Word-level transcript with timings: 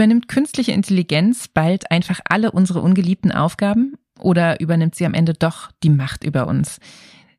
Übernimmt 0.00 0.28
künstliche 0.28 0.72
Intelligenz 0.72 1.46
bald 1.46 1.90
einfach 1.90 2.20
alle 2.24 2.52
unsere 2.52 2.80
ungeliebten 2.80 3.32
Aufgaben 3.32 3.96
oder 4.18 4.58
übernimmt 4.58 4.94
sie 4.94 5.04
am 5.04 5.12
Ende 5.12 5.34
doch 5.34 5.72
die 5.82 5.90
Macht 5.90 6.24
über 6.24 6.46
uns? 6.46 6.78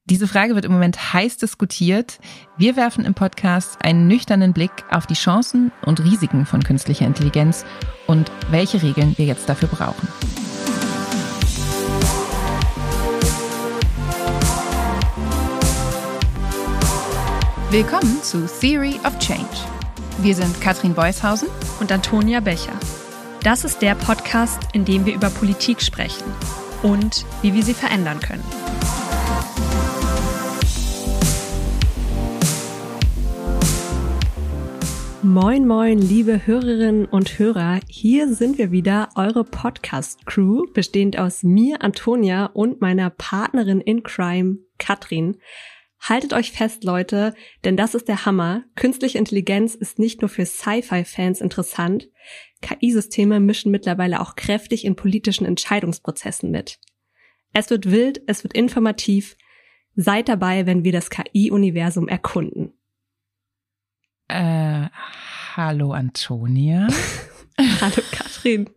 Diese 0.06 0.28
Frage 0.28 0.54
wird 0.54 0.66
im 0.66 0.72
Moment 0.72 1.12
heiß 1.12 1.38
diskutiert. 1.38 2.20
Wir 2.58 2.76
werfen 2.76 3.04
im 3.04 3.16
Podcast 3.16 3.84
einen 3.84 4.06
nüchternen 4.06 4.54
Blick 4.54 4.70
auf 4.92 5.08
die 5.08 5.16
Chancen 5.16 5.72
und 5.88 6.04
Risiken 6.04 6.46
von 6.46 6.62
künstlicher 6.62 7.08
Intelligenz 7.08 7.66
und 8.06 8.32
welche 8.52 8.84
Regeln 8.84 9.18
wir 9.18 9.26
jetzt 9.26 9.50
dafür 9.50 9.68
brauchen. 9.68 10.08
Willkommen 17.72 18.22
zu 18.22 18.46
Theory 18.46 19.00
of 19.04 19.18
Change. 19.18 19.48
Wir 20.20 20.36
sind 20.36 20.62
Katrin 20.62 20.94
Beushausen 20.94 21.48
und 21.80 21.92
Antonia 21.92 22.42
Becher. 22.42 22.74
Das 23.44 23.64
ist 23.64 23.82
der 23.82 23.96
Podcast, 23.96 24.60
in 24.74 24.86
dem 24.86 25.06
wir 25.06 25.16
über 25.16 25.30
Politik 25.30 25.82
sprechen 25.82 26.26
und 26.84 27.26
wie 27.42 27.54
wir 27.54 27.64
sie 27.64 27.74
verändern 27.74 28.20
können. 28.20 28.44
Moin, 35.24 35.66
moin, 35.66 35.98
liebe 35.98 36.46
Hörerinnen 36.46 37.06
und 37.06 37.40
Hörer. 37.40 37.80
Hier 37.88 38.34
sind 38.34 38.58
wir 38.58 38.72
wieder, 38.72 39.10
eure 39.16 39.44
Podcast-Crew, 39.44 40.66
bestehend 40.74 41.18
aus 41.18 41.44
mir, 41.44 41.82
Antonia, 41.82 42.48
und 42.48 42.82
meiner 42.82 43.10
Partnerin 43.12 43.82
in 43.82 44.04
Crime, 44.04 44.58
Katrin. 44.78 45.38
Haltet 46.02 46.34
euch 46.34 46.52
fest, 46.52 46.84
Leute, 46.84 47.36
denn 47.64 47.78
das 47.78 47.94
ist 47.94 48.08
der 48.08 48.26
Hammer. 48.26 48.64
Künstliche 48.76 49.20
Intelligenz 49.20 49.76
ist 49.76 50.00
nicht 50.00 50.22
nur 50.22 50.30
für 50.30 50.48
Sci-Fi-Fans 50.48 51.42
interessant. 51.42 52.10
KI-Systeme 52.62 53.40
mischen 53.40 53.72
mittlerweile 53.72 54.20
auch 54.20 54.36
kräftig 54.36 54.84
in 54.84 54.96
politischen 54.96 55.46
Entscheidungsprozessen 55.46 56.50
mit. 56.50 56.80
Es 57.54 57.70
wird 57.70 57.92
wild, 57.92 58.22
es 58.26 58.44
wird 58.44 58.54
informativ. 58.54 59.38
Seid 59.96 60.28
dabei, 60.28 60.66
wenn 60.66 60.84
wir 60.84 60.92
das 60.92 61.12
KI-Universum 61.12 62.08
erkunden. 62.08 62.74
Äh, 64.28 64.88
hallo 65.56 65.92
Antonia. 65.92 66.88
Hallo 67.82 68.02
Katrin. 68.12 68.70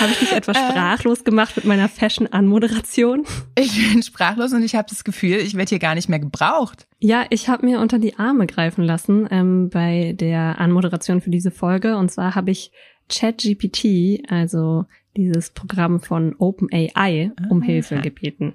Habe 0.00 0.12
ich 0.12 0.18
dich 0.18 0.32
etwas 0.36 0.56
äh. 0.56 0.70
sprachlos 0.70 1.24
gemacht 1.24 1.56
mit 1.56 1.64
meiner 1.64 1.88
Fashion-Anmoderation? 1.88 3.24
Ich 3.56 3.92
bin 3.92 4.02
sprachlos 4.02 4.52
und 4.52 4.62
ich 4.62 4.74
habe 4.74 4.88
das 4.90 5.04
Gefühl, 5.04 5.36
ich 5.36 5.54
werde 5.54 5.68
hier 5.68 5.78
gar 5.78 5.94
nicht 5.94 6.08
mehr 6.08 6.18
gebraucht. 6.18 6.86
Ja, 6.98 7.24
ich 7.30 7.48
habe 7.48 7.66
mir 7.66 7.80
unter 7.80 7.98
die 7.98 8.18
Arme 8.18 8.46
greifen 8.46 8.82
lassen 8.82 9.28
ähm, 9.30 9.70
bei 9.70 10.12
der 10.18 10.58
Anmoderation 10.58 11.20
für 11.20 11.30
diese 11.30 11.50
Folge. 11.50 11.96
Und 11.96 12.10
zwar 12.10 12.34
habe 12.34 12.50
ich 12.50 12.72
ChatGPT, 13.08 14.28
also 14.28 14.86
dieses 15.16 15.50
Programm 15.50 16.00
von 16.00 16.34
OpenAI, 16.36 17.30
um 17.48 17.62
ah. 17.62 17.64
Hilfe 17.64 18.00
gebeten. 18.00 18.54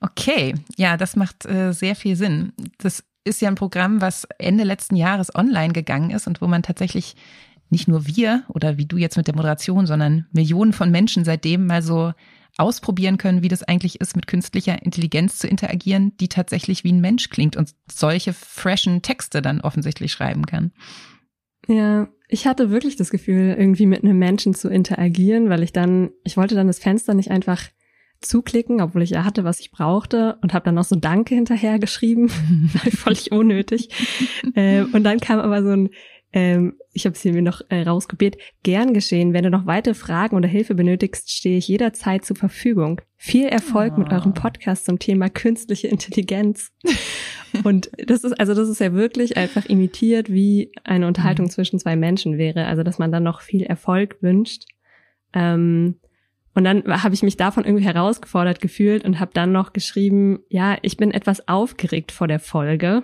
Okay, 0.00 0.54
ja, 0.76 0.96
das 0.96 1.16
macht 1.16 1.46
äh, 1.46 1.72
sehr 1.72 1.96
viel 1.96 2.16
Sinn. 2.16 2.52
Das 2.78 3.04
ist 3.24 3.40
ja 3.40 3.48
ein 3.48 3.56
Programm, 3.56 4.00
was 4.00 4.26
Ende 4.38 4.64
letzten 4.64 4.94
Jahres 4.94 5.34
online 5.34 5.72
gegangen 5.72 6.10
ist 6.10 6.26
und 6.26 6.40
wo 6.40 6.46
man 6.46 6.62
tatsächlich 6.62 7.16
nicht 7.70 7.88
nur 7.88 8.06
wir 8.06 8.44
oder 8.48 8.78
wie 8.78 8.86
du 8.86 8.96
jetzt 8.96 9.16
mit 9.16 9.26
der 9.26 9.34
Moderation, 9.34 9.86
sondern 9.86 10.26
Millionen 10.32 10.72
von 10.72 10.90
Menschen 10.90 11.24
seitdem 11.24 11.66
mal 11.66 11.82
so 11.82 12.12
ausprobieren 12.58 13.18
können, 13.18 13.42
wie 13.42 13.48
das 13.48 13.62
eigentlich 13.62 14.00
ist, 14.00 14.16
mit 14.16 14.26
künstlicher 14.26 14.82
Intelligenz 14.82 15.38
zu 15.38 15.46
interagieren, 15.46 16.16
die 16.18 16.28
tatsächlich 16.28 16.84
wie 16.84 16.92
ein 16.92 17.00
Mensch 17.00 17.28
klingt 17.28 17.56
und 17.56 17.74
solche 17.90 18.32
freshen 18.32 19.02
Texte 19.02 19.42
dann 19.42 19.60
offensichtlich 19.60 20.12
schreiben 20.12 20.46
kann. 20.46 20.72
Ja, 21.68 22.08
ich 22.28 22.46
hatte 22.46 22.70
wirklich 22.70 22.96
das 22.96 23.10
Gefühl, 23.10 23.54
irgendwie 23.58 23.86
mit 23.86 24.04
einem 24.04 24.18
Menschen 24.18 24.54
zu 24.54 24.68
interagieren, 24.68 25.48
weil 25.48 25.62
ich 25.62 25.72
dann, 25.72 26.10
ich 26.24 26.36
wollte 26.36 26.54
dann 26.54 26.66
das 26.66 26.78
Fenster 26.78 27.14
nicht 27.14 27.30
einfach 27.30 27.62
zuklicken, 28.20 28.80
obwohl 28.80 29.02
ich 29.02 29.10
ja 29.10 29.24
hatte, 29.24 29.44
was 29.44 29.60
ich 29.60 29.70
brauchte 29.70 30.38
und 30.42 30.54
habe 30.54 30.64
dann 30.64 30.76
noch 30.76 30.84
so 30.84 30.96
Danke 30.96 31.34
hinterher 31.34 31.78
geschrieben, 31.78 32.28
völlig 32.90 33.32
unnötig. 33.32 33.90
äh, 34.54 34.82
und 34.82 35.04
dann 35.04 35.20
kam 35.20 35.38
aber 35.40 35.62
so 35.62 35.70
ein 35.70 35.90
ähm, 36.32 36.74
ich 36.96 37.04
habe 37.04 37.14
es 37.14 37.20
hier 37.20 37.34
mir 37.34 37.42
noch 37.42 37.60
äh, 37.68 37.82
rausgebetet. 37.82 38.40
Gern 38.62 38.94
geschehen. 38.94 39.34
Wenn 39.34 39.44
du 39.44 39.50
noch 39.50 39.66
weitere 39.66 39.94
Fragen 39.94 40.34
oder 40.34 40.48
Hilfe 40.48 40.74
benötigst, 40.74 41.30
stehe 41.30 41.58
ich 41.58 41.68
jederzeit 41.68 42.24
zur 42.24 42.36
Verfügung. 42.36 43.02
Viel 43.16 43.46
Erfolg 43.46 43.92
oh. 43.96 44.00
mit 44.00 44.12
eurem 44.12 44.32
ah. 44.34 44.40
Podcast 44.40 44.86
zum 44.86 44.98
Thema 44.98 45.28
künstliche 45.28 45.88
Intelligenz. 45.88 46.72
Und 47.64 47.90
das 47.98 48.24
ist, 48.24 48.32
also 48.40 48.54
das 48.54 48.68
ist 48.68 48.80
ja 48.80 48.94
wirklich 48.94 49.36
einfach 49.36 49.66
imitiert, 49.66 50.32
wie 50.32 50.72
eine 50.84 51.06
Unterhaltung 51.06 51.46
mhm. 51.46 51.50
zwischen 51.50 51.78
zwei 51.78 51.96
Menschen 51.96 52.38
wäre. 52.38 52.66
Also, 52.66 52.82
dass 52.82 52.98
man 52.98 53.12
dann 53.12 53.22
noch 53.22 53.42
viel 53.42 53.62
Erfolg 53.62 54.16
wünscht. 54.22 54.64
Ähm, 55.34 56.00
und 56.54 56.64
dann 56.64 56.84
habe 57.02 57.14
ich 57.14 57.22
mich 57.22 57.36
davon 57.36 57.64
irgendwie 57.64 57.84
herausgefordert 57.84 58.62
gefühlt 58.62 59.04
und 59.04 59.20
habe 59.20 59.32
dann 59.34 59.52
noch 59.52 59.74
geschrieben, 59.74 60.38
ja, 60.48 60.78
ich 60.80 60.96
bin 60.96 61.10
etwas 61.10 61.46
aufgeregt 61.46 62.10
vor 62.10 62.26
der 62.26 62.40
Folge. 62.40 63.02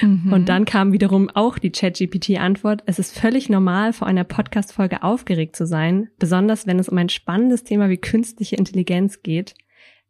Mhm. 0.00 0.32
Und 0.32 0.48
dann 0.48 0.64
kam 0.64 0.92
wiederum 0.92 1.28
auch 1.30 1.58
die 1.58 1.70
ChatGPT-Antwort, 1.70 2.82
es 2.86 2.98
ist 2.98 3.18
völlig 3.18 3.48
normal, 3.48 3.92
vor 3.92 4.06
einer 4.06 4.24
Podcast-Folge 4.24 5.02
aufgeregt 5.02 5.56
zu 5.56 5.66
sein, 5.66 6.08
besonders 6.18 6.66
wenn 6.66 6.78
es 6.78 6.88
um 6.88 6.98
ein 6.98 7.08
spannendes 7.08 7.64
Thema 7.64 7.88
wie 7.88 7.98
künstliche 7.98 8.56
Intelligenz 8.56 9.22
geht. 9.22 9.54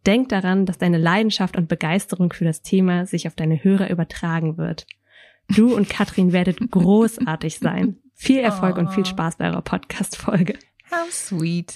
Denk 0.07 0.29
daran, 0.29 0.67
dass 0.67 0.79
deine 0.79 0.99
Leidenschaft 0.99 1.57
und 1.57 1.69
Begeisterung 1.69 2.33
für 2.33 2.45
das 2.45 2.63
Thema 2.63 3.07
sich 3.07 3.27
auf 3.27 3.35
deine 3.35 3.63
Hörer 3.63 3.91
übertragen 3.91 4.57
wird. 4.57 4.87
Du 5.49 5.75
und 5.75 5.89
Katrin 5.89 6.33
werdet 6.33 6.71
großartig 6.71 7.59
sein. 7.59 7.97
Viel 8.15 8.41
Erfolg 8.41 8.77
oh. 8.77 8.81
und 8.81 8.93
viel 8.93 9.07
Spaß 9.07 9.37
bei 9.37 9.49
eurer 9.49 9.63
Podcast-Folge. 9.63 10.55
How 10.91 11.11
sweet. 11.11 11.75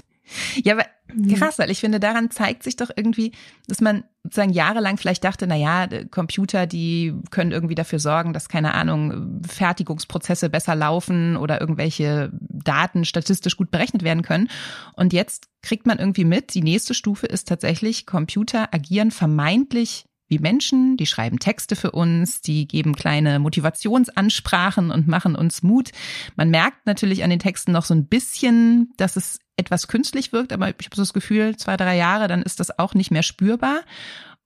Ja, 0.63 0.75
aber 0.75 0.87
mhm. 1.13 1.35
krass, 1.35 1.59
weil 1.59 1.71
ich 1.71 1.81
finde, 1.81 2.01
daran 2.01 2.31
zeigt 2.31 2.63
sich 2.63 2.77
doch 2.77 2.91
irgendwie, 2.95 3.33
dass 3.67 3.81
man 3.81 4.05
sozusagen 4.23 4.53
jahrelang 4.53 4.97
vielleicht 4.97 5.25
dachte, 5.25 5.47
na 5.47 5.57
ja, 5.57 5.89
Computer, 6.11 6.67
die 6.67 7.15
können 7.31 7.51
irgendwie 7.51 7.75
dafür 7.75 7.99
sorgen, 7.99 8.33
dass 8.33 8.49
keine 8.49 8.75
Ahnung, 8.75 9.43
Fertigungsprozesse 9.47 10.49
besser 10.49 10.75
laufen 10.75 11.37
oder 11.37 11.61
irgendwelche 11.61 12.31
Daten 12.33 13.05
statistisch 13.05 13.57
gut 13.57 13.71
berechnet 13.71 14.05
werden 14.05 14.23
können. 14.23 14.49
Und 14.95 15.13
jetzt 15.13 15.49
kriegt 15.63 15.87
man 15.87 15.99
irgendwie 15.99 16.25
mit, 16.25 16.55
die 16.55 16.63
nächste 16.63 16.95
Stufe 16.95 17.27
ist 17.27 17.49
tatsächlich, 17.49 18.07
Computer 18.07 18.73
agieren 18.73 19.11
vermeintlich 19.11 20.07
wie 20.33 20.39
Menschen, 20.39 20.97
die 20.97 21.05
schreiben 21.05 21.39
Texte 21.39 21.77
für 21.77 21.91
uns, 21.91 22.41
die 22.41 22.67
geben 22.67 22.97
kleine 22.97 23.39
Motivationsansprachen 23.39 24.91
und 24.91 25.07
machen 25.07 25.37
uns 25.37 25.63
Mut. 25.63 25.91
Man 26.37 26.49
merkt 26.49 26.87
natürlich 26.87 27.23
an 27.23 27.29
den 27.29 27.39
Texten 27.39 27.71
noch 27.71 27.85
so 27.85 27.93
ein 27.93 28.07
bisschen, 28.07 28.95
dass 28.97 29.17
es 29.17 29.41
etwas 29.57 29.89
künstlich 29.89 30.33
wirkt, 30.33 30.55
aber 30.55 30.69
ich 30.71 30.87
habe 30.87 30.97
so 30.97 31.03
das 31.03 31.13
Gefühl, 31.13 31.55
zwei, 31.59 31.77
drei 31.77 31.99
Jahre, 31.99 32.29
dann 32.29 32.41
ist 32.41 32.61
das 32.61 32.79
auch 32.79 32.95
nicht 32.95 33.11
mehr 33.11 33.23
spürbar. 33.23 33.83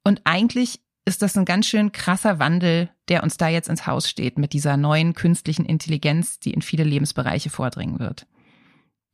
Und 0.03 0.23
eigentlich 0.25 0.81
ist 1.05 1.23
das 1.23 1.39
ein 1.39 1.45
ganz 1.45 1.69
schön 1.69 1.93
krasser 1.93 2.41
Wandel, 2.41 2.91
der 3.09 3.23
uns 3.23 3.37
da 3.37 3.49
jetzt 3.49 3.69
ins 3.69 3.87
Haus 3.87 4.11
steht 4.11 4.39
mit 4.39 4.53
dieser 4.53 4.77
neuen 4.77 5.15
künstlichen 5.15 5.65
Intelligenz, 5.65 6.41
die 6.41 6.51
in 6.51 6.63
viele 6.63 6.83
Lebensbereiche 6.83 7.49
vordringen 7.49 8.01
wird. 8.01 8.27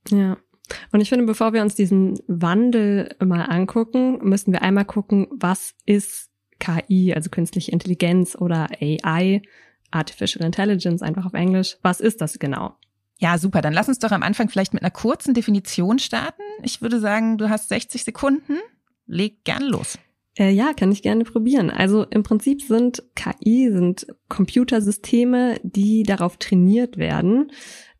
Ja. 0.08 0.38
Und 0.90 1.02
ich 1.02 1.10
finde, 1.10 1.26
bevor 1.26 1.52
wir 1.52 1.60
uns 1.60 1.74
diesen 1.74 2.18
Wandel 2.28 3.14
mal 3.22 3.42
angucken, 3.42 4.26
müssen 4.26 4.52
wir 4.52 4.62
einmal 4.62 4.86
gucken, 4.86 5.26
was 5.30 5.74
ist 5.84 6.31
KI, 6.62 7.12
also 7.12 7.28
künstliche 7.28 7.72
Intelligenz 7.72 8.36
oder 8.36 8.68
AI, 8.80 9.42
Artificial 9.90 10.44
Intelligence 10.44 11.02
einfach 11.02 11.26
auf 11.26 11.34
Englisch. 11.34 11.76
Was 11.82 12.00
ist 12.00 12.20
das 12.20 12.38
genau? 12.38 12.76
Ja, 13.18 13.36
super. 13.38 13.60
Dann 13.60 13.72
lass 13.72 13.88
uns 13.88 13.98
doch 13.98 14.12
am 14.12 14.22
Anfang 14.22 14.48
vielleicht 14.48 14.72
mit 14.72 14.82
einer 14.82 14.90
kurzen 14.90 15.34
Definition 15.34 15.98
starten. 15.98 16.42
Ich 16.62 16.80
würde 16.80 17.00
sagen, 17.00 17.36
du 17.36 17.50
hast 17.50 17.68
60 17.68 18.04
Sekunden. 18.04 18.58
Leg 19.06 19.44
gern 19.44 19.64
los. 19.64 19.98
Äh, 20.38 20.50
ja, 20.50 20.72
kann 20.72 20.92
ich 20.92 21.02
gerne 21.02 21.24
probieren. 21.24 21.70
Also 21.70 22.04
im 22.04 22.22
Prinzip 22.22 22.62
sind 22.62 23.02
KI, 23.14 23.70
sind 23.70 24.06
Computersysteme, 24.28 25.60
die 25.62 26.04
darauf 26.04 26.36
trainiert 26.36 26.96
werden, 26.96 27.52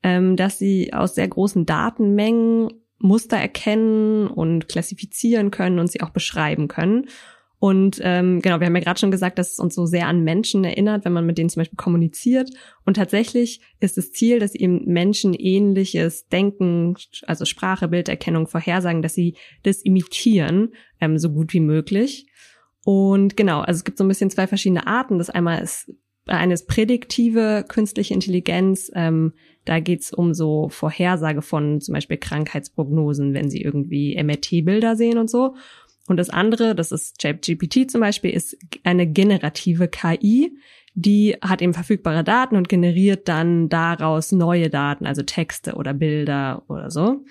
ähm, 0.03 0.37
dass 0.37 0.59
sie 0.59 0.93
aus 0.93 1.15
sehr 1.15 1.29
großen 1.29 1.67
Datenmengen 1.67 2.73
Muster 2.99 3.37
erkennen 3.37 4.29
und 4.29 4.69
klassifizieren 4.69 5.50
können 5.50 5.79
und 5.79 5.91
sie 5.91 6.00
auch 6.00 6.11
beschreiben 6.11 6.69
können. 6.69 7.09
Und 7.62 8.00
ähm, 8.03 8.43
genau, 8.43 8.59
wir 8.59 8.67
haben 8.67 8.75
ja 8.75 8.82
gerade 8.82 8.99
schon 8.99 9.12
gesagt, 9.12 9.38
dass 9.38 9.53
es 9.53 9.61
uns 9.61 9.76
so 9.76 9.87
sehr 9.87 10.09
an 10.09 10.25
Menschen 10.25 10.64
erinnert, 10.64 11.05
wenn 11.05 11.12
man 11.12 11.25
mit 11.25 11.38
denen 11.38 11.49
zum 11.49 11.61
Beispiel 11.61 11.76
kommuniziert. 11.76 12.50
Und 12.85 12.94
tatsächlich 12.94 13.61
ist 13.79 13.97
das 13.97 14.11
Ziel, 14.11 14.41
dass 14.41 14.56
eben 14.56 14.85
Menschen 14.87 15.32
ähnliches 15.32 16.26
Denken, 16.26 16.97
also 17.25 17.44
Sprache, 17.44 17.87
Bilderkennung, 17.87 18.49
Vorhersagen, 18.49 19.00
dass 19.00 19.14
sie 19.14 19.37
das 19.62 19.81
imitieren, 19.82 20.73
ähm, 21.00 21.19
so 21.19 21.31
gut 21.31 21.53
wie 21.53 21.61
möglich. 21.61 22.26
Und 22.85 23.37
genau, 23.37 23.61
also 23.61 23.79
es 23.79 23.85
gibt 23.85 23.97
so 23.97 24.03
ein 24.03 24.09
bisschen 24.09 24.31
zwei 24.31 24.49
verschiedene 24.49 24.88
Arten. 24.88 25.19
Das 25.19 25.31
einmal 25.31 25.62
ist 25.62 25.88
eine 26.26 26.55
ist 26.55 26.67
prädiktive 26.67 27.64
künstliche 27.69 28.14
Intelligenz. 28.14 28.91
Ähm, 28.94 29.35
da 29.64 29.79
geht's 29.79 30.12
um 30.12 30.35
so 30.35 30.69
Vorhersage 30.69 31.43
von 31.43 31.81
zum 31.81 31.94
Beispiel 31.94 32.17
Krankheitsprognosen, 32.17 33.35
wenn 33.35 33.50
sie 33.50 33.62
irgendwie 33.62 34.20
MRT-Bilder 34.20 34.97
sehen 34.97 35.19
und 35.19 35.31
so. 35.31 35.55
Und 36.08 36.16
das 36.16 36.31
andere, 36.31 36.75
das 36.75 36.93
ist 36.93 37.19
ChatGPT 37.20 37.90
zum 37.90 38.00
Beispiel, 38.00 38.31
ist 38.31 38.56
eine 38.82 39.06
generative 39.06 39.88
KI, 39.88 40.56
die 40.94 41.37
hat 41.40 41.62
eben 41.62 41.75
verfügbare 41.75 42.25
Daten 42.25 42.56
und 42.56 42.69
generiert 42.69 43.28
dann 43.28 43.69
daraus 43.69 44.32
neue 44.32 44.69
Daten, 44.69 45.06
also 45.06 45.22
Texte 45.22 45.75
oder 45.75 45.94
Bilder 45.94 46.64
oder 46.69 46.90
so. 46.90 47.25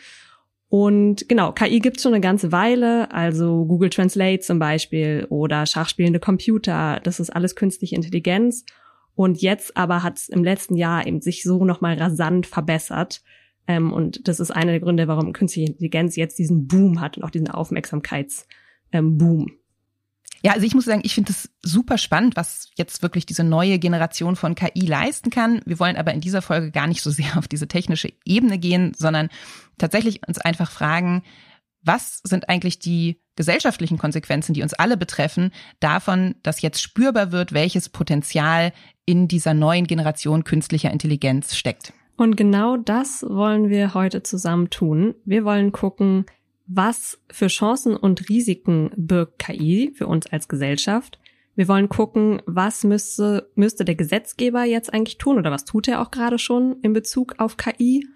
Und 0.72 1.28
genau, 1.28 1.52
KI 1.52 1.80
gibt's 1.80 2.02
schon 2.02 2.14
eine 2.14 2.22
ganze 2.22 2.54
Weile, 2.54 3.12
also 3.12 3.66
Google 3.66 3.90
Translate 3.90 4.40
zum 4.40 4.58
Beispiel 4.58 5.28
oder 5.30 5.66
schachspielende 5.66 6.22
Computer, 6.22 7.02
das 7.04 7.20
ist 7.20 7.30
alles 7.30 7.56
künstliche 7.56 7.96
Intelligenz. 7.96 8.66
Und 9.14 9.42
jetzt 9.42 9.76
aber 9.76 10.02
hat's 10.02 10.30
im 10.30 10.46
letzten 10.46 10.78
Jahr 10.78 11.06
eben 11.06 11.20
sich 11.20 11.44
so 11.44 11.66
nochmal 11.66 11.98
rasant 11.98 12.48
verbessert. 12.48 13.22
Ähm, 13.68 13.94
und 13.94 14.28
das 14.28 14.40
ist 14.40 14.52
einer 14.52 14.72
der 14.72 14.82
Gründe, 14.82 15.08
warum 15.08 15.34
künstliche 15.34 15.72
Intelligenz 15.72 16.16
jetzt 16.16 16.40
diesen 16.40 16.68
Boom 16.68 17.00
hat 17.00 17.18
und 17.18 17.24
auch 17.24 17.30
diesen 17.30 17.50
Aufmerksamkeitsboom. 17.50 18.46
Ähm, 18.92 19.48
ja, 20.44 20.54
also 20.54 20.66
ich 20.66 20.74
muss 20.74 20.86
sagen, 20.86 21.02
ich 21.04 21.14
finde 21.14 21.32
es 21.32 21.52
super 21.62 21.98
spannend, 21.98 22.36
was 22.36 22.72
jetzt 22.76 23.04
wirklich 23.04 23.28
diese 23.28 23.44
neue 23.44 23.78
Generation 23.78 24.36
von 24.36 24.56
KI 24.56 24.88
leisten 24.88 25.30
kann. 25.30 25.62
Wir 25.66 25.80
wollen 25.80 25.98
aber 25.98 26.14
in 26.14 26.22
dieser 26.22 26.42
Folge 26.42 26.72
gar 26.72 26.88
nicht 26.88 27.04
so 27.04 27.12
sehr 27.12 27.38
auf 27.38 27.48
diese 27.48 27.68
technische 27.68 28.12
Ebene 28.26 28.58
gehen, 28.58 28.94
sondern 28.98 29.30
tatsächlich 29.78 30.28
uns 30.28 30.40
einfach 30.40 30.72
fragen, 30.72 31.24
was 31.84 32.22
sind 32.24 32.50
eigentlich 32.50 32.80
die 32.80 33.22
gesellschaftlichen 33.36 33.98
Konsequenzen, 33.98 34.54
die 34.54 34.62
uns 34.62 34.74
alle 34.74 34.98
betreffen, 34.98 35.52
davon, 35.80 36.36
dass 36.44 36.62
jetzt 36.62 36.82
spürbar 36.82 37.32
wird, 37.32 37.54
welches 37.54 37.90
Potenzial 37.90 38.72
in 39.06 39.28
dieser 39.28 39.54
neuen 39.54 39.88
Generation 39.88 40.44
künstlicher 40.44 40.92
Intelligenz 40.92 41.56
steckt. 41.56 41.94
Und 42.18 42.38
genau 42.38 42.78
das 42.78 43.24
wollen 43.28 43.70
wir 43.70 43.94
heute 43.94 44.24
zusammen 44.24 44.70
tun. 44.70 45.16
Wir 45.26 45.44
wollen 45.44 45.72
gucken, 45.72 46.26
was 46.68 47.20
für 47.30 47.48
Chancen 47.48 47.96
und 47.96 48.30
Risiken 48.30 48.92
birgt 48.96 49.40
KI 49.40 49.92
für 49.96 50.08
uns 50.08 50.28
als 50.28 50.48
Gesellschaft. 50.48 51.20
Wir 51.56 51.68
wollen 51.68 51.90
gucken, 51.90 52.42
was 52.46 52.84
müsste, 52.84 53.50
müsste 53.56 53.84
der 53.84 53.96
Gesetzgeber 53.96 54.64
jetzt 54.64 54.94
eigentlich 54.94 55.18
tun 55.18 55.38
oder 55.38 55.52
was 55.52 55.66
tut 55.66 55.88
er 55.88 56.02
auch 56.02 56.12
gerade 56.12 56.40
schon 56.40 56.78
in 56.82 56.94
Bezug 56.94 57.36
auf 57.40 57.58
KI. 57.58 58.08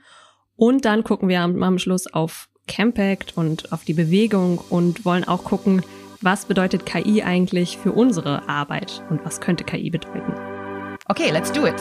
Und 0.55 0.85
dann 0.85 1.03
gucken 1.03 1.27
wir 1.27 1.41
am, 1.41 1.61
am 1.61 1.77
Schluss 1.79 2.07
auf 2.07 2.47
Campact 2.67 3.35
und 3.35 3.71
auf 3.73 3.83
die 3.83 3.93
Bewegung 3.93 4.59
und 4.69 5.03
wollen 5.05 5.25
auch 5.25 5.43
gucken, 5.43 5.81
was 6.21 6.45
bedeutet 6.45 6.85
KI 6.85 7.23
eigentlich 7.23 7.77
für 7.77 7.91
unsere 7.91 8.47
Arbeit 8.47 9.03
und 9.09 9.23
was 9.25 9.41
könnte 9.41 9.63
KI 9.63 9.89
bedeuten. 9.89 10.33
Okay, 11.07 11.29
let's 11.31 11.51
do 11.51 11.67
it. 11.67 11.75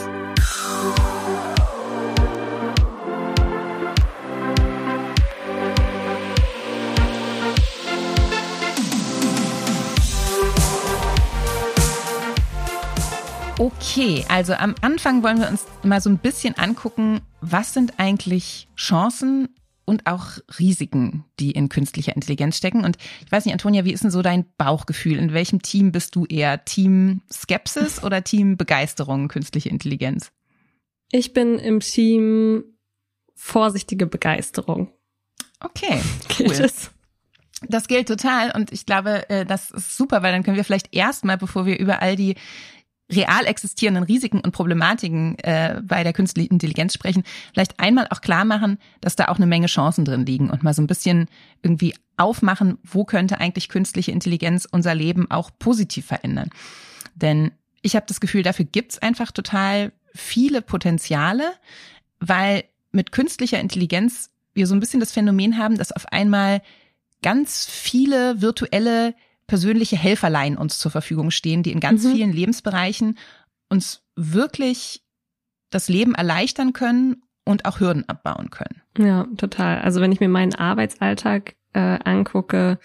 Okay, 13.57 14.25
also 14.27 14.53
am 14.53 14.75
Anfang 14.81 15.23
wollen 15.23 15.39
wir 15.39 15.47
uns 15.47 15.65
mal 15.81 16.01
so 16.01 16.09
ein 16.09 16.17
bisschen 16.17 16.57
angucken, 16.57 17.21
was 17.39 17.73
sind 17.73 17.93
eigentlich 17.99 18.67
Chancen 18.75 19.47
und 19.85 20.07
auch 20.07 20.39
Risiken, 20.59 21.23
die 21.39 21.51
in 21.51 21.69
künstlicher 21.69 22.15
Intelligenz 22.15 22.57
stecken. 22.57 22.83
Und 22.83 22.97
ich 23.25 23.31
weiß 23.31 23.45
nicht, 23.45 23.53
Antonia, 23.53 23.85
wie 23.85 23.93
ist 23.93 24.03
denn 24.03 24.11
so 24.11 24.21
dein 24.21 24.45
Bauchgefühl? 24.57 25.17
In 25.17 25.31
welchem 25.31 25.61
Team 25.61 25.93
bist 25.93 26.15
du 26.15 26.25
eher? 26.25 26.65
Team 26.65 27.21
Skepsis 27.31 28.03
oder 28.03 28.25
Team 28.25 28.57
Begeisterung 28.57 29.29
künstliche 29.29 29.69
Intelligenz? 29.69 30.31
Ich 31.11 31.31
bin 31.31 31.57
im 31.57 31.79
Team 31.79 32.65
vorsichtige 33.35 34.05
Begeisterung. 34.05 34.91
Okay, 35.61 36.01
cool. 36.39 36.47
Gilt 36.47 36.59
es? 36.59 36.91
Das 37.69 37.87
gilt 37.87 38.09
total 38.09 38.51
und 38.51 38.73
ich 38.73 38.85
glaube, 38.85 39.29
äh, 39.29 39.45
das 39.45 39.71
ist 39.71 39.95
super, 39.95 40.21
weil 40.21 40.33
dann 40.33 40.43
können 40.43 40.57
wir 40.57 40.65
vielleicht 40.65 40.93
erstmal, 40.93 41.37
bevor 41.37 41.65
wir 41.65 41.79
über 41.79 42.01
all 42.01 42.17
die 42.17 42.35
real 43.11 43.45
existierenden 43.45 44.03
Risiken 44.03 44.39
und 44.39 44.51
Problematiken 44.51 45.37
äh, 45.39 45.81
bei 45.83 46.03
der 46.03 46.13
künstlichen 46.13 46.53
Intelligenz 46.53 46.93
sprechen, 46.93 47.23
vielleicht 47.53 47.79
einmal 47.79 48.07
auch 48.09 48.21
klar 48.21 48.45
machen, 48.45 48.79
dass 49.01 49.15
da 49.15 49.27
auch 49.27 49.37
eine 49.37 49.45
Menge 49.45 49.67
Chancen 49.67 50.05
drin 50.05 50.25
liegen 50.25 50.49
und 50.49 50.63
mal 50.63 50.73
so 50.73 50.81
ein 50.81 50.87
bisschen 50.87 51.27
irgendwie 51.61 51.93
aufmachen, 52.17 52.77
wo 52.83 53.05
könnte 53.05 53.39
eigentlich 53.39 53.69
künstliche 53.69 54.11
Intelligenz 54.11 54.67
unser 54.69 54.95
Leben 54.95 55.29
auch 55.29 55.51
positiv 55.59 56.05
verändern. 56.05 56.49
Denn 57.13 57.51
ich 57.81 57.95
habe 57.95 58.05
das 58.07 58.19
Gefühl, 58.19 58.41
dafür 58.41 58.65
gibt's 58.65 58.97
einfach 58.99 59.31
total 59.31 59.91
viele 60.13 60.61
Potenziale, 60.61 61.53
weil 62.19 62.63
mit 62.91 63.11
künstlicher 63.11 63.59
Intelligenz 63.59 64.31
wir 64.53 64.65
so 64.65 64.73
ein 64.73 64.79
bisschen 64.79 65.01
das 65.01 65.11
Phänomen 65.11 65.57
haben, 65.57 65.77
dass 65.77 65.91
auf 65.91 66.11
einmal 66.11 66.61
ganz 67.21 67.65
viele 67.65 68.41
virtuelle 68.41 69.13
persönliche 69.47 69.97
Helferlein 69.97 70.57
uns 70.57 70.79
zur 70.79 70.91
Verfügung 70.91 71.31
stehen, 71.31 71.63
die 71.63 71.71
in 71.71 71.79
ganz 71.79 72.03
mhm. 72.03 72.11
vielen 72.11 72.33
Lebensbereichen 72.33 73.17
uns 73.69 74.03
wirklich 74.15 75.03
das 75.69 75.89
Leben 75.89 76.15
erleichtern 76.15 76.73
können 76.73 77.23
und 77.43 77.65
auch 77.65 77.79
Hürden 77.79 78.07
abbauen 78.07 78.49
können. 78.49 78.81
Ja, 78.97 79.27
total. 79.37 79.81
Also 79.81 80.01
wenn 80.01 80.11
ich 80.11 80.19
mir 80.19 80.29
meinen 80.29 80.55
Arbeitsalltag 80.55 81.55
äh, 81.73 81.99
angucke, 82.03 82.79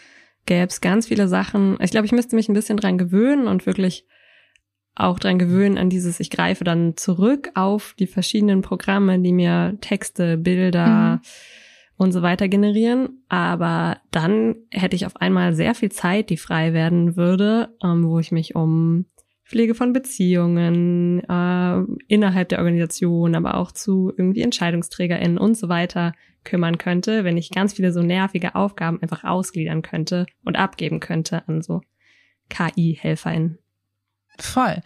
gäbe 0.47 0.67
es 0.67 0.81
ganz 0.81 1.07
viele 1.07 1.29
Sachen. 1.29 1.79
Ich 1.81 1.91
glaube, 1.91 2.07
ich 2.07 2.12
müsste 2.12 2.37
mich 2.37 2.49
ein 2.49 2.55
bisschen 2.55 2.77
dran 2.77 2.99
gewöhnen 2.99 3.47
und 3.47 3.67
wirklich 3.67 4.07
auch 4.95 5.19
dran 5.19 5.39
gewöhnen 5.39 5.79
an 5.79 5.89
dieses, 5.89 6.21
ich 6.21 6.31
greife 6.31 6.65
dann 6.65 6.97
zurück 6.97 7.51
auf 7.55 7.95
die 7.99 8.07
verschiedenen 8.07 8.61
Programme, 8.61 9.19
die 9.21 9.33
mir 9.33 9.79
Texte, 9.81 10.37
Bilder, 10.37 11.17
mhm 11.17 11.21
und 12.00 12.12
so 12.12 12.23
weiter 12.23 12.49
generieren. 12.49 13.23
Aber 13.29 13.99
dann 14.11 14.56
hätte 14.70 14.97
ich 14.97 15.05
auf 15.05 15.17
einmal 15.17 15.55
sehr 15.55 15.75
viel 15.75 15.93
Zeit, 15.93 16.31
die 16.31 16.38
frei 16.38 16.73
werden 16.73 17.14
würde, 17.14 17.76
ähm, 17.85 18.05
wo 18.05 18.19
ich 18.19 18.32
mich 18.32 18.55
um 18.55 19.05
Pflege 19.44 19.75
von 19.75 19.93
Beziehungen 19.93 21.23
äh, 21.29 22.02
innerhalb 22.08 22.49
der 22.49 22.61
Organisation, 22.61 23.35
aber 23.35 23.55
auch 23.55 23.70
zu 23.70 24.14
irgendwie 24.17 24.41
EntscheidungsträgerInnen 24.41 25.37
und 25.37 25.58
so 25.58 25.69
weiter 25.69 26.14
kümmern 26.43 26.79
könnte, 26.79 27.23
wenn 27.25 27.37
ich 27.37 27.50
ganz 27.50 27.75
viele 27.75 27.93
so 27.93 28.00
nervige 28.00 28.55
Aufgaben 28.55 29.02
einfach 29.02 29.25
ausgliedern 29.25 29.82
könnte 29.82 30.25
und 30.43 30.56
abgeben 30.56 31.00
könnte 31.00 31.47
an 31.49 31.61
so 31.61 31.82
KI-HelferInnen. 32.49 33.58
Voll. 34.38 34.81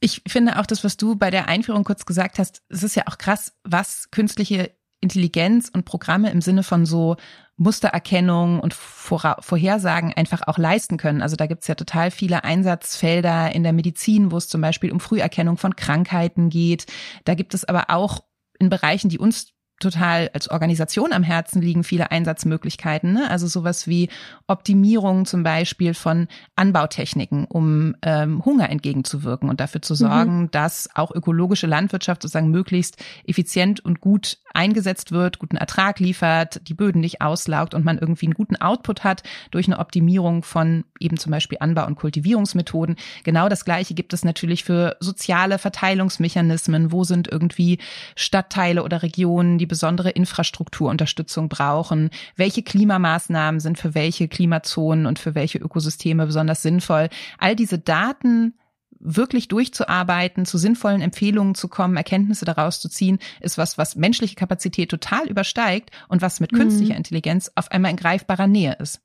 Ich 0.00 0.22
finde 0.26 0.58
auch 0.58 0.64
das, 0.64 0.84
was 0.84 0.96
du 0.96 1.16
bei 1.16 1.30
der 1.30 1.48
Einführung 1.48 1.84
kurz 1.84 2.06
gesagt 2.06 2.38
hast, 2.38 2.62
es 2.70 2.82
ist 2.82 2.96
ja 2.96 3.02
auch 3.08 3.18
krass, 3.18 3.58
was 3.62 4.10
künstliche 4.10 4.70
Intelligenz 5.00 5.70
und 5.72 5.84
Programme 5.84 6.30
im 6.30 6.40
Sinne 6.40 6.62
von 6.62 6.86
so 6.86 7.16
Mustererkennung 7.56 8.58
und 8.60 8.72
Vorhersagen 8.72 10.14
einfach 10.14 10.42
auch 10.46 10.56
leisten 10.56 10.96
können. 10.96 11.20
Also 11.20 11.36
da 11.36 11.46
gibt's 11.46 11.68
ja 11.68 11.74
total 11.74 12.10
viele 12.10 12.42
Einsatzfelder 12.42 13.54
in 13.54 13.62
der 13.62 13.74
Medizin, 13.74 14.32
wo 14.32 14.38
es 14.38 14.48
zum 14.48 14.62
Beispiel 14.62 14.90
um 14.90 15.00
Früherkennung 15.00 15.58
von 15.58 15.76
Krankheiten 15.76 16.48
geht. 16.48 16.86
Da 17.24 17.34
gibt 17.34 17.52
es 17.52 17.66
aber 17.66 17.90
auch 17.90 18.24
in 18.58 18.70
Bereichen, 18.70 19.10
die 19.10 19.18
uns 19.18 19.52
total 19.80 20.30
als 20.34 20.48
Organisation 20.48 21.12
am 21.12 21.22
Herzen 21.22 21.60
liegen 21.60 21.82
viele 21.82 22.10
Einsatzmöglichkeiten. 22.10 23.14
Ne? 23.14 23.28
Also 23.30 23.46
sowas 23.46 23.88
wie 23.88 24.08
Optimierung 24.46 25.24
zum 25.24 25.42
Beispiel 25.42 25.94
von 25.94 26.28
Anbautechniken, 26.54 27.46
um 27.46 27.96
ähm, 28.02 28.44
Hunger 28.44 28.68
entgegenzuwirken 28.68 29.48
und 29.48 29.58
dafür 29.58 29.82
zu 29.82 29.94
sorgen, 29.94 30.42
mhm. 30.42 30.50
dass 30.50 30.88
auch 30.94 31.10
ökologische 31.10 31.66
Landwirtschaft 31.66 32.22
sozusagen 32.22 32.50
möglichst 32.50 33.02
effizient 33.24 33.80
und 33.80 34.00
gut 34.00 34.38
eingesetzt 34.54 35.12
wird, 35.12 35.38
guten 35.38 35.56
Ertrag 35.56 36.00
liefert, 36.00 36.60
die 36.68 36.74
Böden 36.74 37.00
nicht 37.00 37.20
auslaugt 37.20 37.74
und 37.74 37.84
man 37.84 37.98
irgendwie 37.98 38.26
einen 38.26 38.34
guten 38.34 38.56
Output 38.56 39.04
hat 39.04 39.22
durch 39.50 39.66
eine 39.66 39.78
Optimierung 39.78 40.42
von 40.42 40.84
eben 40.98 41.16
zum 41.16 41.32
Beispiel 41.32 41.58
Anbau- 41.60 41.86
und 41.86 41.96
Kultivierungsmethoden. 41.96 42.96
Genau 43.24 43.48
das 43.48 43.64
Gleiche 43.64 43.94
gibt 43.94 44.12
es 44.12 44.24
natürlich 44.24 44.64
für 44.64 44.96
soziale 45.00 45.58
Verteilungsmechanismen. 45.58 46.92
Wo 46.92 47.04
sind 47.04 47.28
irgendwie 47.28 47.78
Stadtteile 48.16 48.82
oder 48.82 49.02
Regionen, 49.02 49.58
die 49.58 49.66
besondere 49.66 50.10
Infrastrukturunterstützung 50.10 51.48
brauchen, 51.48 52.10
welche 52.36 52.62
Klimamaßnahmen 52.62 53.60
sind 53.60 53.78
für 53.78 53.94
welche 53.94 54.28
Klimazonen 54.28 55.06
und 55.06 55.18
für 55.18 55.34
welche 55.34 55.58
Ökosysteme 55.58 56.26
besonders 56.26 56.62
sinnvoll. 56.62 57.08
All 57.38 57.56
diese 57.56 57.78
Daten 57.78 58.54
wirklich 59.00 59.48
durchzuarbeiten, 59.48 60.44
zu 60.44 60.58
sinnvollen 60.58 61.00
Empfehlungen 61.00 61.54
zu 61.54 61.68
kommen, 61.68 61.96
Erkenntnisse 61.96 62.44
daraus 62.44 62.80
zu 62.80 62.88
ziehen, 62.88 63.18
ist 63.40 63.58
was, 63.58 63.78
was 63.78 63.96
menschliche 63.96 64.36
Kapazität 64.36 64.90
total 64.90 65.26
übersteigt 65.28 65.90
und 66.08 66.22
was 66.22 66.40
mit 66.40 66.52
mhm. 66.52 66.58
künstlicher 66.58 66.96
Intelligenz 66.96 67.50
auf 67.54 67.70
einmal 67.70 67.90
in 67.90 67.96
greifbarer 67.96 68.46
Nähe 68.46 68.76
ist. 68.78 69.00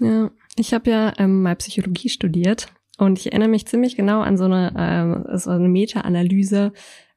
Ja, 0.00 0.30
ich 0.56 0.72
habe 0.72 0.90
ja 0.90 1.12
ähm, 1.18 1.42
mal 1.42 1.56
Psychologie 1.56 2.08
studiert 2.08 2.68
und 2.96 3.18
ich 3.18 3.26
erinnere 3.26 3.50
mich 3.50 3.66
ziemlich 3.66 3.96
genau 3.96 4.22
an 4.22 4.38
so 4.38 4.44
eine, 4.44 4.72
ähm, 4.76 5.38
so 5.38 5.50
eine 5.50 5.68
Meta-Analyse 5.68 6.72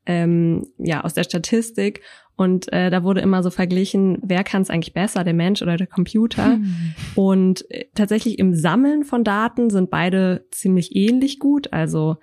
ähm, 0.05 0.67
ja, 0.77 1.03
aus 1.03 1.13
der 1.13 1.23
Statistik 1.23 2.01
und 2.35 2.71
äh, 2.73 2.89
da 2.89 3.03
wurde 3.03 3.21
immer 3.21 3.43
so 3.43 3.51
verglichen, 3.51 4.17
wer 4.23 4.43
kann 4.43 4.63
es 4.63 4.69
eigentlich 4.69 4.93
besser, 4.93 5.23
der 5.23 5.35
Mensch 5.35 5.61
oder 5.61 5.77
der 5.77 5.87
Computer. 5.87 6.53
Hm. 6.53 6.95
Und 7.15 7.69
äh, 7.69 7.85
tatsächlich 7.93 8.39
im 8.39 8.55
Sammeln 8.55 9.03
von 9.03 9.23
Daten 9.23 9.69
sind 9.69 9.91
beide 9.91 10.45
ziemlich 10.49 10.95
ähnlich 10.95 11.39
gut. 11.39 11.71
Also 11.71 12.17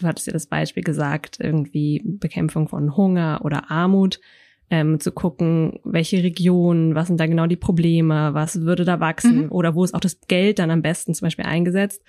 du 0.00 0.06
hattest 0.06 0.26
ja 0.26 0.32
das 0.32 0.46
Beispiel 0.46 0.82
gesagt, 0.82 1.38
irgendwie 1.40 2.02
Bekämpfung 2.04 2.68
von 2.68 2.96
Hunger 2.96 3.40
oder 3.44 3.70
Armut. 3.70 4.20
Ähm, 4.72 5.00
zu 5.00 5.10
gucken, 5.10 5.80
welche 5.82 6.22
Regionen, 6.22 6.94
was 6.94 7.08
sind 7.08 7.18
da 7.18 7.26
genau 7.26 7.48
die 7.48 7.56
Probleme, 7.56 8.34
was 8.34 8.60
würde 8.60 8.84
da 8.84 9.00
wachsen 9.00 9.46
mhm. 9.46 9.50
oder 9.52 9.74
wo 9.74 9.82
ist 9.82 9.94
auch 9.94 10.00
das 10.00 10.20
Geld 10.28 10.60
dann 10.60 10.70
am 10.70 10.80
besten 10.80 11.12
zum 11.12 11.26
Beispiel 11.26 11.44
eingesetzt. 11.44 12.04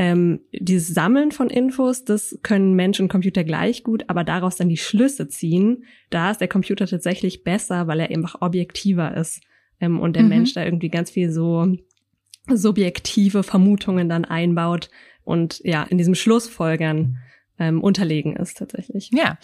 Ähm, 0.00 0.42
dieses 0.52 0.94
Sammeln 0.94 1.32
von 1.32 1.50
Infos, 1.50 2.04
das 2.04 2.38
können 2.44 2.74
Mensch 2.74 3.00
und 3.00 3.08
Computer 3.08 3.42
gleich 3.42 3.82
gut, 3.82 4.04
aber 4.06 4.22
daraus 4.22 4.54
dann 4.54 4.68
die 4.68 4.76
Schlüsse 4.76 5.26
ziehen, 5.26 5.82
da 6.08 6.30
ist 6.30 6.40
der 6.40 6.46
Computer 6.46 6.86
tatsächlich 6.86 7.42
besser, 7.42 7.88
weil 7.88 7.98
er 7.98 8.10
einfach 8.10 8.40
objektiver 8.40 9.16
ist 9.16 9.40
ähm, 9.80 9.98
und 9.98 10.14
der 10.14 10.22
mhm. 10.22 10.28
Mensch 10.28 10.54
da 10.54 10.64
irgendwie 10.64 10.88
ganz 10.88 11.10
viel 11.10 11.32
so 11.32 11.76
subjektive 12.46 13.42
Vermutungen 13.42 14.08
dann 14.08 14.24
einbaut 14.24 14.88
und 15.24 15.60
ja, 15.64 15.82
in 15.82 15.98
diesem 15.98 16.14
Schlussfolgern 16.14 17.18
ähm, 17.58 17.82
unterlegen 17.82 18.36
ist 18.36 18.58
tatsächlich. 18.58 19.10
Ja, 19.12 19.38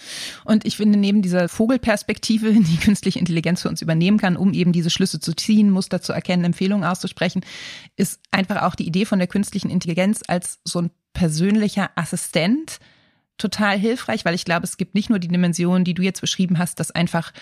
und 0.44 0.64
ich 0.64 0.76
finde, 0.76 0.98
neben 0.98 1.22
dieser 1.22 1.48
Vogelperspektive, 1.48 2.52
die 2.52 2.76
künstliche 2.76 3.18
Intelligenz 3.18 3.62
für 3.62 3.68
uns 3.68 3.82
übernehmen 3.82 4.18
kann, 4.18 4.36
um 4.36 4.52
eben 4.52 4.72
diese 4.72 4.90
Schlüsse 4.90 5.20
zu 5.20 5.34
ziehen, 5.34 5.70
Muster 5.70 6.00
zu 6.00 6.12
erkennen, 6.12 6.44
Empfehlungen 6.44 6.84
auszusprechen, 6.84 7.44
ist 7.96 8.20
einfach 8.30 8.62
auch 8.62 8.74
die 8.74 8.86
Idee 8.86 9.04
von 9.04 9.18
der 9.18 9.28
künstlichen 9.28 9.70
Intelligenz 9.70 10.22
als 10.26 10.60
so 10.64 10.80
ein 10.80 10.90
persönlicher 11.12 11.90
Assistent 11.94 12.78
total 13.38 13.78
hilfreich, 13.78 14.24
weil 14.24 14.34
ich 14.34 14.44
glaube, 14.44 14.64
es 14.64 14.76
gibt 14.76 14.94
nicht 14.94 15.10
nur 15.10 15.18
die 15.18 15.28
Dimension, 15.28 15.84
die 15.84 15.94
du 15.94 16.02
jetzt 16.02 16.20
beschrieben 16.20 16.58
hast, 16.58 16.78
dass 16.78 16.90
einfach 16.90 17.32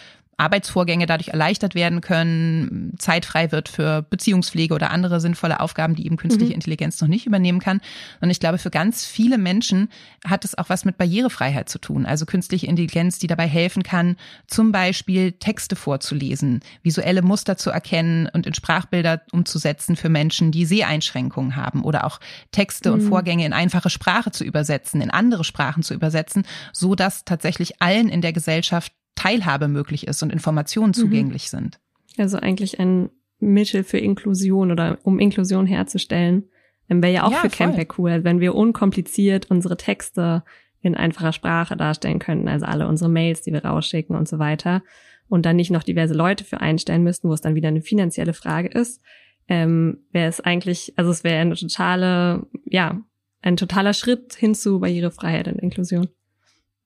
Arbeitsvorgänge 0.42 1.06
dadurch 1.06 1.28
erleichtert 1.28 1.74
werden 1.74 2.00
können, 2.00 2.94
Zeit 2.98 3.24
frei 3.24 3.52
wird 3.52 3.68
für 3.68 4.02
Beziehungspflege 4.02 4.74
oder 4.74 4.90
andere 4.90 5.20
sinnvolle 5.20 5.60
Aufgaben, 5.60 5.94
die 5.94 6.04
eben 6.04 6.16
künstliche 6.16 6.50
mhm. 6.50 6.56
Intelligenz 6.56 7.00
noch 7.00 7.08
nicht 7.08 7.26
übernehmen 7.26 7.60
kann. 7.60 7.80
Und 8.20 8.30
ich 8.30 8.40
glaube, 8.40 8.58
für 8.58 8.70
ganz 8.70 9.06
viele 9.06 9.38
Menschen 9.38 9.88
hat 10.26 10.44
es 10.44 10.58
auch 10.58 10.68
was 10.68 10.84
mit 10.84 10.98
Barrierefreiheit 10.98 11.68
zu 11.68 11.78
tun. 11.78 12.06
Also 12.06 12.26
künstliche 12.26 12.66
Intelligenz, 12.66 13.20
die 13.20 13.28
dabei 13.28 13.46
helfen 13.46 13.84
kann, 13.84 14.16
zum 14.48 14.72
Beispiel 14.72 15.32
Texte 15.32 15.76
vorzulesen, 15.76 16.60
visuelle 16.82 17.22
Muster 17.22 17.56
zu 17.56 17.70
erkennen 17.70 18.28
und 18.32 18.46
in 18.46 18.54
Sprachbilder 18.54 19.22
umzusetzen 19.30 19.94
für 19.94 20.08
Menschen, 20.08 20.50
die 20.50 20.64
Seheinschränkungen 20.64 21.54
haben 21.54 21.84
oder 21.84 22.04
auch 22.04 22.18
Texte 22.50 22.90
mhm. 22.90 22.94
und 22.94 23.08
Vorgänge 23.08 23.46
in 23.46 23.52
einfache 23.52 23.90
Sprache 23.90 24.32
zu 24.32 24.44
übersetzen, 24.44 25.00
in 25.00 25.10
andere 25.10 25.44
Sprachen 25.44 25.84
zu 25.84 25.94
übersetzen, 25.94 26.44
so 26.72 26.96
dass 26.96 27.24
tatsächlich 27.24 27.80
allen 27.80 28.08
in 28.08 28.22
der 28.22 28.32
Gesellschaft 28.32 28.92
Teilhabe 29.14 29.68
möglich 29.68 30.06
ist 30.06 30.22
und 30.22 30.32
Informationen 30.32 30.88
mhm. 30.88 30.94
zugänglich 30.94 31.44
mhm. 31.44 31.56
sind. 31.56 31.80
Also 32.18 32.38
eigentlich 32.38 32.78
ein 32.78 33.10
Mittel 33.38 33.84
für 33.84 33.98
Inklusion 33.98 34.70
oder 34.70 34.98
um 35.02 35.18
Inklusion 35.18 35.66
herzustellen. 35.66 36.44
Wäre 36.88 37.12
ja 37.12 37.24
auch 37.24 37.32
ja, 37.32 37.38
für 37.38 37.48
Campback 37.48 37.98
cool, 37.98 38.22
wenn 38.22 38.40
wir 38.40 38.54
unkompliziert 38.54 39.50
unsere 39.50 39.78
Texte 39.78 40.44
in 40.82 40.94
einfacher 40.94 41.32
Sprache 41.32 41.76
darstellen 41.76 42.18
könnten, 42.18 42.48
also 42.48 42.66
alle 42.66 42.86
unsere 42.86 43.08
Mails, 43.08 43.40
die 43.40 43.52
wir 43.52 43.64
rausschicken 43.64 44.14
und 44.14 44.28
so 44.28 44.38
weiter. 44.38 44.82
Und 45.28 45.46
dann 45.46 45.56
nicht 45.56 45.70
noch 45.70 45.84
diverse 45.84 46.12
Leute 46.12 46.44
für 46.44 46.60
einstellen 46.60 47.02
müssten, 47.02 47.28
wo 47.28 47.32
es 47.32 47.40
dann 47.40 47.54
wieder 47.54 47.68
eine 47.68 47.80
finanzielle 47.80 48.34
Frage 48.34 48.68
ist. 48.68 49.00
Ähm, 49.48 50.00
wäre 50.10 50.28
es 50.28 50.40
eigentlich, 50.40 50.92
also 50.96 51.10
es 51.10 51.24
wäre 51.24 51.40
eine 51.40 51.54
totale, 51.54 52.46
ja, 52.66 53.00
ein 53.40 53.56
totaler 53.56 53.94
Schritt 53.94 54.34
hin 54.34 54.54
zu 54.54 54.80
Barrierefreiheit 54.80 55.48
und 55.48 55.60
Inklusion. 55.60 56.08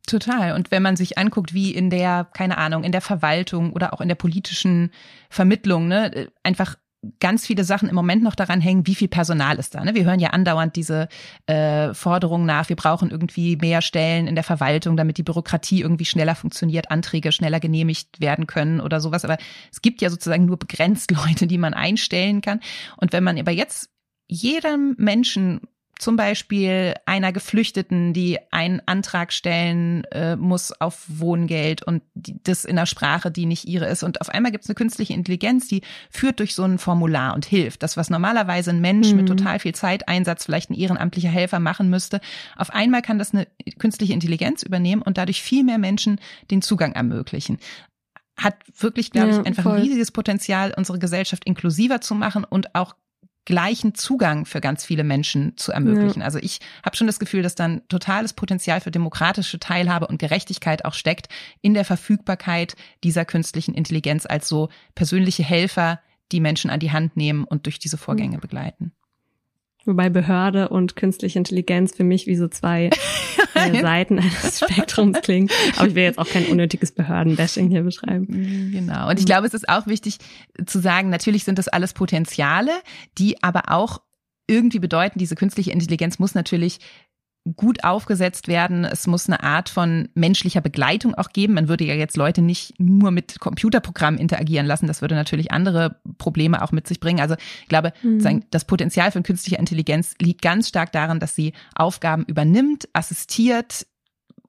Total. 0.06 0.54
Und 0.54 0.70
wenn 0.70 0.82
man 0.82 0.96
sich 0.96 1.18
anguckt, 1.18 1.52
wie 1.52 1.74
in 1.74 1.90
der, 1.90 2.28
keine 2.32 2.58
Ahnung, 2.58 2.84
in 2.84 2.92
der 2.92 3.00
Verwaltung 3.00 3.72
oder 3.72 3.92
auch 3.92 4.00
in 4.00 4.08
der 4.08 4.14
politischen 4.14 4.92
Vermittlung, 5.28 5.88
ne, 5.88 6.28
einfach 6.44 6.76
ganz 7.20 7.46
viele 7.46 7.64
Sachen 7.64 7.88
im 7.88 7.94
Moment 7.94 8.22
noch 8.22 8.34
daran 8.34 8.60
hängen, 8.60 8.86
wie 8.86 8.94
viel 8.94 9.08
Personal 9.08 9.58
ist 9.58 9.74
da. 9.74 9.84
Ne? 9.84 9.94
Wir 9.94 10.04
hören 10.04 10.20
ja 10.20 10.30
andauernd 10.30 10.76
diese 10.76 11.08
äh, 11.46 11.92
Forderungen 11.94 12.46
nach, 12.46 12.68
wir 12.68 12.76
brauchen 12.76 13.10
irgendwie 13.10 13.56
mehr 13.56 13.82
Stellen 13.82 14.26
in 14.26 14.34
der 14.34 14.44
Verwaltung, 14.44 14.96
damit 14.96 15.18
die 15.18 15.22
Bürokratie 15.22 15.80
irgendwie 15.80 16.04
schneller 16.04 16.34
funktioniert, 16.34 16.90
Anträge 16.90 17.32
schneller 17.32 17.60
genehmigt 17.60 18.20
werden 18.20 18.46
können 18.46 18.80
oder 18.80 19.00
sowas. 19.00 19.24
Aber 19.24 19.38
es 19.72 19.82
gibt 19.82 20.02
ja 20.02 20.10
sozusagen 20.10 20.46
nur 20.46 20.58
begrenzt 20.58 21.10
Leute, 21.26 21.46
die 21.46 21.58
man 21.58 21.74
einstellen 21.74 22.40
kann. 22.40 22.60
Und 22.96 23.12
wenn 23.12 23.24
man 23.24 23.38
aber 23.38 23.52
jetzt 23.52 23.90
jedem 24.28 24.94
Menschen 24.98 25.60
zum 25.98 26.16
Beispiel 26.16 26.94
einer 27.06 27.32
Geflüchteten, 27.32 28.12
die 28.12 28.38
einen 28.50 28.82
Antrag 28.84 29.32
stellen 29.32 30.04
äh, 30.04 30.36
muss 30.36 30.78
auf 30.78 31.04
Wohngeld 31.08 31.82
und 31.82 32.02
die, 32.14 32.36
das 32.42 32.66
in 32.66 32.76
einer 32.76 32.86
Sprache, 32.86 33.30
die 33.30 33.46
nicht 33.46 33.66
ihre 33.66 33.86
ist. 33.86 34.02
Und 34.02 34.20
auf 34.20 34.28
einmal 34.28 34.52
gibt 34.52 34.64
es 34.64 34.70
eine 34.70 34.74
künstliche 34.74 35.14
Intelligenz, 35.14 35.68
die 35.68 35.80
führt 36.10 36.38
durch 36.40 36.54
so 36.54 36.64
ein 36.64 36.78
Formular 36.78 37.34
und 37.34 37.46
hilft. 37.46 37.82
Das, 37.82 37.96
was 37.96 38.10
normalerweise 38.10 38.70
ein 38.70 38.80
Mensch 38.80 39.10
mhm. 39.10 39.16
mit 39.16 39.28
total 39.28 39.58
viel 39.58 39.74
Zeiteinsatz, 39.74 40.44
vielleicht 40.44 40.70
ein 40.70 40.74
ehrenamtlicher 40.74 41.30
Helfer 41.30 41.60
machen 41.60 41.88
müsste, 41.88 42.20
auf 42.56 42.70
einmal 42.70 43.00
kann 43.00 43.18
das 43.18 43.32
eine 43.32 43.46
künstliche 43.78 44.12
Intelligenz 44.12 44.62
übernehmen 44.62 45.00
und 45.00 45.16
dadurch 45.16 45.40
viel 45.40 45.64
mehr 45.64 45.78
Menschen 45.78 46.20
den 46.50 46.62
Zugang 46.62 46.92
ermöglichen 46.92 47.58
hat 48.38 48.56
wirklich, 48.78 49.12
glaube 49.12 49.30
ja, 49.30 49.40
ich, 49.40 49.46
einfach 49.46 49.62
voll. 49.62 49.76
ein 49.76 49.82
riesiges 49.82 50.12
Potenzial, 50.12 50.74
unsere 50.76 50.98
Gesellschaft 50.98 51.46
inklusiver 51.46 52.02
zu 52.02 52.14
machen 52.14 52.44
und 52.44 52.74
auch 52.74 52.94
gleichen 53.46 53.94
Zugang 53.94 54.44
für 54.44 54.60
ganz 54.60 54.84
viele 54.84 55.04
Menschen 55.04 55.56
zu 55.56 55.72
ermöglichen. 55.72 56.20
Ja. 56.20 56.26
Also 56.26 56.38
ich 56.38 56.60
habe 56.84 56.96
schon 56.96 57.06
das 57.06 57.18
Gefühl, 57.18 57.42
dass 57.42 57.54
dann 57.54 57.80
totales 57.88 58.34
Potenzial 58.34 58.80
für 58.80 58.90
demokratische 58.90 59.58
Teilhabe 59.58 60.08
und 60.08 60.18
Gerechtigkeit 60.18 60.84
auch 60.84 60.94
steckt 60.94 61.28
in 61.62 61.72
der 61.72 61.84
Verfügbarkeit 61.84 62.76
dieser 63.02 63.24
künstlichen 63.24 63.74
Intelligenz 63.74 64.26
als 64.26 64.48
so 64.48 64.68
persönliche 64.94 65.44
Helfer, 65.44 66.00
die 66.32 66.40
Menschen 66.40 66.70
an 66.70 66.80
die 66.80 66.92
Hand 66.92 67.16
nehmen 67.16 67.44
und 67.44 67.66
durch 67.66 67.78
diese 67.78 67.96
Vorgänge 67.96 68.38
begleiten. 68.38 68.92
Wobei 69.86 70.10
Behörde 70.10 70.68
und 70.68 70.96
künstliche 70.96 71.38
Intelligenz 71.38 71.94
für 71.94 72.04
mich 72.04 72.26
wie 72.26 72.36
so 72.36 72.48
zwei 72.48 72.90
äh, 73.54 73.80
Seiten 73.80 74.18
eines 74.18 74.60
Spektrums 74.60 75.20
klingt. 75.22 75.52
Aber 75.76 75.88
ich 75.88 75.94
will 75.94 76.02
jetzt 76.02 76.18
auch 76.18 76.28
kein 76.28 76.46
unnötiges 76.46 76.92
Behördenbashing 76.92 77.70
hier 77.70 77.82
beschreiben. 77.82 78.26
Genau. 78.72 79.08
Und 79.08 79.18
ich 79.18 79.26
glaube, 79.26 79.46
es 79.46 79.54
ist 79.54 79.68
auch 79.68 79.86
wichtig 79.86 80.18
zu 80.66 80.80
sagen, 80.80 81.08
natürlich 81.08 81.44
sind 81.44 81.58
das 81.58 81.68
alles 81.68 81.92
Potenziale, 81.92 82.72
die 83.16 83.42
aber 83.42 83.70
auch 83.72 84.00
irgendwie 84.48 84.78
bedeuten, 84.78 85.18
diese 85.18 85.34
künstliche 85.34 85.72
Intelligenz 85.72 86.18
muss 86.18 86.34
natürlich 86.34 86.78
gut 87.54 87.84
aufgesetzt 87.84 88.48
werden. 88.48 88.84
Es 88.84 89.06
muss 89.06 89.28
eine 89.28 89.42
Art 89.42 89.68
von 89.68 90.08
menschlicher 90.14 90.60
Begleitung 90.60 91.14
auch 91.14 91.30
geben. 91.30 91.54
Man 91.54 91.68
würde 91.68 91.84
ja 91.84 91.94
jetzt 91.94 92.16
Leute 92.16 92.42
nicht 92.42 92.74
nur 92.78 93.10
mit 93.10 93.38
Computerprogrammen 93.38 94.18
interagieren 94.18 94.66
lassen. 94.66 94.86
Das 94.86 95.00
würde 95.00 95.14
natürlich 95.14 95.52
andere 95.52 95.96
Probleme 96.18 96.62
auch 96.62 96.72
mit 96.72 96.88
sich 96.88 96.98
bringen. 96.98 97.20
Also 97.20 97.36
ich 97.62 97.68
glaube, 97.68 97.92
mhm. 98.02 98.44
das 98.50 98.64
Potenzial 98.64 99.12
von 99.12 99.22
künstlicher 99.22 99.58
Intelligenz 99.58 100.14
liegt 100.20 100.42
ganz 100.42 100.68
stark 100.68 100.92
darin, 100.92 101.20
dass 101.20 101.34
sie 101.34 101.52
Aufgaben 101.74 102.24
übernimmt, 102.24 102.88
assistiert, 102.92 103.86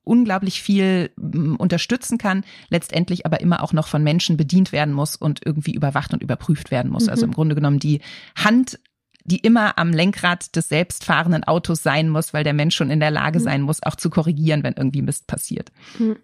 unglaublich 0.07 0.61
viel 0.61 1.11
mm, 1.17 1.55
unterstützen 1.55 2.17
kann, 2.17 2.43
letztendlich 2.69 3.25
aber 3.25 3.41
immer 3.41 3.61
auch 3.61 3.73
noch 3.73 3.87
von 3.87 4.01
Menschen 4.03 4.37
bedient 4.37 4.71
werden 4.71 4.93
muss 4.93 5.15
und 5.15 5.41
irgendwie 5.45 5.73
überwacht 5.73 6.13
und 6.13 6.23
überprüft 6.23 6.71
werden 6.71 6.91
muss. 6.91 7.09
Also 7.09 7.09
mhm. 7.09 7.17
Also 7.17 7.25
im 7.25 7.31
Grunde 7.33 7.55
genommen 7.55 7.79
die 7.79 8.01
Hand 8.35 8.79
die 9.27 9.39
immer 9.39 9.77
am 9.77 9.91
Lenkrad 9.91 10.55
des 10.55 10.69
selbstfahrenden 10.69 11.43
Autos 11.43 11.83
sein 11.83 12.09
muss, 12.09 12.33
weil 12.33 12.43
der 12.43 12.53
Mensch 12.53 12.75
schon 12.75 12.89
in 12.89 13.01
der 13.01 13.11
Lage 13.11 13.39
mhm. 13.39 13.43
sein 13.43 13.61
muss, 13.61 13.83
auch 13.83 13.95
zu 13.95 14.09
korrigieren, 14.09 14.63
wenn 14.63 14.73
irgendwie 14.73 15.01
Mist 15.01 15.27
passiert. 15.27 15.71
Mhm. 15.99 16.15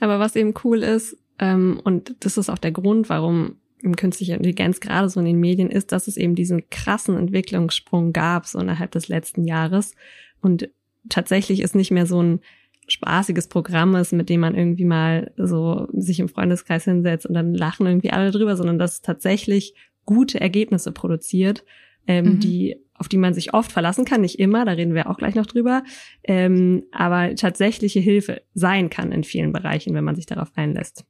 Aber 0.00 0.18
was 0.18 0.36
eben 0.36 0.52
cool 0.64 0.82
ist, 0.82 1.16
ähm, 1.38 1.80
und 1.82 2.16
das 2.20 2.36
ist 2.36 2.50
auch 2.50 2.58
der 2.58 2.72
Grund, 2.72 3.08
warum 3.08 3.56
künstliche 3.96 4.34
Intelligenz 4.34 4.80
gerade 4.80 5.08
so 5.08 5.20
in 5.20 5.26
den 5.26 5.40
Medien 5.40 5.70
ist, 5.70 5.92
dass 5.92 6.06
es 6.06 6.16
eben 6.16 6.34
diesen 6.34 6.68
krassen 6.68 7.16
Entwicklungssprung 7.16 8.12
gab, 8.12 8.46
so 8.46 8.58
innerhalb 8.58 8.90
des 8.90 9.08
letzten 9.08 9.44
Jahres. 9.44 9.94
Und 10.42 10.68
tatsächlich 11.08 11.60
ist 11.62 11.74
nicht 11.74 11.90
mehr 11.90 12.06
so 12.06 12.22
ein 12.22 12.40
spaßiges 12.88 13.48
Programm 13.48 13.94
ist, 13.94 14.12
mit 14.12 14.28
dem 14.28 14.40
man 14.40 14.54
irgendwie 14.54 14.84
mal 14.84 15.32
so 15.36 15.86
sich 15.92 16.18
im 16.20 16.28
Freundeskreis 16.28 16.84
hinsetzt 16.84 17.24
und 17.24 17.34
dann 17.34 17.54
lachen 17.54 17.86
irgendwie 17.86 18.10
alle 18.10 18.32
drüber, 18.32 18.56
sondern 18.56 18.78
dass 18.78 18.94
es 18.94 19.00
tatsächlich 19.00 19.74
gute 20.04 20.40
Ergebnisse 20.40 20.92
produziert 20.92 21.64
ähm, 22.10 22.24
mhm. 22.24 22.40
die 22.40 22.76
auf 22.94 23.08
die 23.08 23.16
man 23.16 23.32
sich 23.32 23.54
oft 23.54 23.72
verlassen 23.72 24.04
kann, 24.04 24.20
nicht 24.20 24.38
immer, 24.38 24.66
da 24.66 24.72
reden 24.72 24.92
wir 24.92 25.08
auch 25.08 25.16
gleich 25.16 25.34
noch 25.34 25.46
drüber, 25.46 25.82
ähm, 26.22 26.82
aber 26.92 27.34
tatsächliche 27.34 27.98
Hilfe 27.98 28.42
sein 28.52 28.90
kann 28.90 29.10
in 29.10 29.24
vielen 29.24 29.54
Bereichen, 29.54 29.94
wenn 29.94 30.04
man 30.04 30.16
sich 30.16 30.26
darauf 30.26 30.50
einlässt. 30.54 31.06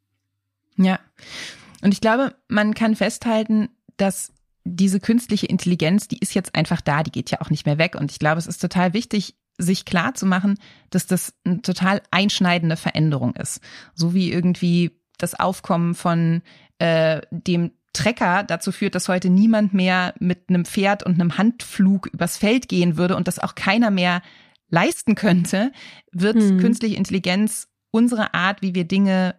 Ja, 0.77 1.01
und 1.83 1.93
ich 1.93 2.01
glaube, 2.01 2.37
man 2.47 2.75
kann 2.75 2.95
festhalten, 2.95 3.71
dass 3.97 4.33
diese 4.63 5.01
künstliche 5.01 5.47
Intelligenz, 5.47 6.07
die 6.07 6.19
ist 6.19 6.33
jetzt 6.33 6.55
einfach 6.55 6.81
da, 6.81 7.03
die 7.03 7.11
geht 7.11 7.33
ja 7.33 7.41
auch 7.41 7.51
nicht 7.51 7.67
mehr 7.67 7.79
weg. 7.79 7.97
Und 7.97 8.13
ich 8.13 8.21
glaube, 8.21 8.39
es 8.39 8.47
ist 8.47 8.59
total 8.59 8.93
wichtig, 8.93 9.35
sich 9.59 9.85
klar 9.85 10.15
zu 10.15 10.27
machen, 10.27 10.59
dass 10.91 11.07
das 11.07 11.35
eine 11.45 11.61
total 11.61 12.03
einschneidende 12.13 12.77
Veränderung 12.77 13.35
ist. 13.35 13.61
So 13.95 14.15
wie 14.15 14.31
irgendwie 14.31 14.93
das 15.19 15.39
Aufkommen 15.39 15.95
von 15.95 16.43
äh, 16.79 17.21
dem 17.31 17.73
Trecker 17.93 18.45
dazu 18.45 18.73
führt, 18.73 18.95
dass 18.95 19.09
heute 19.09 19.31
niemand 19.31 19.75
mehr 19.75 20.15
mit 20.21 20.49
einem 20.49 20.65
Pferd 20.65 21.03
und 21.03 21.15
einem 21.15 21.39
Handflug 21.39 22.07
übers 22.07 22.37
Feld 22.37 22.69
gehen 22.69 22.97
würde 22.97 23.17
und 23.17 23.27
das 23.27 23.39
auch 23.39 23.55
keiner 23.55 23.91
mehr 23.91 24.23
leisten 24.69 25.17
könnte, 25.17 25.73
wird 26.13 26.37
hm. 26.37 26.59
künstliche 26.59 26.97
Intelligenz 26.97 27.69
unsere 27.91 28.35
Art, 28.35 28.63
wie 28.63 28.75
wir 28.75 28.85
Dinge 28.85 29.35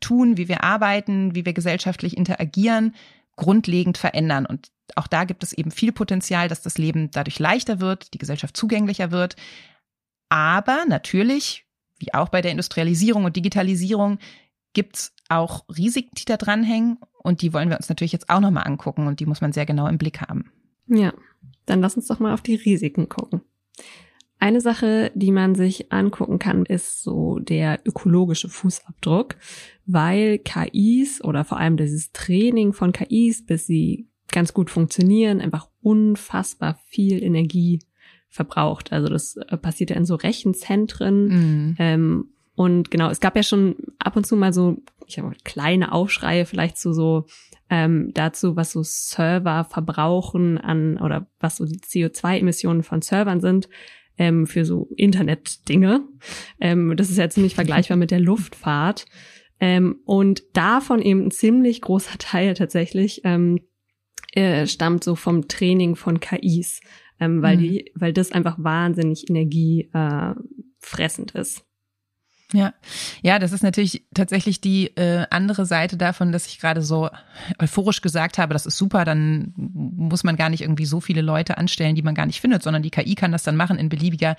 tun, 0.00 0.36
wie 0.36 0.48
wir 0.48 0.64
arbeiten, 0.64 1.34
wie 1.34 1.44
wir 1.44 1.52
gesellschaftlich 1.52 2.16
interagieren, 2.16 2.94
grundlegend 3.36 3.98
verändern. 3.98 4.46
Und 4.46 4.70
auch 4.96 5.06
da 5.06 5.24
gibt 5.24 5.42
es 5.42 5.52
eben 5.52 5.70
viel 5.70 5.92
Potenzial, 5.92 6.48
dass 6.48 6.62
das 6.62 6.78
Leben 6.78 7.10
dadurch 7.10 7.38
leichter 7.38 7.80
wird, 7.80 8.14
die 8.14 8.18
Gesellschaft 8.18 8.56
zugänglicher 8.56 9.10
wird. 9.10 9.36
Aber 10.28 10.84
natürlich, 10.88 11.66
wie 11.98 12.12
auch 12.14 12.30
bei 12.30 12.40
der 12.40 12.50
Industrialisierung 12.50 13.24
und 13.24 13.36
Digitalisierung, 13.36 14.18
gibt's 14.72 15.14
auch 15.38 15.64
Risiken, 15.68 16.10
die 16.16 16.24
da 16.24 16.36
dranhängen. 16.36 16.98
Und 17.22 17.42
die 17.42 17.52
wollen 17.52 17.68
wir 17.68 17.76
uns 17.76 17.88
natürlich 17.88 18.12
jetzt 18.12 18.30
auch 18.30 18.40
nochmal 18.40 18.66
angucken 18.66 19.06
und 19.06 19.20
die 19.20 19.26
muss 19.26 19.40
man 19.40 19.52
sehr 19.52 19.66
genau 19.66 19.86
im 19.86 19.98
Blick 19.98 20.20
haben. 20.20 20.50
Ja, 20.86 21.12
dann 21.66 21.80
lass 21.80 21.96
uns 21.96 22.08
doch 22.08 22.18
mal 22.18 22.34
auf 22.34 22.42
die 22.42 22.56
Risiken 22.56 23.08
gucken. 23.08 23.42
Eine 24.38 24.60
Sache, 24.60 25.12
die 25.14 25.30
man 25.30 25.54
sich 25.54 25.92
angucken 25.92 26.40
kann, 26.40 26.66
ist 26.66 27.02
so 27.04 27.38
der 27.38 27.78
ökologische 27.84 28.48
Fußabdruck, 28.48 29.36
weil 29.86 30.38
KIs 30.38 31.22
oder 31.22 31.44
vor 31.44 31.58
allem 31.58 31.76
dieses 31.76 32.10
Training 32.10 32.72
von 32.72 32.90
KIs, 32.90 33.46
bis 33.46 33.66
sie 33.66 34.08
ganz 34.32 34.52
gut 34.52 34.68
funktionieren, 34.68 35.40
einfach 35.40 35.68
unfassbar 35.80 36.80
viel 36.86 37.22
Energie 37.22 37.78
verbraucht. 38.28 38.92
Also 38.92 39.08
das 39.08 39.36
äh, 39.36 39.56
passiert 39.56 39.90
ja 39.90 39.96
in 39.96 40.06
so 40.06 40.16
Rechenzentren. 40.16 41.28
Mhm. 41.28 41.76
Ähm, 41.78 42.24
und 42.56 42.90
genau, 42.90 43.10
es 43.10 43.20
gab 43.20 43.36
ja 43.36 43.42
schon 43.44 43.76
ab 43.98 44.16
und 44.16 44.26
zu 44.26 44.36
mal 44.36 44.52
so, 44.52 44.82
ich 45.12 45.18
habe 45.18 45.34
kleine 45.44 45.92
Aufschreie 45.92 46.46
vielleicht 46.46 46.78
zu 46.78 46.92
so 46.92 47.26
ähm, 47.70 48.10
dazu, 48.14 48.56
was 48.56 48.72
so 48.72 48.82
Server 48.82 49.64
verbrauchen 49.64 50.58
an 50.58 50.98
oder 50.98 51.26
was 51.40 51.56
so 51.56 51.64
die 51.64 51.78
CO2-Emissionen 51.78 52.82
von 52.82 53.02
Servern 53.02 53.40
sind 53.40 53.68
ähm, 54.18 54.46
für 54.46 54.64
so 54.64 54.88
Internet-Dinge. 54.96 56.00
Ähm, 56.60 56.96
das 56.96 57.10
ist 57.10 57.18
ja 57.18 57.30
ziemlich 57.30 57.54
vergleichbar 57.54 57.96
mit 57.96 58.10
der 58.10 58.18
Luftfahrt. 58.20 59.06
Ähm, 59.60 60.00
und 60.04 60.42
davon 60.54 61.00
eben 61.00 61.26
ein 61.26 61.30
ziemlich 61.30 61.82
großer 61.82 62.18
Teil 62.18 62.54
tatsächlich 62.54 63.20
ähm, 63.24 63.60
äh, 64.32 64.66
stammt 64.66 65.04
so 65.04 65.14
vom 65.14 65.46
Training 65.46 65.94
von 65.94 66.18
KIs, 66.20 66.80
ähm, 67.20 67.42
weil 67.42 67.56
mhm. 67.56 67.60
die, 67.60 67.92
weil 67.94 68.12
das 68.12 68.32
einfach 68.32 68.56
wahnsinnig 68.58 69.30
energiefressend 69.30 71.34
äh, 71.34 71.40
ist. 71.40 71.64
Ja, 72.52 72.74
ja, 73.22 73.38
das 73.38 73.52
ist 73.52 73.62
natürlich 73.62 74.04
tatsächlich 74.14 74.60
die 74.60 74.88
äh, 74.96 75.26
andere 75.30 75.64
Seite 75.64 75.96
davon, 75.96 76.32
dass 76.32 76.46
ich 76.46 76.60
gerade 76.60 76.82
so 76.82 77.08
euphorisch 77.58 78.02
gesagt 78.02 78.38
habe, 78.38 78.52
das 78.52 78.66
ist 78.66 78.76
super, 78.76 79.04
dann 79.04 79.52
muss 79.56 80.22
man 80.22 80.36
gar 80.36 80.50
nicht 80.50 80.62
irgendwie 80.62 80.84
so 80.84 81.00
viele 81.00 81.22
Leute 81.22 81.56
anstellen, 81.56 81.94
die 81.94 82.02
man 82.02 82.14
gar 82.14 82.26
nicht 82.26 82.40
findet, 82.40 82.62
sondern 82.62 82.82
die 82.82 82.90
KI 82.90 83.14
kann 83.14 83.32
das 83.32 83.42
dann 83.42 83.56
machen 83.56 83.78
in 83.78 83.88
beliebiger 83.88 84.36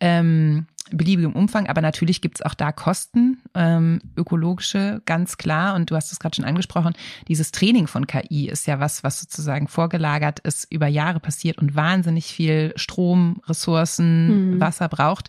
ähm, 0.00 0.66
beliebigem 0.90 1.32
Umfang. 1.32 1.66
Aber 1.66 1.80
natürlich 1.80 2.20
gibt's 2.20 2.42
auch 2.42 2.54
da 2.54 2.72
Kosten, 2.72 3.38
ähm, 3.54 4.00
ökologische, 4.16 5.02
ganz 5.04 5.36
klar. 5.36 5.74
Und 5.74 5.90
du 5.90 5.96
hast 5.96 6.12
es 6.12 6.18
gerade 6.18 6.36
schon 6.36 6.44
angesprochen, 6.44 6.94
dieses 7.28 7.52
Training 7.52 7.86
von 7.86 8.06
KI 8.06 8.48
ist 8.48 8.66
ja 8.66 8.80
was, 8.80 9.02
was 9.02 9.20
sozusagen 9.20 9.68
vorgelagert 9.68 10.40
ist, 10.40 10.70
über 10.70 10.86
Jahre 10.86 11.20
passiert 11.20 11.58
und 11.58 11.74
wahnsinnig 11.74 12.26
viel 12.26 12.72
Strom, 12.76 13.40
Ressourcen, 13.46 14.28
hm. 14.28 14.60
Wasser 14.60 14.88
braucht. 14.88 15.28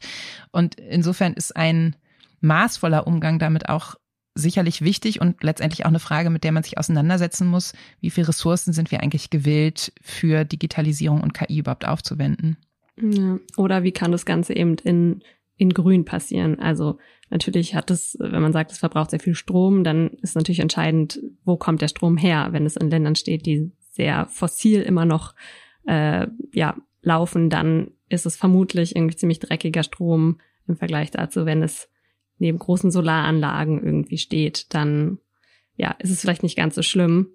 Und 0.52 0.76
insofern 0.76 1.34
ist 1.34 1.56
ein 1.56 1.96
maßvoller 2.42 3.08
Umgang 3.08 3.40
damit 3.40 3.70
auch 3.70 3.96
sicherlich 4.38 4.82
wichtig 4.82 5.20
und 5.20 5.44
letztendlich 5.44 5.86
auch 5.86 5.90
eine 5.90 6.00
Frage, 6.00 6.30
mit 6.30 6.44
der 6.44 6.52
man 6.52 6.64
sich 6.64 6.78
auseinandersetzen 6.78 7.48
muss. 7.48 7.74
Wie 8.00 8.10
viele 8.10 8.28
Ressourcen 8.28 8.72
sind 8.72 8.92
wir 8.92 9.02
eigentlich 9.02 9.30
gewillt, 9.30 9.92
für 10.02 10.46
Digitalisierung 10.46 11.22
und 11.22 11.34
KI 11.34 11.60
überhaupt 11.60 11.88
aufzuwenden? 11.88 12.58
Ja. 13.02 13.40
Oder 13.58 13.84
wie 13.84 13.92
kann 13.92 14.12
das 14.12 14.26
Ganze 14.26 14.56
eben 14.56 14.76
in, 14.84 15.24
in 15.58 15.72
Grün 15.72 16.06
passieren? 16.06 16.60
Also 16.60 16.98
natürlich 17.30 17.76
hat 17.76 17.92
es, 17.92 18.18
wenn 18.20 18.42
man 18.42 18.54
sagt, 18.54 18.72
es 18.72 18.78
verbraucht 18.78 19.12
sehr 19.12 19.20
viel 19.20 19.36
Strom, 19.36 19.84
dann 19.84 20.10
ist 20.22 20.36
natürlich 20.36 20.60
entscheidend, 20.60 21.20
wo 21.44 21.58
kommt 21.58 21.82
der 21.82 21.90
Strom 21.90 22.18
her? 22.18 22.50
Wenn 22.52 22.66
es 22.66 22.76
in 22.76 22.90
Ländern 22.90 23.16
steht, 23.16 23.46
die 23.46 23.72
sehr 23.92 24.28
fossil 24.28 24.82
immer 24.82 25.06
noch 25.06 25.34
äh, 25.88 26.28
ja, 26.54 26.76
laufen, 27.02 27.50
dann 27.50 27.92
ist 28.10 28.26
es 28.26 28.36
vermutlich 28.36 28.96
irgendwie 28.96 29.16
ziemlich 29.16 29.40
dreckiger 29.40 29.84
Strom 29.84 30.40
im 30.68 30.76
Vergleich 30.78 31.12
dazu, 31.12 31.46
wenn 31.46 31.64
es 31.64 31.90
neben 32.40 32.60
großen 32.60 32.92
Solaranlagen 32.92 33.84
irgendwie 33.84 34.18
steht, 34.18 34.74
dann 34.74 35.20
ja, 35.76 35.96
ist 36.00 36.12
es 36.12 36.22
vielleicht 36.22 36.44
nicht 36.44 36.58
ganz 36.58 36.76
so 36.76 36.82
schlimm. 36.82 37.30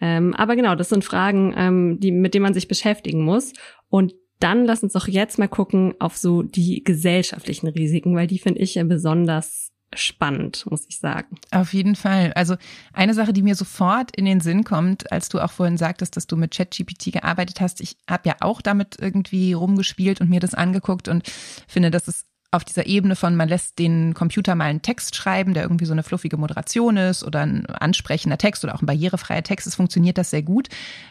Ähm, 0.00 0.34
aber 0.34 0.56
genau, 0.56 0.74
das 0.74 0.88
sind 0.88 1.04
Fragen, 1.04 1.54
ähm, 1.56 1.98
die, 2.00 2.12
mit 2.12 2.34
denen 2.34 2.42
man 2.42 2.54
sich 2.54 2.68
beschäftigen 2.68 3.24
muss. 3.24 3.52
Und 3.88 4.14
dann 4.38 4.64
lass 4.64 4.82
uns 4.82 4.92
doch 4.92 5.08
jetzt 5.08 5.38
mal 5.38 5.48
gucken 5.48 5.94
auf 5.98 6.16
so 6.16 6.42
die 6.42 6.84
gesellschaftlichen 6.84 7.68
Risiken, 7.68 8.14
weil 8.14 8.26
die 8.26 8.38
finde 8.38 8.60
ich 8.60 8.74
ja 8.74 8.84
besonders 8.84 9.72
spannend, 9.94 10.66
muss 10.68 10.84
ich 10.88 10.98
sagen. 10.98 11.38
Auf 11.52 11.72
jeden 11.72 11.96
Fall. 11.96 12.32
Also 12.34 12.56
eine 12.92 13.14
Sache, 13.14 13.32
die 13.32 13.42
mir 13.42 13.54
sofort 13.54 14.14
in 14.14 14.24
den 14.24 14.40
Sinn 14.40 14.64
kommt, 14.64 15.10
als 15.10 15.28
du 15.28 15.40
auch 15.40 15.52
vorhin 15.52 15.78
sagtest, 15.78 16.16
dass 16.16 16.26
du 16.26 16.36
mit 16.36 16.54
ChatGPT 16.54 17.12
gearbeitet 17.12 17.60
hast, 17.60 17.80
ich 17.80 17.96
habe 18.08 18.28
ja 18.28 18.36
auch 18.40 18.60
damit 18.60 18.96
irgendwie 19.00 19.52
rumgespielt 19.54 20.20
und 20.20 20.28
mir 20.28 20.40
das 20.40 20.54
angeguckt 20.54 21.08
und 21.08 21.26
finde, 21.68 21.90
dass 21.90 22.08
es 22.08 22.26
auf 22.50 22.64
dieser 22.64 22.86
Ebene 22.86 23.16
von, 23.16 23.36
man 23.36 23.48
lässt 23.48 23.78
den 23.78 24.14
Computer 24.14 24.54
mal 24.54 24.64
einen 24.64 24.82
Text 24.82 25.16
schreiben, 25.16 25.54
der 25.54 25.64
irgendwie 25.64 25.84
so 25.84 25.92
eine 25.92 26.02
fluffige 26.02 26.36
Moderation 26.36 26.96
ist 26.96 27.24
oder 27.24 27.40
ein 27.40 27.66
ansprechender 27.66 28.38
Text 28.38 28.64
oder 28.64 28.74
auch 28.74 28.82
ein 28.82 28.86
barrierefreier 28.86 29.42
Text, 29.42 29.66
es 29.66 29.74
funktioniert 29.74 30.18
das 30.18 30.30
sehr 30.30 30.42
gut. 30.42 30.68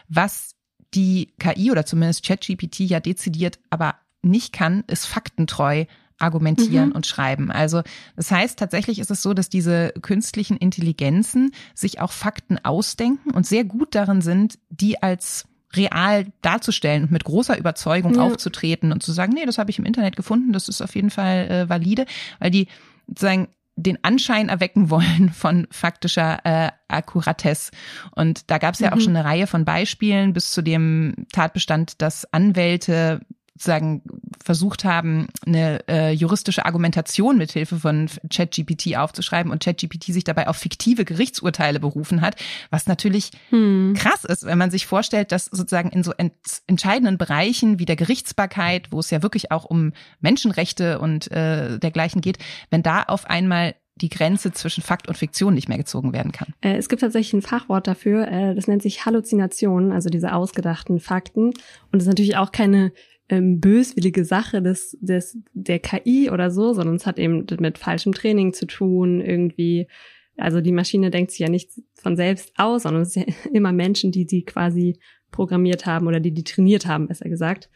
Was 0.08 0.54
die 0.94 1.34
KI 1.38 1.70
oder 1.70 1.84
zumindest 1.84 2.24
ChatGPT 2.24 2.80
ja 2.80 3.00
dezidiert 3.00 3.58
aber 3.70 3.96
nicht 4.22 4.52
kann, 4.52 4.84
ist 4.86 5.06
faktentreu 5.06 5.84
argumentieren 6.18 6.90
mhm. 6.90 6.94
und 6.94 7.06
schreiben. 7.06 7.50
Also 7.50 7.82
das 8.16 8.30
heißt, 8.30 8.58
tatsächlich 8.58 8.98
ist 8.98 9.10
es 9.10 9.22
so, 9.22 9.34
dass 9.34 9.48
diese 9.48 9.92
künstlichen 10.00 10.56
Intelligenzen 10.56 11.52
sich 11.74 12.00
auch 12.00 12.12
Fakten 12.12 12.58
ausdenken 12.64 13.32
und 13.32 13.46
sehr 13.46 13.64
gut 13.64 13.94
darin 13.94 14.22
sind, 14.22 14.58
die 14.70 15.02
als 15.02 15.46
real 15.76 16.26
darzustellen 16.42 17.04
und 17.04 17.12
mit 17.12 17.24
großer 17.24 17.58
Überzeugung 17.58 18.14
ja. 18.14 18.22
aufzutreten 18.22 18.92
und 18.92 19.02
zu 19.02 19.12
sagen, 19.12 19.32
nee, 19.34 19.46
das 19.46 19.58
habe 19.58 19.70
ich 19.70 19.78
im 19.78 19.84
Internet 19.84 20.16
gefunden, 20.16 20.52
das 20.52 20.68
ist 20.68 20.82
auf 20.82 20.94
jeden 20.94 21.10
Fall 21.10 21.48
äh, 21.48 21.68
valide, 21.68 22.06
weil 22.38 22.50
die 22.50 22.68
sozusagen 23.06 23.48
den 23.76 24.02
Anschein 24.02 24.48
erwecken 24.48 24.90
wollen 24.90 25.30
von 25.32 25.66
faktischer 25.70 26.40
äh, 26.44 26.70
Akkuratesse. 26.88 27.70
Und 28.12 28.50
da 28.50 28.58
gab 28.58 28.74
es 28.74 28.80
ja 28.80 28.90
mhm. 28.90 28.96
auch 28.96 29.00
schon 29.00 29.16
eine 29.16 29.24
Reihe 29.24 29.46
von 29.46 29.64
Beispielen 29.64 30.32
bis 30.32 30.50
zu 30.50 30.62
dem 30.62 31.26
Tatbestand, 31.32 32.00
dass 32.02 32.32
Anwälte 32.32 33.20
sozusagen 33.56 34.02
versucht 34.44 34.84
haben, 34.84 35.28
eine 35.46 35.80
äh, 35.88 36.12
juristische 36.12 36.66
Argumentation 36.66 37.38
mithilfe 37.38 37.76
von 37.76 38.08
ChatGPT 38.30 38.96
aufzuschreiben 38.96 39.50
und 39.50 39.64
ChatGPT 39.64 40.04
sich 40.12 40.24
dabei 40.24 40.48
auf 40.48 40.56
fiktive 40.56 41.04
Gerichtsurteile 41.04 41.80
berufen 41.80 42.20
hat, 42.20 42.36
was 42.70 42.86
natürlich 42.86 43.30
hm. 43.48 43.94
krass 43.96 44.24
ist, 44.24 44.44
wenn 44.44 44.58
man 44.58 44.70
sich 44.70 44.86
vorstellt, 44.86 45.32
dass 45.32 45.46
sozusagen 45.46 45.88
in 45.88 46.02
so 46.02 46.12
ent 46.12 46.34
entscheidenden 46.66 47.16
Bereichen 47.16 47.78
wie 47.78 47.86
der 47.86 47.96
Gerichtsbarkeit, 47.96 48.92
wo 48.92 49.00
es 49.00 49.10
ja 49.10 49.22
wirklich 49.22 49.50
auch 49.52 49.64
um 49.64 49.92
Menschenrechte 50.20 50.98
und 50.98 51.30
äh, 51.30 51.78
dergleichen 51.78 52.20
geht, 52.20 52.38
wenn 52.70 52.82
da 52.82 53.04
auf 53.04 53.24
einmal 53.24 53.74
die 53.96 54.10
Grenze 54.10 54.52
zwischen 54.52 54.82
Fakt 54.82 55.08
und 55.08 55.16
Fiktion 55.16 55.54
nicht 55.54 55.68
mehr 55.68 55.78
gezogen 55.78 56.12
werden 56.12 56.30
kann. 56.30 56.52
Äh, 56.60 56.76
es 56.76 56.88
gibt 56.88 57.00
tatsächlich 57.00 57.32
ein 57.32 57.42
Fachwort 57.42 57.86
dafür, 57.86 58.28
äh, 58.28 58.54
das 58.54 58.68
nennt 58.68 58.82
sich 58.82 59.06
Halluzinationen, 59.06 59.90
also 59.92 60.10
diese 60.10 60.34
ausgedachten 60.34 61.00
Fakten. 61.00 61.46
Und 61.46 61.98
es 61.98 62.02
ist 62.02 62.08
natürlich 62.08 62.36
auch 62.36 62.52
keine 62.52 62.92
ähm, 63.28 63.60
böswillige 63.60 64.24
Sache 64.24 64.62
des, 64.62 64.96
des, 65.00 65.38
der 65.52 65.78
KI 65.78 66.30
oder 66.30 66.50
so, 66.50 66.72
sondern 66.72 66.96
es 66.96 67.06
hat 67.06 67.18
eben 67.18 67.44
mit 67.58 67.78
falschem 67.78 68.12
Training 68.12 68.52
zu 68.52 68.66
tun, 68.66 69.20
irgendwie. 69.20 69.88
Also 70.36 70.60
die 70.60 70.72
Maschine 70.72 71.10
denkt 71.10 71.30
sich 71.30 71.40
ja 71.40 71.48
nicht 71.48 71.70
von 71.94 72.16
selbst 72.16 72.52
aus, 72.56 72.82
sondern 72.82 73.02
es 73.02 73.16
ist 73.16 73.26
ja 73.26 73.34
immer 73.52 73.72
Menschen, 73.72 74.12
die 74.12 74.26
sie 74.28 74.44
quasi 74.44 74.98
programmiert 75.30 75.86
haben 75.86 76.06
oder 76.06 76.20
die 76.20 76.32
die 76.32 76.44
trainiert 76.44 76.86
haben, 76.86 77.08
besser 77.08 77.28
gesagt. 77.28 77.68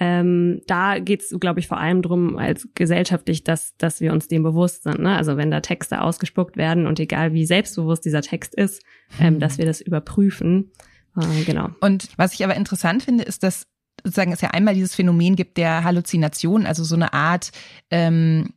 Ähm, 0.00 0.62
da 0.68 1.00
geht 1.00 1.22
es, 1.22 1.40
glaube 1.40 1.58
ich, 1.58 1.66
vor 1.66 1.78
allem 1.78 2.02
drum, 2.02 2.38
als 2.38 2.68
gesellschaftlich, 2.76 3.42
dass, 3.42 3.76
dass 3.78 4.00
wir 4.00 4.12
uns 4.12 4.28
dem 4.28 4.44
bewusst 4.44 4.84
sind. 4.84 5.00
Ne? 5.00 5.16
Also 5.16 5.36
wenn 5.36 5.50
da 5.50 5.60
Texte 5.60 6.00
ausgespuckt 6.00 6.56
werden 6.56 6.86
und 6.86 7.00
egal 7.00 7.32
wie 7.32 7.44
selbstbewusst 7.44 8.04
dieser 8.04 8.22
Text 8.22 8.54
ist, 8.54 8.84
ähm, 9.20 9.40
dass 9.40 9.58
wir 9.58 9.66
das 9.66 9.80
überprüfen. 9.80 10.70
Äh, 11.16 11.42
genau. 11.44 11.70
Und 11.80 12.10
was 12.16 12.32
ich 12.34 12.44
aber 12.44 12.54
interessant 12.54 13.02
finde, 13.02 13.24
ist, 13.24 13.42
dass 13.42 13.66
sozusagen 14.08 14.32
es 14.32 14.40
ja 14.40 14.50
einmal 14.50 14.74
dieses 14.74 14.94
Phänomen 14.94 15.36
gibt 15.36 15.58
der 15.58 15.84
Halluzination, 15.84 16.64
also 16.64 16.82
so 16.82 16.94
eine 16.94 17.12
Art 17.12 17.52
ähm, 17.90 18.54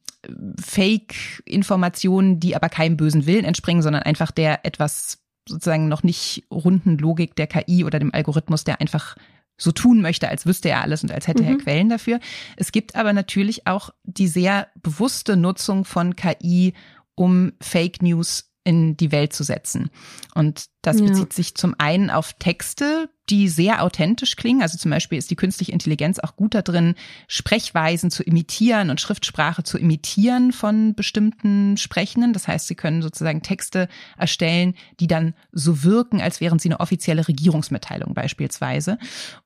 Fake-Informationen, 0.60 2.40
die 2.40 2.56
aber 2.56 2.70
keinem 2.70 2.96
bösen 2.96 3.26
Willen 3.26 3.44
entspringen, 3.44 3.84
sondern 3.84 4.04
einfach 4.04 4.32
der 4.32 4.66
etwas 4.66 5.20
sozusagen 5.48 5.90
noch 5.90 6.04
nicht 6.04 6.46
runden 6.52 6.98
Logik 6.98 7.36
der 7.36 7.48
KI 7.48 7.84
oder 7.84 8.00
dem 8.00 8.14
Algorithmus, 8.14 8.64
der 8.64 8.80
einfach 8.80 9.16
so 9.58 9.72
tun 9.72 10.02
möchte, 10.02 10.30
als 10.30 10.46
wüsste 10.46 10.70
er 10.70 10.82
alles 10.82 11.04
und 11.04 11.12
als 11.12 11.28
hätte 11.28 11.44
mhm. 11.44 11.50
er 11.50 11.58
Quellen 11.58 11.90
dafür. 11.90 12.20
Es 12.56 12.72
gibt 12.72 12.96
aber 12.96 13.12
natürlich 13.14 13.68
auch 13.68 13.90
die 14.04 14.28
sehr 14.28 14.68
bewusste 14.82 15.36
Nutzung 15.36 15.84
von 15.84 16.16
KI, 16.16 16.74
um 17.16 17.52
Fake 17.60 18.02
News 18.02 18.51
in 18.64 18.96
die 18.96 19.12
Welt 19.12 19.34
zu 19.34 19.44
setzen. 19.44 19.90
Und 20.36 20.66
das 20.84 21.00
ja. 21.00 21.06
bezieht 21.06 21.34
sich 21.34 21.56
zum 21.56 21.76
einen 21.78 22.10
auf 22.10 22.34
Texte, 22.34 23.10
die 23.30 23.48
sehr 23.48 23.84
authentisch 23.84 24.36
klingen. 24.36 24.62
Also 24.62 24.78
zum 24.78 24.92
Beispiel 24.92 25.18
ist 25.18 25.32
die 25.32 25.36
künstliche 25.36 25.72
Intelligenz 25.72 26.20
auch 26.20 26.36
gut 26.36 26.54
darin, 26.54 26.96
Sprechweisen 27.28 28.12
zu 28.12 28.24
imitieren 28.24 28.90
und 28.90 29.02
Schriftsprache 29.02 29.64
zu 29.64 29.78
imitieren 29.78 30.52
von 30.52 30.94
bestimmten 30.94 31.78
Sprechenden. 31.78 32.34
Das 32.34 32.48
heißt, 32.48 32.68
sie 32.68 32.76
können 32.76 33.02
sozusagen 33.02 33.42
Texte 33.42 33.88
erstellen, 34.18 34.76
die 35.00 35.08
dann 35.08 35.34
so 35.52 35.84
wirken, 35.84 36.22
als 36.22 36.40
wären 36.40 36.60
sie 36.60 36.70
eine 36.70 36.80
offizielle 36.80 37.28
Regierungsmitteilung 37.28 38.14
beispielsweise. 38.14 39.00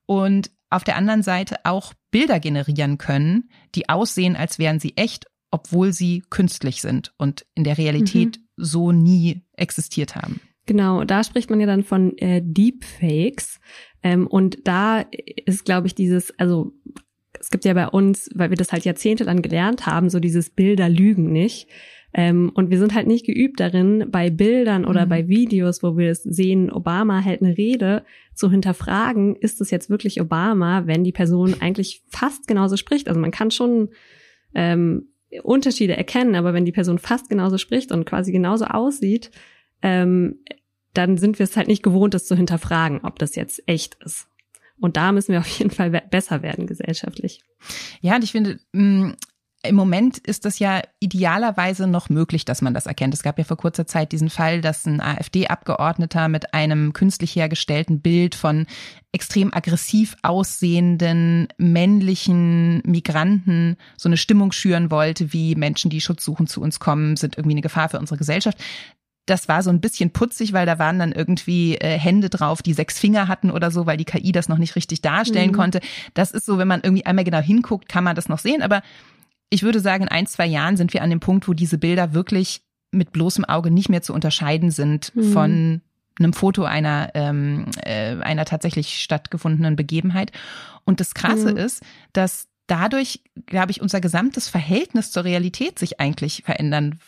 Und 0.04 0.50
auf 0.68 0.84
der 0.84 0.96
anderen 0.96 1.22
Seite 1.22 1.56
auch 1.64 1.94
Bilder 2.10 2.40
generieren 2.40 2.98
können, 2.98 3.50
die 3.74 3.88
aussehen, 3.88 4.36
als 4.36 4.58
wären 4.58 4.80
sie 4.80 4.96
echt 4.96 5.26
obwohl 5.50 5.92
sie 5.92 6.22
künstlich 6.28 6.82
sind 6.82 7.14
und 7.16 7.46
in 7.54 7.64
der 7.64 7.78
Realität 7.78 8.36
mhm. 8.36 8.45
So 8.56 8.92
nie 8.92 9.42
existiert 9.54 10.16
haben. 10.16 10.40
Genau, 10.66 11.04
da 11.04 11.22
spricht 11.22 11.48
man 11.48 11.60
ja 11.60 11.66
dann 11.66 11.84
von 11.84 12.18
äh, 12.18 12.42
Deepfakes. 12.44 13.60
Ähm, 14.02 14.26
und 14.26 14.66
da 14.66 15.04
ist, 15.46 15.64
glaube 15.64 15.86
ich, 15.86 15.94
dieses, 15.94 16.36
also 16.38 16.72
es 17.38 17.50
gibt 17.50 17.64
ja 17.64 17.74
bei 17.74 17.88
uns, 17.88 18.28
weil 18.34 18.50
wir 18.50 18.56
das 18.56 18.72
halt 18.72 18.84
jahrzehntelang 18.84 19.42
gelernt 19.42 19.86
haben, 19.86 20.10
so 20.10 20.18
dieses 20.18 20.50
Bilder 20.50 20.88
lügen 20.88 21.30
nicht. 21.30 21.68
Ähm, 22.12 22.50
und 22.54 22.70
wir 22.70 22.78
sind 22.78 22.94
halt 22.94 23.06
nicht 23.06 23.26
geübt 23.26 23.60
darin, 23.60 24.06
bei 24.10 24.30
Bildern 24.30 24.84
oder 24.86 25.04
mhm. 25.04 25.10
bei 25.10 25.28
Videos, 25.28 25.82
wo 25.82 25.96
wir 25.96 26.10
es 26.10 26.22
sehen, 26.22 26.72
Obama 26.72 27.20
hält 27.20 27.42
eine 27.42 27.56
Rede, 27.56 28.04
zu 28.34 28.50
hinterfragen, 28.50 29.36
ist 29.36 29.60
es 29.60 29.70
jetzt 29.70 29.90
wirklich 29.90 30.20
Obama, 30.20 30.86
wenn 30.86 31.04
die 31.04 31.12
Person 31.12 31.56
eigentlich 31.60 32.02
fast 32.08 32.48
genauso 32.48 32.76
spricht. 32.76 33.08
Also 33.08 33.20
man 33.20 33.30
kann 33.30 33.50
schon 33.50 33.90
ähm, 34.54 35.08
Unterschiede 35.42 35.96
erkennen, 35.96 36.34
aber 36.34 36.54
wenn 36.54 36.64
die 36.64 36.72
Person 36.72 36.98
fast 36.98 37.28
genauso 37.28 37.58
spricht 37.58 37.92
und 37.92 38.04
quasi 38.04 38.32
genauso 38.32 38.66
aussieht, 38.66 39.30
ähm, 39.82 40.40
dann 40.94 41.18
sind 41.18 41.38
wir 41.38 41.44
es 41.44 41.56
halt 41.56 41.68
nicht 41.68 41.82
gewohnt, 41.82 42.14
das 42.14 42.26
zu 42.26 42.36
hinterfragen, 42.36 43.00
ob 43.02 43.18
das 43.18 43.34
jetzt 43.34 43.62
echt 43.66 43.96
ist. 44.02 44.28
Und 44.78 44.96
da 44.96 45.12
müssen 45.12 45.32
wir 45.32 45.40
auf 45.40 45.46
jeden 45.46 45.70
Fall 45.70 45.90
besser 45.90 46.42
werden 46.42 46.66
gesellschaftlich. 46.66 47.42
Ja, 48.00 48.16
und 48.16 48.24
ich 48.24 48.32
finde, 48.32 48.58
mm, 48.72 49.12
im 49.68 49.76
Moment 49.76 50.18
ist 50.18 50.44
das 50.44 50.58
ja 50.58 50.82
idealerweise 51.00 51.86
noch 51.86 52.08
möglich, 52.08 52.44
dass 52.44 52.62
man 52.62 52.74
das 52.74 52.86
erkennt. 52.86 53.14
Es 53.14 53.22
gab 53.22 53.38
ja 53.38 53.44
vor 53.44 53.56
kurzer 53.56 53.86
Zeit 53.86 54.12
diesen 54.12 54.30
Fall, 54.30 54.60
dass 54.60 54.86
ein 54.86 55.00
AfD-Abgeordneter 55.00 56.28
mit 56.28 56.54
einem 56.54 56.92
künstlich 56.92 57.36
hergestellten 57.36 58.00
Bild 58.00 58.34
von 58.34 58.66
extrem 59.12 59.52
aggressiv 59.52 60.16
aussehenden 60.22 61.48
männlichen 61.58 62.82
Migranten 62.84 63.76
so 63.96 64.08
eine 64.08 64.16
Stimmung 64.16 64.52
schüren 64.52 64.90
wollte, 64.90 65.32
wie 65.32 65.54
Menschen, 65.54 65.90
die 65.90 66.00
Schutz 66.00 66.24
suchen, 66.24 66.46
zu 66.46 66.60
uns 66.60 66.80
kommen, 66.80 67.16
sind 67.16 67.36
irgendwie 67.36 67.54
eine 67.54 67.62
Gefahr 67.62 67.88
für 67.88 67.98
unsere 67.98 68.18
Gesellschaft 68.18 68.58
das 69.26 69.48
war 69.48 69.62
so 69.62 69.70
ein 69.70 69.80
bisschen 69.80 70.12
putzig, 70.12 70.52
weil 70.52 70.66
da 70.66 70.78
waren 70.78 70.98
dann 70.98 71.12
irgendwie 71.12 71.76
äh, 71.76 71.98
Hände 71.98 72.30
drauf, 72.30 72.62
die 72.62 72.72
sechs 72.72 72.98
Finger 72.98 73.28
hatten 73.28 73.50
oder 73.50 73.70
so, 73.72 73.84
weil 73.84 73.96
die 73.96 74.04
KI 74.04 74.32
das 74.32 74.48
noch 74.48 74.58
nicht 74.58 74.76
richtig 74.76 75.02
darstellen 75.02 75.50
mhm. 75.50 75.56
konnte. 75.56 75.80
Das 76.14 76.30
ist 76.30 76.46
so, 76.46 76.58
wenn 76.58 76.68
man 76.68 76.80
irgendwie 76.82 77.04
einmal 77.04 77.24
genau 77.24 77.40
hinguckt, 77.40 77.88
kann 77.88 78.04
man 78.04 78.14
das 78.14 78.28
noch 78.28 78.38
sehen. 78.38 78.62
Aber 78.62 78.82
ich 79.50 79.62
würde 79.62 79.80
sagen, 79.80 80.04
in 80.04 80.08
ein, 80.08 80.26
zwei 80.26 80.46
Jahren 80.46 80.76
sind 80.76 80.92
wir 80.92 81.02
an 81.02 81.10
dem 81.10 81.20
Punkt, 81.20 81.48
wo 81.48 81.52
diese 81.52 81.78
Bilder 81.78 82.14
wirklich 82.14 82.62
mit 82.90 83.12
bloßem 83.12 83.44
Auge 83.44 83.70
nicht 83.70 83.88
mehr 83.88 84.02
zu 84.02 84.12
unterscheiden 84.14 84.70
sind 84.70 85.14
mhm. 85.14 85.32
von 85.32 85.80
einem 86.18 86.32
Foto 86.32 86.64
einer, 86.64 87.10
ähm, 87.14 87.66
äh, 87.82 88.16
einer 88.16 88.44
tatsächlich 88.44 89.00
stattgefundenen 89.00 89.76
Begebenheit. 89.76 90.32
Und 90.84 91.00
das 91.00 91.14
Krasse 91.14 91.52
mhm. 91.52 91.58
ist, 91.58 91.82
dass 92.12 92.48
dadurch, 92.66 93.22
glaube 93.46 93.70
ich, 93.70 93.80
unser 93.80 94.00
gesamtes 94.00 94.48
Verhältnis 94.48 95.10
zur 95.12 95.24
Realität 95.24 95.78
sich 95.78 96.00
eigentlich 96.00 96.42
verändern 96.44 96.98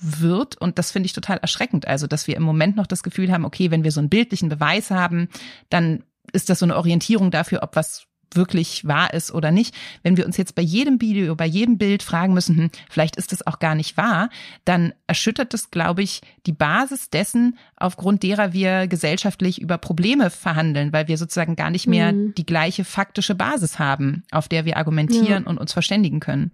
wird. 0.00 0.56
Und 0.56 0.78
das 0.78 0.90
finde 0.92 1.06
ich 1.06 1.12
total 1.12 1.38
erschreckend. 1.38 1.86
Also, 1.86 2.06
dass 2.06 2.26
wir 2.26 2.36
im 2.36 2.42
Moment 2.42 2.76
noch 2.76 2.86
das 2.86 3.02
Gefühl 3.02 3.32
haben, 3.32 3.44
okay, 3.44 3.70
wenn 3.70 3.84
wir 3.84 3.92
so 3.92 4.00
einen 4.00 4.08
bildlichen 4.08 4.48
Beweis 4.48 4.90
haben, 4.90 5.28
dann 5.70 6.04
ist 6.32 6.48
das 6.48 6.60
so 6.60 6.66
eine 6.66 6.76
Orientierung 6.76 7.30
dafür, 7.30 7.62
ob 7.62 7.76
was 7.76 8.06
wirklich 8.36 8.86
wahr 8.86 9.12
ist 9.14 9.32
oder 9.32 9.50
nicht. 9.50 9.74
Wenn 10.02 10.16
wir 10.16 10.26
uns 10.26 10.36
jetzt 10.36 10.54
bei 10.54 10.62
jedem 10.62 11.00
Video, 11.00 11.34
bei 11.34 11.46
jedem 11.46 11.78
Bild 11.78 12.02
fragen 12.02 12.34
müssen, 12.34 12.56
hm, 12.56 12.70
vielleicht 12.90 13.16
ist 13.16 13.32
es 13.32 13.46
auch 13.46 13.58
gar 13.58 13.74
nicht 13.74 13.96
wahr, 13.96 14.30
dann 14.64 14.92
erschüttert 15.06 15.54
das, 15.54 15.70
glaube 15.70 16.02
ich, 16.02 16.20
die 16.46 16.52
Basis 16.52 17.10
dessen, 17.10 17.58
aufgrund 17.76 18.22
derer 18.22 18.52
wir 18.52 18.86
gesellschaftlich 18.86 19.60
über 19.60 19.78
Probleme 19.78 20.30
verhandeln, 20.30 20.92
weil 20.92 21.08
wir 21.08 21.18
sozusagen 21.18 21.56
gar 21.56 21.70
nicht 21.70 21.86
mehr 21.86 22.12
mhm. 22.12 22.34
die 22.34 22.46
gleiche 22.46 22.84
faktische 22.84 23.34
Basis 23.34 23.78
haben, 23.78 24.24
auf 24.30 24.48
der 24.48 24.64
wir 24.64 24.76
argumentieren 24.76 25.44
ja. 25.44 25.50
und 25.50 25.58
uns 25.58 25.72
verständigen 25.72 26.20
können. 26.20 26.52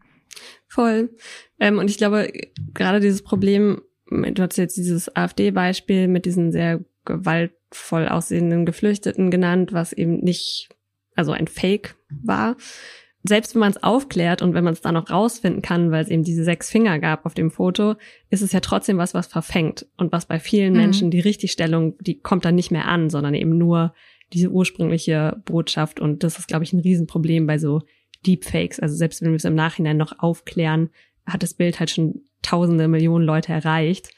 Voll. 0.68 1.10
Ähm, 1.58 1.78
und 1.78 1.90
ich 1.90 1.98
glaube, 1.98 2.30
gerade 2.74 3.00
dieses 3.00 3.22
Problem, 3.22 3.82
du 4.10 4.42
hast 4.42 4.56
jetzt 4.56 4.76
dieses 4.76 5.14
AfD-Beispiel 5.14 6.08
mit 6.08 6.24
diesen 6.24 6.52
sehr 6.52 6.84
gewaltvoll 7.04 8.08
aussehenden 8.08 8.66
Geflüchteten 8.66 9.30
genannt, 9.30 9.72
was 9.72 9.92
eben 9.92 10.20
nicht, 10.20 10.68
also 11.18 11.32
ein 11.32 11.48
Fake 11.48 11.96
war. 12.08 12.56
Selbst 13.24 13.54
wenn 13.54 13.60
man 13.60 13.72
es 13.72 13.82
aufklärt 13.82 14.42
und 14.42 14.54
wenn 14.54 14.64
man 14.64 14.72
es 14.72 14.80
dann 14.80 14.94
noch 14.94 15.10
rausfinden 15.10 15.60
kann, 15.60 15.90
weil 15.90 16.04
es 16.04 16.08
eben 16.08 16.22
diese 16.22 16.44
sechs 16.44 16.70
Finger 16.70 16.98
gab 17.00 17.26
auf 17.26 17.34
dem 17.34 17.50
Foto, 17.50 17.96
ist 18.30 18.42
es 18.42 18.52
ja 18.52 18.60
trotzdem 18.60 18.96
was, 18.96 19.12
was 19.12 19.26
verfängt. 19.26 19.86
Und 19.96 20.12
was 20.12 20.26
bei 20.26 20.38
vielen 20.38 20.72
mhm. 20.72 20.78
Menschen 20.78 21.10
die 21.10 21.20
Richtigstellung, 21.20 21.98
die 21.98 22.20
kommt 22.20 22.44
dann 22.44 22.54
nicht 22.54 22.70
mehr 22.70 22.86
an, 22.86 23.10
sondern 23.10 23.34
eben 23.34 23.58
nur 23.58 23.92
diese 24.32 24.50
ursprüngliche 24.50 25.42
Botschaft. 25.44 26.00
Und 26.00 26.22
das 26.22 26.38
ist, 26.38 26.48
glaube 26.48 26.64
ich, 26.64 26.72
ein 26.72 26.80
Riesenproblem 26.80 27.46
bei 27.46 27.58
so 27.58 27.82
Deepfakes. 28.24 28.78
Also 28.78 28.94
selbst 28.94 29.20
wenn 29.20 29.30
wir 29.30 29.36
es 29.36 29.44
im 29.44 29.54
Nachhinein 29.54 29.96
noch 29.96 30.18
aufklären, 30.20 30.90
hat 31.26 31.42
das 31.42 31.54
Bild 31.54 31.80
halt 31.80 31.90
schon 31.90 32.22
tausende, 32.42 32.88
Millionen 32.88 33.24
Leute 33.24 33.52
erreicht. 33.52 34.10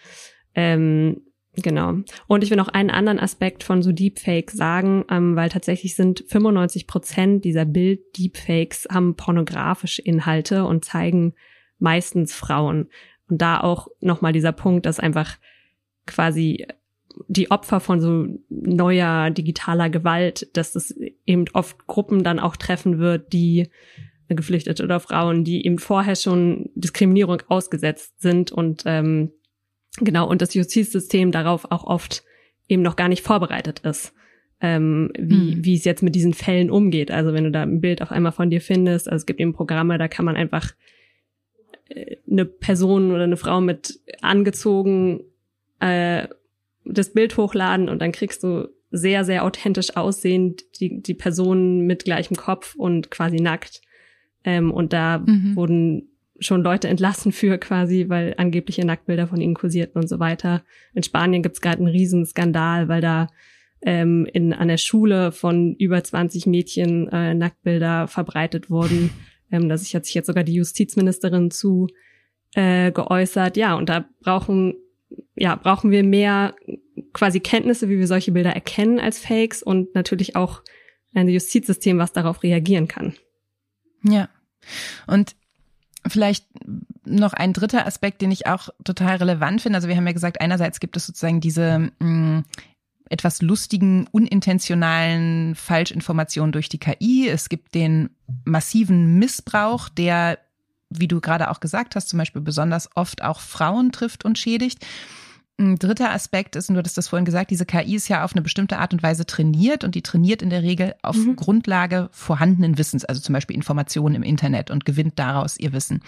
Ähm, 0.54 1.22
genau. 1.54 1.94
Und 2.26 2.44
ich 2.44 2.50
will 2.50 2.56
noch 2.56 2.68
einen 2.68 2.90
anderen 2.90 3.18
Aspekt 3.18 3.64
von 3.64 3.82
so 3.82 3.92
Deepfakes 3.92 4.54
sagen, 4.54 5.04
ähm, 5.10 5.36
weil 5.36 5.48
tatsächlich 5.48 5.94
sind 5.96 6.24
95 6.28 6.86
Prozent 6.86 7.44
dieser 7.44 7.64
Bild-Deepfakes 7.64 8.88
haben 8.90 9.16
pornografische 9.16 10.02
Inhalte 10.02 10.64
und 10.64 10.84
zeigen 10.84 11.34
meistens 11.78 12.34
Frauen. 12.34 12.88
Und 13.28 13.42
da 13.42 13.60
auch 13.60 13.88
nochmal 14.00 14.32
dieser 14.32 14.52
Punkt, 14.52 14.86
dass 14.86 15.00
einfach 15.00 15.38
quasi 16.06 16.66
die 17.28 17.50
Opfer 17.50 17.80
von 17.80 18.00
so 18.00 18.26
neuer 18.48 19.30
digitaler 19.30 19.90
Gewalt, 19.90 20.48
dass 20.56 20.74
es 20.74 20.96
eben 21.26 21.44
oft 21.52 21.86
Gruppen 21.86 22.22
dann 22.22 22.38
auch 22.38 22.56
treffen 22.56 22.98
wird, 22.98 23.32
die 23.32 23.68
Geflüchtete 24.28 24.84
oder 24.84 25.00
Frauen, 25.00 25.44
die 25.44 25.64
eben 25.66 25.78
vorher 25.78 26.16
schon 26.16 26.70
Diskriminierung 26.74 27.42
ausgesetzt 27.48 28.20
sind 28.20 28.52
und 28.52 28.84
ähm, 28.86 29.32
genau 29.98 30.28
und 30.28 30.42
das 30.42 30.54
Justizsystem 30.54 31.32
darauf 31.32 31.70
auch 31.70 31.84
oft 31.84 32.24
eben 32.68 32.82
noch 32.82 32.96
gar 32.96 33.08
nicht 33.08 33.24
vorbereitet 33.24 33.80
ist, 33.80 34.12
ähm, 34.60 35.10
wie 35.18 35.56
mhm. 35.56 35.64
wie 35.64 35.74
es 35.74 35.84
jetzt 35.84 36.02
mit 36.02 36.14
diesen 36.14 36.34
Fällen 36.34 36.70
umgeht. 36.70 37.10
Also 37.10 37.32
wenn 37.32 37.44
du 37.44 37.50
da 37.50 37.62
ein 37.62 37.80
Bild 37.80 38.02
auf 38.02 38.12
einmal 38.12 38.32
von 38.32 38.50
dir 38.50 38.60
findest, 38.60 39.08
also 39.08 39.22
es 39.22 39.26
gibt 39.26 39.40
eben 39.40 39.52
Programme, 39.52 39.98
da 39.98 40.08
kann 40.08 40.24
man 40.24 40.36
einfach 40.36 40.72
äh, 41.88 42.16
eine 42.30 42.44
Person 42.44 43.10
oder 43.12 43.24
eine 43.24 43.36
Frau 43.36 43.60
mit 43.60 44.00
angezogen 44.20 45.24
äh, 45.80 46.28
das 46.84 47.12
Bild 47.12 47.36
hochladen 47.36 47.88
und 47.88 48.00
dann 48.00 48.12
kriegst 48.12 48.42
du 48.42 48.68
sehr, 48.90 49.24
sehr 49.24 49.44
authentisch 49.44 49.96
aussehend 49.96 50.64
die, 50.80 51.00
die 51.00 51.14
Person 51.14 51.86
mit 51.86 52.04
gleichem 52.04 52.36
Kopf 52.36 52.74
und 52.74 53.10
quasi 53.10 53.36
nackt. 53.36 53.82
Ähm, 54.42 54.72
und 54.72 54.92
da 54.92 55.18
mhm. 55.18 55.54
wurden 55.54 56.08
schon 56.40 56.62
Leute 56.62 56.88
entlassen 56.88 57.32
für 57.32 57.58
quasi, 57.58 58.06
weil 58.08 58.34
angebliche 58.36 58.84
Nacktbilder 58.84 59.26
von 59.26 59.40
ihnen 59.40 59.54
kursierten 59.54 60.00
und 60.00 60.08
so 60.08 60.18
weiter. 60.18 60.62
In 60.94 61.02
Spanien 61.02 61.42
gibt's 61.42 61.60
gerade 61.60 61.78
einen 61.78 61.88
riesen 61.88 62.26
Skandal, 62.26 62.88
weil 62.88 63.00
da 63.00 63.28
ähm, 63.82 64.26
in 64.32 64.52
an 64.52 64.68
der 64.68 64.78
Schule 64.78 65.32
von 65.32 65.74
über 65.76 66.02
20 66.02 66.46
Mädchen 66.46 67.08
äh, 67.08 67.34
Nacktbilder 67.34 68.08
verbreitet 68.08 68.70
wurden. 68.70 69.10
Ähm, 69.52 69.68
da 69.68 69.76
sich 69.76 69.94
hat 69.94 70.04
sich 70.04 70.14
jetzt 70.14 70.26
sogar 70.26 70.44
die 70.44 70.54
Justizministerin 70.54 71.50
zu 71.50 71.88
äh, 72.54 72.90
geäußert. 72.92 73.56
Ja, 73.56 73.74
und 73.74 73.88
da 73.88 74.04
brauchen 74.20 74.74
ja, 75.34 75.56
brauchen 75.56 75.90
wir 75.90 76.04
mehr 76.04 76.54
quasi 77.12 77.40
Kenntnisse, 77.40 77.88
wie 77.88 77.98
wir 77.98 78.06
solche 78.06 78.32
Bilder 78.32 78.50
erkennen 78.50 79.00
als 79.00 79.18
Fakes 79.18 79.62
und 79.62 79.94
natürlich 79.94 80.36
auch 80.36 80.62
ein 81.14 81.28
Justizsystem, 81.28 81.98
was 81.98 82.12
darauf 82.12 82.42
reagieren 82.42 82.88
kann. 82.88 83.14
Ja. 84.02 84.28
Und 85.06 85.34
vielleicht 86.06 86.46
noch 87.04 87.32
ein 87.32 87.52
dritter 87.52 87.86
Aspekt, 87.86 88.22
den 88.22 88.30
ich 88.30 88.46
auch 88.46 88.68
total 88.84 89.16
relevant 89.16 89.62
finde. 89.62 89.76
Also 89.76 89.88
wir 89.88 89.96
haben 89.96 90.06
ja 90.06 90.12
gesagt, 90.12 90.40
einerseits 90.40 90.80
gibt 90.80 90.96
es 90.96 91.06
sozusagen 91.06 91.40
diese 91.40 91.90
mh, 91.98 92.06
mm, 92.08 92.44
etwas 93.08 93.42
lustigen, 93.42 94.06
unintentionalen 94.12 95.56
Falschinformationen 95.56 96.52
durch 96.52 96.68
die 96.68 96.78
KI. 96.78 97.28
Es 97.28 97.48
gibt 97.48 97.74
den 97.74 98.10
massiven 98.44 99.18
Missbrauch, 99.18 99.88
der 99.88 100.38
wie 100.90 101.08
du 101.08 101.20
gerade 101.20 101.50
auch 101.50 101.60
gesagt 101.60 101.94
hast, 101.94 102.08
zum 102.08 102.18
Beispiel 102.18 102.42
besonders 102.42 102.90
oft 102.96 103.22
auch 103.22 103.40
Frauen 103.40 103.92
trifft 103.92 104.24
und 104.24 104.38
schädigt. 104.38 104.84
Ein 105.60 105.76
dritter 105.76 106.10
Aspekt 106.10 106.56
ist, 106.56 106.70
und 106.70 106.74
du 106.74 106.78
hattest 106.78 106.96
das 106.96 107.08
vorhin 107.08 107.26
gesagt, 107.26 107.50
diese 107.50 107.66
KI 107.66 107.94
ist 107.94 108.08
ja 108.08 108.24
auf 108.24 108.32
eine 108.32 108.40
bestimmte 108.40 108.78
Art 108.78 108.94
und 108.94 109.02
Weise 109.02 109.26
trainiert 109.26 109.84
und 109.84 109.94
die 109.94 110.00
trainiert 110.00 110.40
in 110.40 110.48
der 110.48 110.62
Regel 110.62 110.94
auf 111.02 111.16
mhm. 111.16 111.36
Grundlage 111.36 112.08
vorhandenen 112.12 112.78
Wissens, 112.78 113.04
also 113.04 113.20
zum 113.20 113.34
Beispiel 113.34 113.56
Informationen 113.56 114.14
im 114.14 114.22
Internet 114.22 114.70
und 114.70 114.86
gewinnt 114.86 115.18
daraus 115.18 115.58
ihr 115.58 115.74
Wissen. 115.74 116.02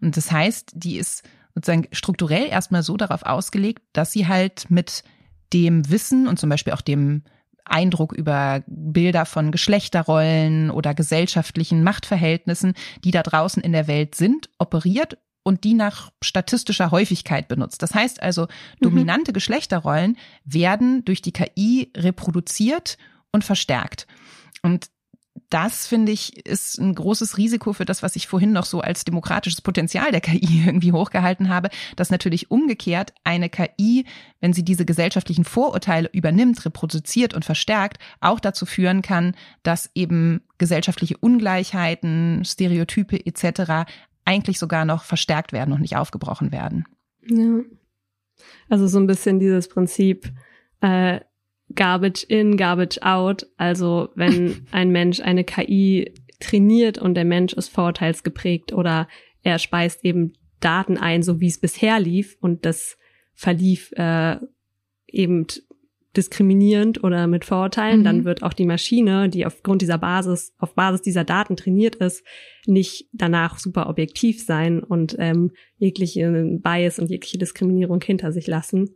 Und 0.00 0.16
das 0.16 0.32
heißt, 0.32 0.72
die 0.74 0.96
ist 0.96 1.22
sozusagen 1.54 1.86
strukturell 1.92 2.48
erstmal 2.48 2.82
so 2.82 2.96
darauf 2.96 3.22
ausgelegt, 3.22 3.82
dass 3.92 4.10
sie 4.10 4.26
halt 4.26 4.72
mit 4.72 5.04
dem 5.52 5.88
Wissen 5.88 6.26
und 6.26 6.40
zum 6.40 6.50
Beispiel 6.50 6.72
auch 6.72 6.80
dem 6.80 7.22
Eindruck 7.64 8.12
über 8.12 8.64
Bilder 8.66 9.24
von 9.24 9.52
Geschlechterrollen 9.52 10.70
oder 10.70 10.94
gesellschaftlichen 10.94 11.84
Machtverhältnissen, 11.84 12.74
die 13.04 13.12
da 13.12 13.22
draußen 13.22 13.62
in 13.62 13.70
der 13.70 13.86
Welt 13.86 14.16
sind, 14.16 14.50
operiert 14.58 15.16
und 15.46 15.62
die 15.62 15.74
nach 15.74 16.10
statistischer 16.20 16.90
Häufigkeit 16.90 17.46
benutzt. 17.46 17.80
Das 17.80 17.94
heißt 17.94 18.20
also, 18.20 18.42
mhm. 18.42 18.48
dominante 18.80 19.32
Geschlechterrollen 19.32 20.18
werden 20.44 21.04
durch 21.04 21.22
die 21.22 21.30
KI 21.30 21.92
reproduziert 21.96 22.98
und 23.30 23.44
verstärkt. 23.44 24.08
Und 24.62 24.90
das, 25.50 25.86
finde 25.86 26.10
ich, 26.10 26.44
ist 26.46 26.78
ein 26.78 26.96
großes 26.96 27.38
Risiko 27.38 27.72
für 27.72 27.84
das, 27.84 28.02
was 28.02 28.16
ich 28.16 28.26
vorhin 28.26 28.50
noch 28.50 28.64
so 28.64 28.80
als 28.80 29.04
demokratisches 29.04 29.60
Potenzial 29.60 30.10
der 30.10 30.20
KI 30.20 30.62
irgendwie 30.66 30.90
hochgehalten 30.90 31.48
habe, 31.48 31.68
dass 31.94 32.10
natürlich 32.10 32.50
umgekehrt 32.50 33.12
eine 33.22 33.48
KI, 33.48 34.04
wenn 34.40 34.52
sie 34.52 34.64
diese 34.64 34.84
gesellschaftlichen 34.84 35.44
Vorurteile 35.44 36.10
übernimmt, 36.12 36.64
reproduziert 36.64 37.34
und 37.34 37.44
verstärkt, 37.44 37.98
auch 38.20 38.40
dazu 38.40 38.66
führen 38.66 39.02
kann, 39.02 39.36
dass 39.62 39.90
eben 39.94 40.40
gesellschaftliche 40.58 41.18
Ungleichheiten, 41.18 42.44
Stereotype 42.44 43.24
etc. 43.24 43.88
eigentlich 44.26 44.58
sogar 44.58 44.84
noch 44.84 45.04
verstärkt 45.04 45.52
werden 45.52 45.72
und 45.72 45.80
nicht 45.80 45.96
aufgebrochen 45.96 46.52
werden. 46.52 46.84
Ja. 47.26 47.60
Also 48.68 48.86
so 48.86 48.98
ein 48.98 49.06
bisschen 49.06 49.40
dieses 49.40 49.68
Prinzip, 49.68 50.30
äh, 50.80 51.20
Garbage 51.74 52.24
in, 52.24 52.56
Garbage 52.56 52.98
out. 53.02 53.46
Also 53.56 54.10
wenn 54.14 54.66
ein 54.72 54.90
Mensch 54.90 55.20
eine 55.20 55.44
KI 55.44 56.12
trainiert 56.40 56.98
und 56.98 57.14
der 57.14 57.24
Mensch 57.24 57.54
ist 57.54 57.68
vorurteilsgeprägt 57.68 58.72
oder 58.72 59.08
er 59.42 59.58
speist 59.58 60.04
eben 60.04 60.34
Daten 60.60 60.98
ein, 60.98 61.22
so 61.22 61.40
wie 61.40 61.46
es 61.46 61.58
bisher 61.58 61.98
lief 62.00 62.36
und 62.40 62.66
das 62.66 62.98
verlief 63.34 63.92
äh, 63.92 64.36
eben 65.06 65.46
diskriminierend 66.16 67.02
oder 67.02 67.26
mit 67.26 67.44
Vorurteilen, 67.44 68.00
mhm. 68.00 68.04
dann 68.04 68.24
wird 68.24 68.42
auch 68.42 68.52
die 68.52 68.66
Maschine, 68.66 69.28
die 69.28 69.46
aufgrund 69.46 69.82
dieser 69.82 69.98
Basis, 69.98 70.54
auf 70.58 70.74
Basis 70.74 71.02
dieser 71.02 71.24
Daten 71.24 71.56
trainiert 71.56 71.96
ist, 71.96 72.24
nicht 72.66 73.08
danach 73.12 73.58
super 73.58 73.88
objektiv 73.88 74.44
sein 74.44 74.82
und 74.82 75.16
ähm, 75.18 75.52
jegliche 75.76 76.58
Bias 76.62 76.98
und 76.98 77.10
jegliche 77.10 77.38
Diskriminierung 77.38 78.00
hinter 78.02 78.32
sich 78.32 78.46
lassen. 78.46 78.94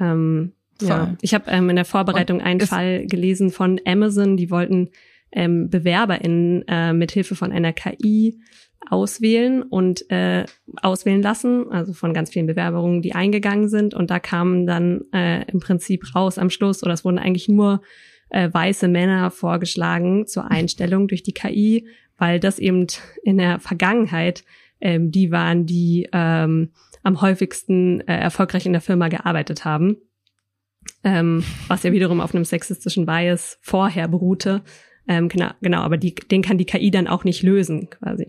Ähm, 0.00 0.52
ja, 0.80 1.16
ich 1.20 1.34
habe 1.34 1.50
ähm, 1.50 1.68
in 1.68 1.76
der 1.76 1.84
Vorbereitung 1.84 2.40
einen 2.40 2.60
Fall 2.60 3.06
gelesen 3.06 3.50
von 3.50 3.80
Amazon, 3.84 4.36
die 4.36 4.50
wollten 4.50 4.90
ähm, 5.32 5.68
BewerberInnen 5.68 6.64
äh, 6.66 6.92
mit 6.92 7.12
Hilfe 7.12 7.34
von 7.34 7.52
einer 7.52 7.72
KI 7.72 8.40
auswählen 8.88 9.62
und 9.62 10.10
äh, 10.10 10.44
auswählen 10.82 11.22
lassen, 11.22 11.70
also 11.70 11.92
von 11.92 12.14
ganz 12.14 12.30
vielen 12.30 12.46
Bewerbungen, 12.46 13.02
die 13.02 13.14
eingegangen 13.14 13.68
sind. 13.68 13.94
Und 13.94 14.10
da 14.10 14.18
kamen 14.18 14.66
dann 14.66 15.02
äh, 15.12 15.44
im 15.50 15.60
Prinzip 15.60 16.14
raus 16.14 16.38
am 16.38 16.50
Schluss, 16.50 16.82
oder 16.82 16.92
es 16.92 17.04
wurden 17.04 17.18
eigentlich 17.18 17.48
nur 17.48 17.82
äh, 18.30 18.48
weiße 18.52 18.88
Männer 18.88 19.30
vorgeschlagen 19.30 20.26
zur 20.26 20.50
Einstellung 20.50 21.08
durch 21.08 21.22
die 21.22 21.34
KI, 21.34 21.86
weil 22.16 22.40
das 22.40 22.58
eben 22.58 22.86
in 23.22 23.38
der 23.38 23.60
Vergangenheit 23.60 24.44
ähm, 24.80 25.10
die 25.10 25.30
waren, 25.30 25.66
die 25.66 26.08
ähm, 26.12 26.70
am 27.02 27.20
häufigsten 27.20 28.00
äh, 28.02 28.18
erfolgreich 28.18 28.66
in 28.66 28.72
der 28.72 28.80
Firma 28.80 29.08
gearbeitet 29.08 29.64
haben 29.64 29.96
ähm, 31.04 31.44
was 31.68 31.82
ja 31.82 31.92
wiederum 31.92 32.20
auf 32.20 32.34
einem 32.34 32.44
sexistischen 32.44 33.06
Bias 33.06 33.58
vorher 33.62 34.08
beruhte. 34.08 34.62
Ähm, 35.08 35.28
genau, 35.28 35.50
genau, 35.60 35.80
aber 35.80 35.96
die, 35.96 36.14
den 36.14 36.42
kann 36.42 36.58
die 36.58 36.66
KI 36.66 36.90
dann 36.90 37.08
auch 37.08 37.24
nicht 37.24 37.42
lösen, 37.42 37.90
quasi. 37.90 38.28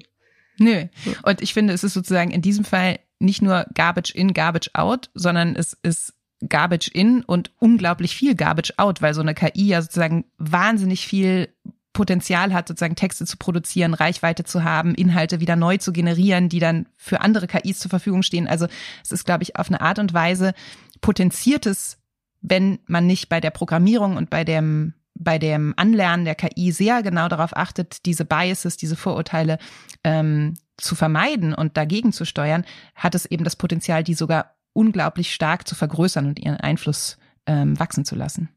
Nö. 0.62 0.86
Und 1.24 1.42
ich 1.42 1.54
finde, 1.54 1.74
es 1.74 1.84
ist 1.84 1.94
sozusagen 1.94 2.32
in 2.32 2.42
diesem 2.42 2.66
Fall 2.66 3.00
nicht 3.20 3.42
nur 3.42 3.66
Garbage 3.74 4.14
in, 4.14 4.34
Garbage 4.34 4.72
out, 4.74 5.10
sondern 5.14 5.56
es 5.56 5.78
ist 5.84 6.14
Garbage 6.48 6.88
in 6.88 7.24
und 7.24 7.52
unglaublich 7.60 8.16
viel 8.16 8.36
Garbage 8.36 8.74
out, 8.78 9.02
weil 9.02 9.14
so 9.14 9.22
eine 9.22 9.34
KI 9.34 9.68
ja 9.68 9.82
sozusagen 9.82 10.26
wahnsinnig 10.38 11.06
viel 11.06 11.50
Potenzial 11.94 12.54
hat, 12.54 12.68
sozusagen 12.68 12.96
Texte 12.96 13.26
zu 13.26 13.38
produzieren, 13.38 13.94
Reichweite 13.94 14.44
zu 14.44 14.64
haben, 14.64 14.96
Inhalte 14.96 15.40
wieder 15.40 15.56
neu 15.56 15.78
zu 15.78 15.92
generieren, 15.92 16.48
die 16.48 16.60
dann 16.60 16.88
für 16.96 17.22
andere 17.22 17.48
KIs 17.48 17.80
zur 17.80 17.90
Verfügung 17.90 18.24
stehen. 18.24 18.48
Also 18.48 18.68
es 19.04 19.12
ist, 19.12 19.26
glaube 19.26 19.44
ich, 19.44 19.58
auf 19.58 19.68
eine 19.68 19.82
Art 19.82 20.00
und 20.00 20.14
Weise 20.14 20.54
potenziertes 21.02 21.98
wenn 22.42 22.80
man 22.88 23.06
nicht 23.08 23.30
bei 23.30 23.40
der 23.40 23.52
Programmierung 23.52 24.18
und 24.18 24.30
bei 24.30 24.44
dem 24.44 24.94
bei 25.24 25.38
dem 25.38 25.74
Anlernen 25.78 26.26
der 26.26 26.36
KI 26.36 26.72
sehr 26.72 27.04
genau 27.04 27.28
darauf 27.28 27.56
achtet, 27.56 28.06
diese 28.06 28.26
Biases, 28.26 28.78
diese 28.78 28.96
Vorurteile 28.96 29.58
ähm, 30.04 30.56
zu 30.78 30.96
vermeiden 30.96 31.54
und 31.54 31.78
dagegen 31.78 32.12
zu 32.12 32.26
steuern, 32.26 32.66
hat 32.96 33.16
es 33.16 33.26
eben 33.26 33.44
das 33.44 33.56
Potenzial, 33.56 34.04
die 34.04 34.16
sogar 34.16 34.56
unglaublich 34.74 35.34
stark 35.34 35.68
zu 35.68 35.76
vergrößern 35.76 36.28
und 36.28 36.40
ihren 36.40 36.58
Einfluss 36.58 37.18
ähm, 37.46 37.80
wachsen 37.80 38.06
zu 38.06 38.16
lassen. 38.16 38.50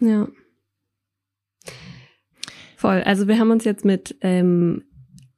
Ja. 0.00 0.28
Voll. 2.76 3.02
Also 3.02 3.26
wir 3.26 3.38
haben 3.38 3.50
uns 3.50 3.64
jetzt 3.64 3.84
mit 3.84 4.16
ähm, 4.20 4.84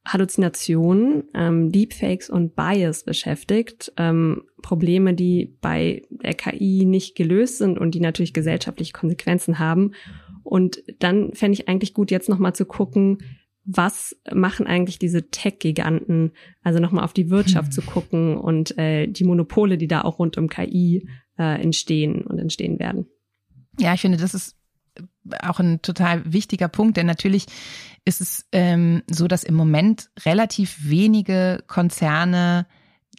Halluzinationen, 0.07 1.25
ähm, 1.35 1.73
Deepfakes 1.73 2.31
und 2.31 2.55
Bias 2.55 3.05
beschäftigt. 3.05 3.93
Ähm, 3.97 4.45
Probleme, 4.63 5.15
die 5.15 5.57
bei 5.61 6.03
der 6.11 6.35
KI 6.35 6.85
nicht 6.85 7.17
gelöst 7.17 7.59
sind 7.59 7.79
und 7.79 7.95
die 7.95 8.01
natürlich 8.01 8.33
gesellschaftliche 8.33 8.93
Konsequenzen 8.93 9.59
haben. 9.59 9.93
Und 10.43 10.83
dann 10.99 11.35
fände 11.35 11.55
ich 11.55 11.69
eigentlich 11.69 11.95
gut, 11.95 12.11
jetzt 12.11 12.29
nochmal 12.29 12.55
zu 12.55 12.65
gucken, 12.65 13.19
was 13.65 14.17
machen 14.33 14.67
eigentlich 14.67 14.99
diese 14.99 15.31
Tech-Giganten, 15.31 16.33
also 16.63 16.81
nochmal 16.81 17.05
auf 17.05 17.13
die 17.13 17.31
Wirtschaft 17.31 17.69
hm. 17.69 17.73
zu 17.73 17.83
gucken 17.83 18.37
und 18.37 18.77
äh, 18.79 19.07
die 19.07 19.25
Monopole, 19.25 19.79
die 19.79 19.87
da 19.87 20.03
auch 20.03 20.19
rund 20.19 20.39
um 20.39 20.49
KI 20.49 21.07
äh, 21.39 21.61
entstehen 21.61 22.23
und 22.23 22.39
entstehen 22.39 22.79
werden. 22.79 23.07
Ja, 23.79 23.95
ich 23.95 24.01
finde, 24.01 24.19
das 24.19 24.35
ist 24.35 24.57
auch 25.43 25.61
ein 25.61 25.83
total 25.83 26.33
wichtiger 26.33 26.69
Punkt, 26.69 26.97
denn 26.97 27.07
natürlich 27.07 27.47
ist 28.05 28.21
es 28.21 28.47
ähm, 28.53 29.03
so, 29.09 29.29
dass 29.29 29.45
im 29.45 29.55
Moment 29.55 30.11
relativ 30.25 30.89
wenige 30.89 31.63
Konzerne 31.67 32.67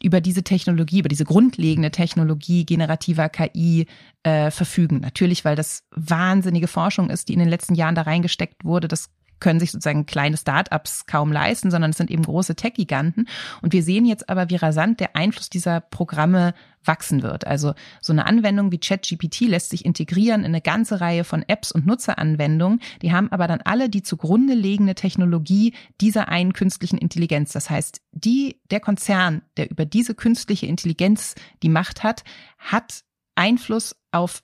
über 0.02 0.20
diese 0.20 0.42
Technologie, 0.42 1.00
über 1.00 1.08
diese 1.08 1.24
grundlegende 1.24 1.90
Technologie 1.90 2.64
generativer 2.64 3.28
KI 3.28 3.86
äh, 4.22 4.50
verfügen. 4.50 5.00
Natürlich, 5.00 5.44
weil 5.44 5.56
das 5.56 5.84
wahnsinnige 5.90 6.68
Forschung 6.68 7.10
ist, 7.10 7.28
die 7.28 7.34
in 7.34 7.38
den 7.38 7.48
letzten 7.48 7.74
Jahren 7.74 7.94
da 7.94 8.02
reingesteckt 8.02 8.64
wurde. 8.64 8.88
Das 8.88 9.10
können 9.42 9.60
sich 9.60 9.72
sozusagen 9.72 10.06
kleine 10.06 10.38
Startups 10.38 11.04
kaum 11.06 11.32
leisten, 11.32 11.70
sondern 11.70 11.90
es 11.90 11.98
sind 11.98 12.10
eben 12.10 12.22
große 12.22 12.54
Tech-Giganten. 12.54 13.28
Und 13.60 13.74
wir 13.74 13.82
sehen 13.82 14.06
jetzt 14.06 14.30
aber, 14.30 14.48
wie 14.48 14.56
rasant 14.56 15.00
der 15.00 15.16
Einfluss 15.16 15.50
dieser 15.50 15.80
Programme 15.80 16.54
wachsen 16.84 17.22
wird. 17.22 17.46
Also 17.46 17.74
so 18.00 18.12
eine 18.12 18.26
Anwendung 18.26 18.72
wie 18.72 18.78
ChatGPT 18.78 19.42
lässt 19.42 19.70
sich 19.70 19.84
integrieren 19.84 20.40
in 20.40 20.46
eine 20.46 20.60
ganze 20.60 21.00
Reihe 21.00 21.24
von 21.24 21.44
Apps 21.46 21.72
und 21.72 21.86
Nutzeranwendungen. 21.86 22.80
Die 23.02 23.12
haben 23.12 23.30
aber 23.30 23.46
dann 23.46 23.60
alle 23.60 23.88
die 23.88 24.02
zugrunde 24.02 24.54
liegende 24.54 24.94
Technologie 24.94 25.74
dieser 26.00 26.28
einen 26.28 26.52
künstlichen 26.52 26.98
Intelligenz. 26.98 27.52
Das 27.52 27.70
heißt, 27.70 28.00
die, 28.12 28.60
der 28.70 28.80
Konzern, 28.80 29.42
der 29.56 29.70
über 29.70 29.84
diese 29.84 30.14
künstliche 30.14 30.66
Intelligenz 30.66 31.34
die 31.62 31.68
Macht 31.68 32.02
hat, 32.02 32.24
hat 32.58 33.04
Einfluss 33.34 33.96
auf 34.10 34.42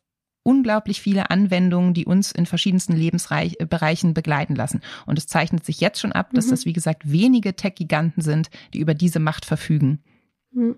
unglaublich 0.48 1.02
viele 1.02 1.30
Anwendungen, 1.30 1.92
die 1.92 2.06
uns 2.06 2.32
in 2.32 2.46
verschiedensten 2.46 2.96
Lebensbereichen 2.96 4.14
begleiten 4.14 4.54
lassen. 4.54 4.80
Und 5.04 5.18
es 5.18 5.26
zeichnet 5.26 5.66
sich 5.66 5.78
jetzt 5.82 6.00
schon 6.00 6.12
ab, 6.12 6.30
dass 6.32 6.46
mhm. 6.46 6.50
das, 6.50 6.64
wie 6.64 6.72
gesagt, 6.72 7.12
wenige 7.12 7.54
Tech-Giganten 7.54 8.22
sind, 8.22 8.48
die 8.72 8.80
über 8.80 8.94
diese 8.94 9.18
Macht 9.18 9.44
verfügen. 9.44 9.98
Mhm. 10.52 10.76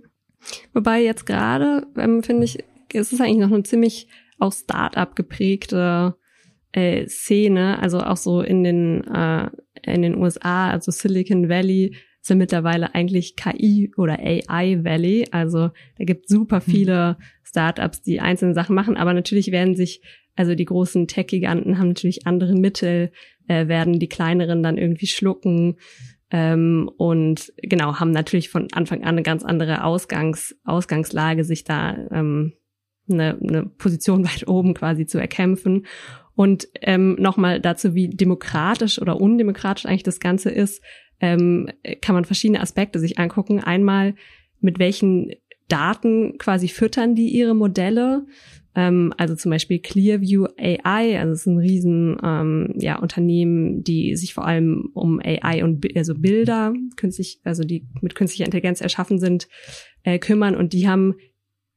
Wobei 0.73 1.05
jetzt 1.05 1.25
gerade, 1.25 1.87
ähm, 1.97 2.25
finde 2.25 2.47
ich, 2.47 2.65
ist 2.93 3.13
es 3.13 3.21
eigentlich 3.21 3.47
noch 3.47 3.55
eine 3.55 3.63
ziemlich 3.63 4.09
auch 4.41 4.53
Start-up 4.53 5.15
geprägte 5.15 6.17
äh, 6.73 7.07
Szene, 7.07 7.79
also 7.79 8.01
auch 8.01 8.17
so 8.17 8.41
in 8.41 8.65
den 8.65 9.05
äh, 9.05 9.51
in 9.83 10.03
den 10.03 10.17
USA, 10.17 10.71
also 10.71 10.91
Silicon 10.91 11.49
Valley 11.49 11.95
sind 12.23 12.39
mittlerweile 12.39 12.95
eigentlich 12.95 13.37
KI 13.37 13.93
oder 13.97 14.19
AI 14.19 14.85
Valley. 14.85 15.29
Also 15.31 15.71
da 15.97 16.05
gibt 16.05 16.29
super 16.29 16.57
mhm. 16.57 16.71
viele 16.71 17.19
Startups, 17.51 18.03
die 18.03 18.21
einzelne 18.21 18.55
Sachen 18.55 18.75
machen, 18.75 18.97
aber 18.97 19.13
natürlich 19.13 19.53
werden 19.53 19.77
sich, 19.77 20.03
also 20.37 20.55
die 20.55 20.65
großen 20.65 21.07
Tech-Giganten 21.07 21.79
haben 21.79 21.89
natürlich 21.89 22.27
andere 22.27 22.55
Mittel, 22.55 23.13
äh, 23.49 23.69
werden 23.69 23.99
die 23.99 24.09
kleineren 24.09 24.63
dann 24.63 24.79
irgendwie 24.79 25.07
schlucken. 25.07 25.77
Ähm, 26.31 26.91
und 26.97 27.53
genau, 27.57 27.99
haben 27.99 28.13
natürlich 28.13 28.49
von 28.49 28.69
Anfang 28.73 29.03
an 29.03 29.09
eine 29.09 29.23
ganz 29.23 29.45
andere 29.45 29.85
Ausgangs, 29.85 30.57
Ausgangslage, 30.65 31.45
sich 31.45 31.65
da 31.65 31.97
ähm, 32.13 32.53
eine, 33.09 33.39
eine 33.43 33.67
Position 33.67 34.25
weit 34.33 34.47
oben 34.49 34.75
quasi 34.75 35.07
zu 35.07 35.19
erkämpfen. 35.19 35.87
Und 36.37 36.69
ähm, 36.81 37.17
nochmal 37.19 37.61
dazu, 37.61 37.95
wie 37.95 38.09
demokratisch 38.09 39.01
oder 39.01 39.21
undemokratisch 39.21 39.87
eigentlich 39.87 40.05
das 40.05 40.21
Ganze 40.21 40.51
ist, 40.51 40.83
ähm, 41.21 41.69
kann 42.01 42.15
man 42.15 42.25
verschiedene 42.25 42.61
Aspekte 42.61 42.99
sich 42.99 43.19
angucken. 43.19 43.61
Einmal, 43.61 44.15
mit 44.61 44.79
welchen 44.79 45.33
Daten 45.71 46.37
quasi 46.39 46.69
füttern 46.69 47.15
die 47.15 47.29
ihre 47.29 47.55
Modelle. 47.55 48.27
Ähm, 48.75 49.13
also 49.17 49.35
zum 49.35 49.51
Beispiel 49.51 49.81
Clearview 49.81 50.47
AI, 50.59 51.19
also 51.19 51.33
es 51.33 51.41
ist 51.41 51.47
ein 51.47 51.59
riesen 51.59 52.17
ähm, 52.23 52.75
ja, 52.77 52.99
Unternehmen, 52.99 53.83
die 53.83 54.15
sich 54.17 54.35
vor 54.35 54.47
allem 54.47 54.91
um 54.95 55.21
AI 55.21 55.65
und 55.65 55.85
also 55.97 56.15
Bilder, 56.15 56.73
künstlich, 56.97 57.41
also 57.45 57.65
die 57.65 57.87
mit 58.01 58.15
künstlicher 58.15 58.45
Intelligenz 58.45 58.81
erschaffen 58.81 59.19
sind, 59.19 59.49
äh, 60.05 60.19
kümmern 60.19 60.55
und 60.55 60.73
die 60.73 60.89
haben 60.89 61.15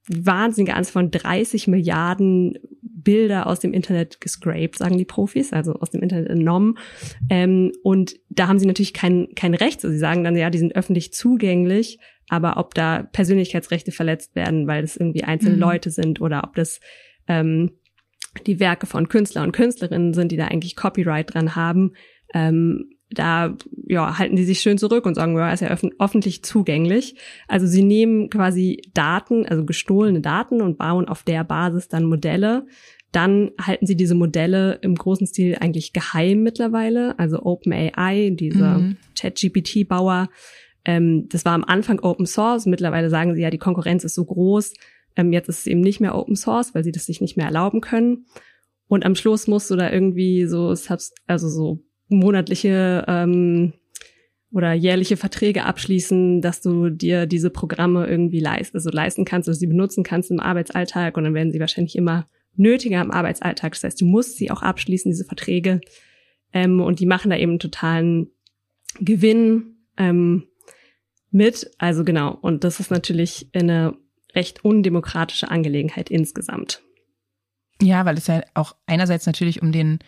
wahnsinnige 0.07 0.75
Anzahl 0.75 0.93
von 0.93 1.11
30 1.11 1.67
Milliarden 1.67 2.59
Bilder 2.81 3.47
aus 3.47 3.59
dem 3.59 3.73
Internet 3.73 4.21
gescraped, 4.21 4.77
sagen 4.77 4.97
die 4.97 5.05
Profis, 5.05 5.53
also 5.53 5.73
aus 5.73 5.91
dem 5.91 6.01
Internet 6.01 6.29
entnommen. 6.29 6.77
Ähm, 7.29 7.71
und 7.83 8.15
da 8.29 8.47
haben 8.47 8.59
sie 8.59 8.65
natürlich 8.65 8.93
kein, 8.93 9.29
kein 9.35 9.53
Recht. 9.53 9.83
Also 9.83 9.89
sie 9.89 9.99
sagen 9.99 10.23
dann, 10.23 10.37
ja, 10.37 10.49
die 10.49 10.57
sind 10.57 10.75
öffentlich 10.75 11.13
zugänglich, 11.13 11.99
aber 12.29 12.57
ob 12.57 12.73
da 12.73 13.03
Persönlichkeitsrechte 13.03 13.91
verletzt 13.91 14.35
werden, 14.35 14.67
weil 14.67 14.81
das 14.81 14.95
irgendwie 14.95 15.23
einzelne 15.23 15.55
mhm. 15.55 15.61
Leute 15.61 15.91
sind 15.91 16.21
oder 16.21 16.43
ob 16.43 16.55
das 16.55 16.79
ähm, 17.27 17.71
die 18.47 18.59
Werke 18.59 18.87
von 18.87 19.09
Künstler 19.09 19.43
und 19.43 19.51
Künstlerinnen 19.51 20.13
sind, 20.13 20.31
die 20.31 20.37
da 20.37 20.45
eigentlich 20.45 20.75
Copyright 20.75 21.33
dran 21.33 21.55
haben, 21.55 21.93
Ähm, 22.33 22.89
da 23.13 23.55
ja, 23.87 24.17
halten 24.17 24.35
die 24.35 24.43
sich 24.43 24.59
schön 24.59 24.77
zurück 24.77 25.05
und 25.05 25.15
sagen, 25.15 25.37
ja, 25.37 25.51
ist 25.51 25.61
ja 25.61 25.75
öffentlich 25.99 26.43
zugänglich. 26.43 27.15
Also 27.47 27.67
sie 27.67 27.83
nehmen 27.83 28.29
quasi 28.29 28.81
Daten, 28.93 29.45
also 29.45 29.65
gestohlene 29.65 30.21
Daten 30.21 30.61
und 30.61 30.77
bauen 30.77 31.07
auf 31.07 31.23
der 31.23 31.43
Basis 31.43 31.87
dann 31.87 32.05
Modelle. 32.05 32.65
Dann 33.11 33.51
halten 33.61 33.85
sie 33.85 33.95
diese 33.95 34.15
Modelle 34.15 34.79
im 34.81 34.95
großen 34.95 35.27
Stil 35.27 35.57
eigentlich 35.59 35.93
geheim 35.93 36.41
mittlerweile. 36.41 37.17
Also 37.19 37.43
OpenAI, 37.43 38.31
dieser 38.31 38.79
mhm. 38.79 38.97
ChatGPT-Bauer, 39.15 40.29
ähm, 40.85 41.27
das 41.29 41.45
war 41.45 41.53
am 41.53 41.63
Anfang 41.63 41.99
Open 41.99 42.25
Source. 42.25 42.65
Mittlerweile 42.65 43.09
sagen 43.09 43.35
sie 43.35 43.41
ja, 43.41 43.49
die 43.49 43.57
Konkurrenz 43.57 44.03
ist 44.03 44.15
so 44.15 44.25
groß. 44.25 44.73
Ähm, 45.15 45.31
jetzt 45.31 45.49
ist 45.49 45.59
es 45.59 45.67
eben 45.67 45.81
nicht 45.81 45.99
mehr 45.99 46.15
Open 46.15 46.35
Source, 46.35 46.73
weil 46.73 46.83
sie 46.83 46.91
das 46.91 47.05
sich 47.05 47.21
nicht 47.21 47.37
mehr 47.37 47.45
erlauben 47.45 47.81
können. 47.81 48.25
Und 48.87 49.05
am 49.05 49.15
Schluss 49.15 49.47
musst 49.47 49.71
du 49.71 49.75
da 49.75 49.91
irgendwie 49.91 50.45
so, 50.45 50.73
also 51.27 51.49
so 51.49 51.79
monatliche 52.09 53.05
ähm, 53.07 53.73
oder 54.51 54.73
jährliche 54.73 55.17
Verträge 55.17 55.65
abschließen, 55.65 56.41
dass 56.41 56.61
du 56.61 56.89
dir 56.89 57.25
diese 57.25 57.49
Programme 57.49 58.05
irgendwie 58.05 58.39
leist, 58.39 58.75
also 58.75 58.91
leisten 58.91 59.25
kannst 59.25 59.49
oder 59.49 59.55
sie 59.55 59.67
benutzen 59.67 60.03
kannst 60.03 60.29
im 60.29 60.39
Arbeitsalltag 60.39 61.17
und 61.17 61.23
dann 61.23 61.33
werden 61.33 61.51
sie 61.51 61.59
wahrscheinlich 61.59 61.95
immer 61.95 62.27
nötiger 62.55 63.01
im 63.01 63.09
Arbeitsalltag. 63.09 63.73
Das 63.73 63.83
heißt, 63.83 64.01
du 64.01 64.05
musst 64.05 64.37
sie 64.37 64.51
auch 64.51 64.61
abschließen, 64.61 65.09
diese 65.09 65.25
Verträge. 65.25 65.81
Ähm, 66.51 66.81
und 66.81 66.99
die 66.99 67.07
machen 67.07 67.31
da 67.31 67.37
eben 67.37 67.57
totalen 67.57 68.27
Gewinn 68.99 69.77
ähm, 69.97 70.43
mit. 71.33 71.71
Also 71.77 72.03
genau. 72.03 72.31
Und 72.31 72.63
das 72.63 72.79
ist 72.79 72.91
natürlich 72.91 73.47
eine 73.53 73.95
recht 74.35 74.63
undemokratische 74.63 75.49
Angelegenheit 75.49 76.09
insgesamt. 76.09 76.81
Ja, 77.81 78.05
weil 78.05 78.17
es 78.17 78.27
ja 78.27 78.41
auch 78.53 78.75
einerseits 78.85 79.25
natürlich 79.25 79.61
um 79.61 79.71
den 79.71 79.99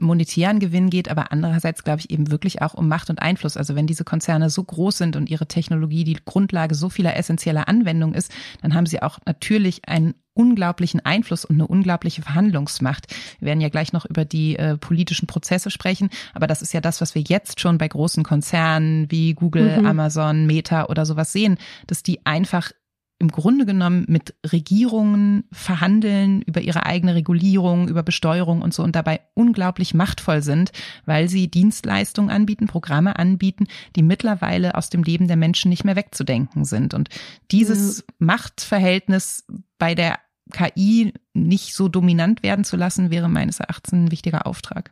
monetären 0.00 0.58
Gewinn 0.58 0.90
geht, 0.90 1.10
aber 1.10 1.32
andererseits 1.32 1.84
glaube 1.84 2.00
ich 2.00 2.10
eben 2.10 2.30
wirklich 2.30 2.62
auch 2.62 2.74
um 2.74 2.88
Macht 2.88 3.10
und 3.10 3.20
Einfluss. 3.20 3.56
Also 3.56 3.74
wenn 3.74 3.86
diese 3.86 4.04
Konzerne 4.04 4.50
so 4.50 4.64
groß 4.64 4.98
sind 4.98 5.16
und 5.16 5.30
ihre 5.30 5.46
Technologie 5.46 6.04
die 6.04 6.18
Grundlage 6.24 6.74
so 6.74 6.88
vieler 6.88 7.16
essentieller 7.16 7.68
Anwendungen 7.68 8.14
ist, 8.14 8.32
dann 8.62 8.74
haben 8.74 8.86
sie 8.86 9.02
auch 9.02 9.18
natürlich 9.26 9.88
einen 9.88 10.14
unglaublichen 10.34 11.00
Einfluss 11.00 11.44
und 11.44 11.56
eine 11.56 11.66
unglaubliche 11.66 12.22
Verhandlungsmacht. 12.22 13.06
Wir 13.38 13.46
werden 13.46 13.60
ja 13.60 13.68
gleich 13.68 13.92
noch 13.92 14.06
über 14.06 14.24
die 14.24 14.56
äh, 14.56 14.76
politischen 14.76 15.26
Prozesse 15.26 15.70
sprechen, 15.70 16.10
aber 16.34 16.46
das 16.46 16.62
ist 16.62 16.72
ja 16.72 16.80
das, 16.80 17.00
was 17.00 17.14
wir 17.14 17.22
jetzt 17.22 17.60
schon 17.60 17.78
bei 17.78 17.88
großen 17.88 18.24
Konzernen 18.24 19.10
wie 19.10 19.34
Google, 19.34 19.80
mhm. 19.80 19.86
Amazon, 19.86 20.46
Meta 20.46 20.86
oder 20.86 21.06
sowas 21.06 21.32
sehen, 21.32 21.58
dass 21.86 22.02
die 22.02 22.24
einfach 22.24 22.72
im 23.22 23.28
Grunde 23.28 23.64
genommen 23.64 24.04
mit 24.08 24.34
Regierungen 24.44 25.44
verhandeln 25.52 26.42
über 26.42 26.60
ihre 26.60 26.84
eigene 26.84 27.14
Regulierung, 27.14 27.88
über 27.88 28.02
Besteuerung 28.02 28.62
und 28.62 28.74
so 28.74 28.82
und 28.82 28.96
dabei 28.96 29.20
unglaublich 29.34 29.94
machtvoll 29.94 30.42
sind, 30.42 30.72
weil 31.06 31.28
sie 31.28 31.48
Dienstleistungen 31.48 32.30
anbieten, 32.30 32.66
Programme 32.66 33.16
anbieten, 33.16 33.68
die 33.94 34.02
mittlerweile 34.02 34.74
aus 34.74 34.90
dem 34.90 35.04
Leben 35.04 35.28
der 35.28 35.36
Menschen 35.36 35.68
nicht 35.68 35.84
mehr 35.84 35.94
wegzudenken 35.94 36.64
sind. 36.64 36.94
Und 36.94 37.10
dieses 37.52 37.98
ja. 37.98 38.04
Machtverhältnis 38.18 39.46
bei 39.78 39.94
der 39.94 40.18
KI 40.52 41.14
nicht 41.32 41.74
so 41.74 41.88
dominant 41.88 42.42
werden 42.42 42.64
zu 42.64 42.76
lassen, 42.76 43.12
wäre 43.12 43.28
meines 43.28 43.60
Erachtens 43.60 43.92
ein 43.92 44.10
wichtiger 44.10 44.48
Auftrag. 44.48 44.90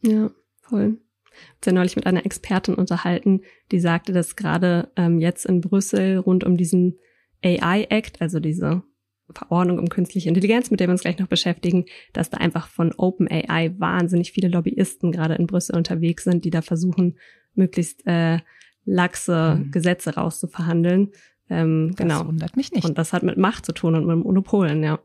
Ja, 0.00 0.30
voll 0.62 0.96
Ich 1.26 1.40
habe 1.40 1.66
ja 1.66 1.72
neulich 1.72 1.96
mit 1.96 2.06
einer 2.06 2.24
Expertin 2.24 2.74
unterhalten, 2.74 3.42
die 3.70 3.80
sagte, 3.80 4.14
dass 4.14 4.34
gerade 4.34 4.90
ähm, 4.96 5.18
jetzt 5.18 5.44
in 5.44 5.60
Brüssel 5.60 6.16
rund 6.16 6.42
um 6.42 6.56
diesen 6.56 6.96
AI 7.44 7.86
Act, 7.90 8.20
also 8.20 8.40
diese 8.40 8.82
Verordnung 9.30 9.78
um 9.78 9.88
künstliche 9.88 10.28
Intelligenz, 10.28 10.70
mit 10.70 10.80
der 10.80 10.88
wir 10.88 10.92
uns 10.92 11.02
gleich 11.02 11.18
noch 11.18 11.28
beschäftigen, 11.28 11.84
dass 12.12 12.30
da 12.30 12.38
einfach 12.38 12.68
von 12.68 12.92
OpenAI 12.96 13.74
wahnsinnig 13.78 14.32
viele 14.32 14.48
Lobbyisten 14.48 15.12
gerade 15.12 15.34
in 15.34 15.46
Brüssel 15.46 15.76
unterwegs 15.76 16.24
sind, 16.24 16.44
die 16.44 16.50
da 16.50 16.62
versuchen, 16.62 17.18
möglichst 17.54 18.06
äh, 18.06 18.38
laxe 18.84 19.58
mhm. 19.58 19.70
Gesetze 19.70 20.14
rauszuverhandeln. 20.14 21.10
Ähm, 21.50 21.88
das 21.90 21.96
genau. 21.96 22.26
wundert 22.26 22.56
mich 22.56 22.72
nicht. 22.72 22.84
Und 22.84 22.96
das 22.96 23.12
hat 23.12 23.22
mit 23.22 23.36
Macht 23.36 23.66
zu 23.66 23.72
tun 23.72 23.94
und 23.94 24.06
mit 24.06 24.16
Monopolen, 24.24 24.82
ja. 24.82 24.98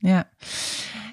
Ja. 0.00 0.26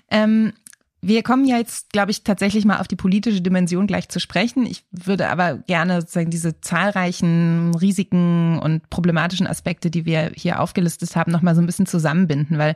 Ähm, 0.10 0.54
wir 1.01 1.23
kommen 1.23 1.45
ja 1.45 1.57
jetzt, 1.57 1.91
glaube 1.91 2.12
ich, 2.12 2.23
tatsächlich 2.23 2.65
mal 2.65 2.79
auf 2.79 2.88
die 2.88 2.95
politische 2.95 3.41
Dimension 3.41 3.88
gleich 3.88 4.09
zu 4.09 4.19
sprechen. 4.19 4.65
Ich 4.65 4.83
würde 4.91 5.29
aber 5.29 5.59
gerne 5.59 6.01
sozusagen 6.01 6.29
diese 6.29 6.59
zahlreichen 6.62 7.73
Risiken 7.75 8.59
und 8.59 8.89
problematischen 8.89 9.47
Aspekte, 9.47 9.89
die 9.89 10.05
wir 10.05 10.31
hier 10.35 10.59
aufgelistet 10.59 11.15
haben, 11.15 11.31
nochmal 11.31 11.55
so 11.55 11.62
ein 11.62 11.65
bisschen 11.65 11.85
zusammenbinden, 11.85 12.57
weil 12.57 12.75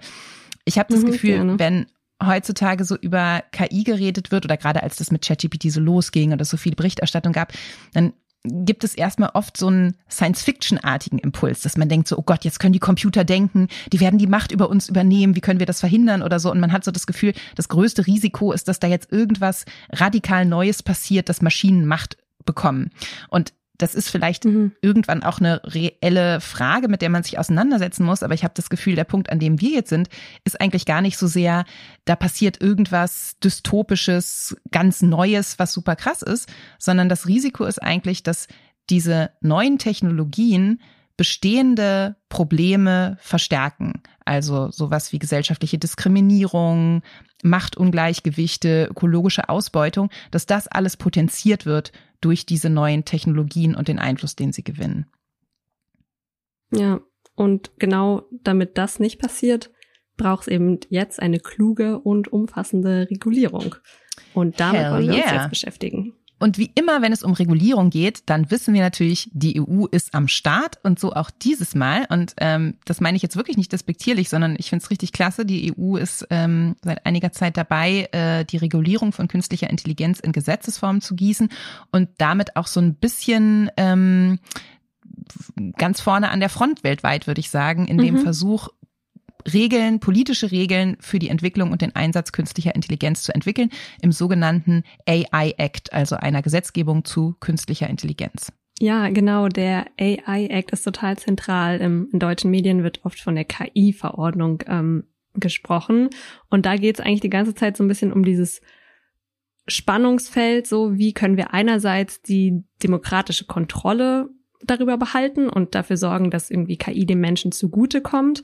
ich 0.65 0.79
habe 0.79 0.93
das 0.93 1.03
mhm, 1.03 1.11
Gefühl, 1.11 1.35
gerne. 1.35 1.59
wenn 1.59 1.85
heutzutage 2.25 2.85
so 2.85 2.95
über 2.95 3.43
KI 3.51 3.83
geredet 3.83 4.31
wird 4.31 4.45
oder 4.45 4.55
gerade 4.55 4.83
als 4.83 4.95
das 4.95 5.11
mit 5.11 5.25
ChatGPT 5.25 5.71
so 5.71 5.81
losging 5.81 6.31
oder 6.31 6.45
so 6.45 6.55
viel 6.55 6.75
Berichterstattung 6.75 7.33
gab, 7.33 7.51
dann 7.93 8.13
gibt 8.43 8.83
es 8.83 8.93
erstmal 8.93 9.31
oft 9.33 9.55
so 9.55 9.67
einen 9.67 9.95
Science-Fiction-artigen 10.09 11.19
Impuls, 11.19 11.61
dass 11.61 11.77
man 11.77 11.87
denkt 11.87 12.07
so, 12.07 12.17
oh 12.17 12.23
Gott, 12.23 12.43
jetzt 12.43 12.59
können 12.59 12.73
die 12.73 12.79
Computer 12.79 13.23
denken, 13.23 13.69
die 13.91 13.99
werden 13.99 14.19
die 14.19 14.27
Macht 14.27 14.51
über 14.51 14.69
uns 14.69 14.89
übernehmen, 14.89 15.35
wie 15.35 15.41
können 15.41 15.59
wir 15.59 15.65
das 15.65 15.79
verhindern 15.79 16.21
oder 16.21 16.39
so. 16.39 16.51
Und 16.51 16.59
man 16.59 16.71
hat 16.71 16.83
so 16.83 16.91
das 16.91 17.07
Gefühl, 17.07 17.33
das 17.55 17.69
größte 17.69 18.05
Risiko 18.05 18.51
ist, 18.51 18.67
dass 18.67 18.79
da 18.79 18.87
jetzt 18.87 19.11
irgendwas 19.11 19.65
radikal 19.91 20.45
Neues 20.45 20.83
passiert, 20.83 21.29
dass 21.29 21.41
Maschinen 21.41 21.85
Macht 21.85 22.17
bekommen. 22.45 22.91
Und 23.29 23.53
das 23.77 23.95
ist 23.95 24.09
vielleicht 24.09 24.45
mhm. 24.45 24.73
irgendwann 24.81 25.23
auch 25.23 25.39
eine 25.39 25.61
reelle 25.63 26.39
Frage, 26.41 26.87
mit 26.87 27.01
der 27.01 27.09
man 27.09 27.23
sich 27.23 27.39
auseinandersetzen 27.39 28.05
muss. 28.05 28.21
Aber 28.21 28.33
ich 28.33 28.43
habe 28.43 28.53
das 28.55 28.69
Gefühl, 28.69 28.95
der 28.95 29.03
Punkt, 29.03 29.31
an 29.31 29.39
dem 29.39 29.59
wir 29.61 29.71
jetzt 29.71 29.89
sind, 29.89 30.09
ist 30.43 30.61
eigentlich 30.61 30.85
gar 30.85 31.01
nicht 31.01 31.17
so 31.17 31.27
sehr, 31.27 31.65
da 32.05 32.15
passiert 32.15 32.61
irgendwas 32.61 33.37
dystopisches, 33.43 34.55
ganz 34.71 35.01
Neues, 35.01 35.57
was 35.57 35.73
super 35.73 35.95
krass 35.95 36.21
ist, 36.21 36.49
sondern 36.77 37.09
das 37.09 37.27
Risiko 37.27 37.65
ist 37.65 37.81
eigentlich, 37.81 38.21
dass 38.21 38.47
diese 38.89 39.31
neuen 39.41 39.79
Technologien 39.79 40.79
bestehende 41.17 42.15
Probleme 42.29 43.17
verstärken. 43.19 44.01
Also 44.25 44.71
sowas 44.71 45.11
wie 45.11 45.19
gesellschaftliche 45.19 45.77
Diskriminierung, 45.77 47.03
Machtungleichgewichte, 47.43 48.87
ökologische 48.89 49.49
Ausbeutung, 49.49 50.09
dass 50.31 50.45
das 50.45 50.67
alles 50.67 50.97
potenziert 50.97 51.65
wird 51.65 51.91
durch 52.21 52.45
diese 52.45 52.69
neuen 52.69 53.05
Technologien 53.05 53.75
und 53.75 53.87
den 53.87 53.99
Einfluss, 53.99 54.35
den 54.35 54.53
sie 54.53 54.63
gewinnen. 54.63 55.05
Ja, 56.71 57.01
und 57.35 57.71
genau 57.77 58.23
damit 58.31 58.77
das 58.77 58.99
nicht 58.99 59.19
passiert, 59.19 59.71
braucht 60.17 60.43
es 60.43 60.47
eben 60.47 60.79
jetzt 60.89 61.19
eine 61.19 61.39
kluge 61.39 61.99
und 61.99 62.31
umfassende 62.31 63.07
Regulierung. 63.09 63.75
Und 64.33 64.59
damit 64.59 64.81
Hell 64.81 64.91
wollen 64.91 65.07
wir 65.07 65.13
yeah. 65.15 65.23
uns 65.23 65.31
jetzt 65.33 65.49
beschäftigen. 65.49 66.13
Und 66.43 66.57
wie 66.57 66.73
immer, 66.75 67.01
wenn 67.01 67.13
es 67.13 67.23
um 67.23 67.31
Regulierung 67.31 67.89
geht, 67.89 68.23
dann 68.25 68.51
wissen 68.51 68.73
wir 68.73 68.81
natürlich, 68.81 69.29
die 69.31 69.61
EU 69.61 69.85
ist 69.85 70.13
am 70.13 70.27
Start 70.27 70.77
und 70.83 70.99
so 70.99 71.13
auch 71.13 71.31
dieses 71.31 71.73
Mal. 71.73 72.05
Und 72.09 72.33
ähm, 72.35 72.73
das 72.83 72.99
meine 72.99 73.15
ich 73.15 73.23
jetzt 73.23 73.37
wirklich 73.37 73.55
nicht 73.55 73.71
despektierlich, 73.71 74.27
sondern 74.27 74.57
ich 74.59 74.69
finde 74.69 74.83
es 74.83 74.91
richtig 74.91 75.13
klasse. 75.13 75.45
Die 75.45 75.73
EU 75.73 75.95
ist 75.95 76.27
ähm, 76.31 76.75
seit 76.83 77.05
einiger 77.05 77.31
Zeit 77.31 77.55
dabei, 77.55 78.09
äh, 78.11 78.43
die 78.43 78.57
Regulierung 78.57 79.13
von 79.13 79.29
künstlicher 79.29 79.69
Intelligenz 79.69 80.19
in 80.19 80.33
Gesetzesform 80.33 80.99
zu 80.99 81.15
gießen 81.15 81.47
und 81.93 82.09
damit 82.17 82.57
auch 82.57 82.67
so 82.67 82.81
ein 82.81 82.95
bisschen 82.95 83.71
ähm, 83.77 84.37
ganz 85.77 86.01
vorne 86.01 86.29
an 86.29 86.41
der 86.41 86.49
Front 86.49 86.83
weltweit, 86.83 87.25
würde 87.25 87.39
ich 87.39 87.51
sagen, 87.51 87.87
in 87.87 87.99
dem 87.99 88.15
mhm. 88.15 88.19
Versuch, 88.19 88.67
Regeln, 89.51 89.99
politische 89.99 90.51
Regeln 90.51 90.97
für 90.99 91.19
die 91.19 91.29
Entwicklung 91.29 91.71
und 91.71 91.81
den 91.81 91.95
Einsatz 91.95 92.31
künstlicher 92.31 92.75
Intelligenz 92.75 93.23
zu 93.23 93.33
entwickeln 93.33 93.69
im 94.01 94.11
sogenannten 94.11 94.83
AI 95.07 95.53
Act, 95.57 95.93
also 95.93 96.15
einer 96.15 96.41
Gesetzgebung 96.41 97.05
zu 97.05 97.35
künstlicher 97.39 97.89
Intelligenz. 97.89 98.51
Ja, 98.79 99.09
genau. 99.09 99.47
Der 99.47 99.85
AI 99.99 100.47
Act 100.47 100.71
ist 100.71 100.83
total 100.83 101.17
zentral. 101.17 101.79
Im, 101.79 102.09
in 102.11 102.19
deutschen 102.19 102.51
Medien 102.51 102.83
wird 102.83 103.05
oft 103.05 103.19
von 103.19 103.35
der 103.35 103.45
KI-Verordnung 103.45 104.63
ähm, 104.67 105.03
gesprochen. 105.35 106.09
Und 106.49 106.65
da 106.65 106.75
geht 106.75 106.99
es 106.99 107.05
eigentlich 107.05 107.21
die 107.21 107.29
ganze 107.29 107.55
Zeit 107.55 107.77
so 107.77 107.83
ein 107.83 107.87
bisschen 107.87 108.11
um 108.11 108.23
dieses 108.23 108.61
Spannungsfeld, 109.67 110.67
so 110.67 110.97
wie 110.97 111.13
können 111.13 111.37
wir 111.37 111.53
einerseits 111.53 112.21
die 112.21 112.63
demokratische 112.81 113.45
Kontrolle 113.45 114.29
darüber 114.61 114.97
behalten 114.97 115.49
und 115.49 115.75
dafür 115.75 115.97
sorgen, 115.97 116.31
dass 116.31 116.49
irgendwie 116.49 116.77
KI 116.77 117.05
dem 117.05 117.19
Menschen 117.19 117.51
zugutekommt 117.51 118.43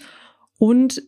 und, 0.59 1.01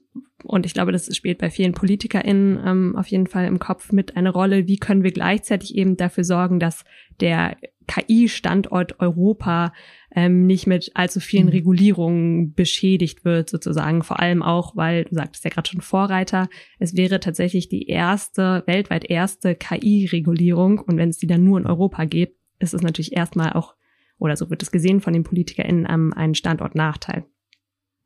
und 0.43 0.65
ich 0.65 0.73
glaube, 0.73 0.93
das 0.93 1.13
spielt 1.15 1.37
bei 1.37 1.49
vielen 1.49 1.73
PolitikerInnen 1.73 2.59
ähm, 2.65 2.95
auf 2.95 3.07
jeden 3.07 3.27
Fall 3.27 3.45
im 3.45 3.59
Kopf 3.59 3.91
mit 3.91 4.15
eine 4.15 4.31
Rolle, 4.31 4.65
wie 4.65 4.77
können 4.77 5.03
wir 5.03 5.11
gleichzeitig 5.11 5.75
eben 5.75 5.97
dafür 5.97 6.23
sorgen, 6.23 6.59
dass 6.59 6.85
der 7.19 7.57
KI-Standort 7.87 9.01
Europa 9.01 9.73
ähm, 10.15 10.47
nicht 10.47 10.67
mit 10.67 10.91
allzu 10.93 11.19
vielen 11.19 11.47
mhm. 11.47 11.52
Regulierungen 11.52 12.54
beschädigt 12.54 13.25
wird, 13.25 13.49
sozusagen. 13.49 14.04
Vor 14.04 14.21
allem 14.21 14.41
auch, 14.41 14.77
weil, 14.77 15.04
du 15.04 15.15
sagtest 15.15 15.43
ja 15.43 15.49
gerade 15.49 15.69
schon 15.69 15.81
Vorreiter, 15.81 16.47
es 16.79 16.95
wäre 16.95 17.19
tatsächlich 17.19 17.67
die 17.67 17.87
erste, 17.87 18.63
weltweit 18.67 19.04
erste 19.10 19.56
KI-Regulierung. 19.56 20.79
Und 20.79 20.95
wenn 20.95 21.10
es 21.10 21.17
die 21.17 21.27
dann 21.27 21.43
nur 21.43 21.60
in 21.60 21.67
Europa 21.67 22.06
gibt, 22.06 22.37
ist 22.60 22.73
es 22.73 22.81
natürlich 22.81 23.17
erstmal 23.17 23.52
auch, 23.52 23.75
oder 24.17 24.37
so 24.37 24.49
wird 24.49 24.63
es 24.63 24.71
gesehen 24.71 25.02
von 25.02 25.12
den 25.12 25.23
PolitikerInnen, 25.23 25.85
ähm, 25.89 26.13
ein 26.15 26.35
Standortnachteil. 26.35 27.25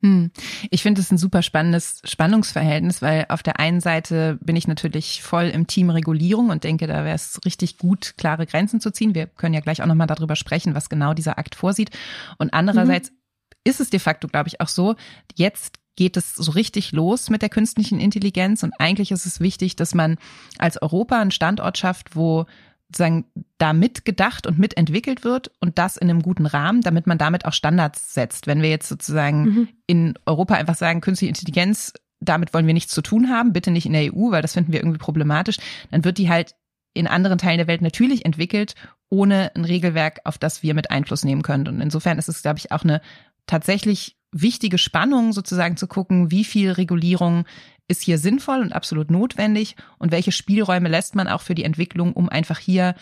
Hm. 0.02 0.30
Ich 0.70 0.82
finde 0.82 1.00
es 1.00 1.10
ein 1.10 1.16
super 1.16 1.42
spannendes 1.42 2.02
Spannungsverhältnis, 2.04 3.00
weil 3.00 3.26
auf 3.28 3.42
der 3.42 3.58
einen 3.58 3.80
Seite 3.80 4.38
bin 4.42 4.54
ich 4.54 4.68
natürlich 4.68 5.22
voll 5.22 5.44
im 5.44 5.66
Team 5.66 5.88
Regulierung 5.88 6.50
und 6.50 6.64
denke, 6.64 6.86
da 6.86 7.04
wäre 7.04 7.14
es 7.14 7.40
richtig 7.44 7.78
gut, 7.78 8.14
klare 8.18 8.46
Grenzen 8.46 8.80
zu 8.80 8.90
ziehen. 8.90 9.14
Wir 9.14 9.26
können 9.26 9.54
ja 9.54 9.60
gleich 9.60 9.82
auch 9.82 9.86
nochmal 9.86 10.06
darüber 10.06 10.36
sprechen, 10.36 10.74
was 10.74 10.90
genau 10.90 11.14
dieser 11.14 11.38
Akt 11.38 11.54
vorsieht. 11.54 11.90
Und 12.36 12.52
andererseits 12.52 13.10
mhm. 13.10 13.16
ist 13.64 13.80
es 13.80 13.88
de 13.88 14.00
facto, 14.00 14.28
glaube 14.28 14.48
ich, 14.48 14.60
auch 14.60 14.68
so, 14.68 14.96
jetzt 15.34 15.78
geht 15.96 16.18
es 16.18 16.34
so 16.34 16.52
richtig 16.52 16.92
los 16.92 17.30
mit 17.30 17.40
der 17.40 17.48
künstlichen 17.48 17.98
Intelligenz 17.98 18.62
und 18.62 18.74
eigentlich 18.78 19.10
ist 19.10 19.24
es 19.24 19.40
wichtig, 19.40 19.76
dass 19.76 19.94
man 19.94 20.18
als 20.58 20.80
Europa 20.80 21.18
einen 21.18 21.30
Standort 21.30 21.78
schafft, 21.78 22.14
wo 22.14 22.44
sozusagen 22.88 23.24
da 23.58 23.72
mitgedacht 23.72 24.46
und 24.46 24.58
mitentwickelt 24.58 25.24
wird 25.24 25.50
und 25.60 25.78
das 25.78 25.96
in 25.96 26.08
einem 26.08 26.22
guten 26.22 26.46
Rahmen, 26.46 26.82
damit 26.82 27.06
man 27.06 27.18
damit 27.18 27.44
auch 27.44 27.52
Standards 27.52 28.14
setzt. 28.14 28.46
Wenn 28.46 28.62
wir 28.62 28.70
jetzt 28.70 28.88
sozusagen 28.88 29.44
mhm. 29.44 29.68
in 29.86 30.14
Europa 30.24 30.54
einfach 30.54 30.76
sagen, 30.76 31.00
künstliche 31.00 31.30
Intelligenz, 31.30 31.92
damit 32.20 32.54
wollen 32.54 32.66
wir 32.66 32.74
nichts 32.74 32.92
zu 32.92 33.02
tun 33.02 33.28
haben, 33.28 33.52
bitte 33.52 33.70
nicht 33.70 33.86
in 33.86 33.92
der 33.92 34.14
EU, 34.14 34.30
weil 34.30 34.42
das 34.42 34.54
finden 34.54 34.72
wir 34.72 34.80
irgendwie 34.80 34.98
problematisch, 34.98 35.56
dann 35.90 36.04
wird 36.04 36.18
die 36.18 36.28
halt 36.28 36.54
in 36.94 37.06
anderen 37.06 37.38
Teilen 37.38 37.58
der 37.58 37.66
Welt 37.66 37.82
natürlich 37.82 38.24
entwickelt, 38.24 38.74
ohne 39.10 39.54
ein 39.54 39.64
Regelwerk, 39.64 40.20
auf 40.24 40.38
das 40.38 40.62
wir 40.62 40.74
mit 40.74 40.90
Einfluss 40.90 41.24
nehmen 41.24 41.42
können. 41.42 41.68
Und 41.68 41.80
insofern 41.80 42.18
ist 42.18 42.28
es, 42.28 42.42
glaube 42.42 42.58
ich, 42.58 42.72
auch 42.72 42.84
eine 42.84 43.02
tatsächlich 43.46 44.16
wichtige 44.32 44.78
Spannung, 44.78 45.32
sozusagen 45.32 45.76
zu 45.76 45.86
gucken, 45.86 46.30
wie 46.30 46.44
viel 46.44 46.72
Regulierung 46.72 47.44
ist 47.88 48.02
hier 48.02 48.18
sinnvoll 48.18 48.60
und 48.60 48.72
absolut 48.72 49.10
notwendig 49.10 49.76
und 49.98 50.12
welche 50.12 50.32
Spielräume 50.32 50.88
lässt 50.88 51.14
man 51.14 51.28
auch 51.28 51.42
für 51.42 51.54
die 51.54 51.64
Entwicklung, 51.64 52.12
um 52.12 52.28
einfach 52.28 52.58
hier 52.58 52.94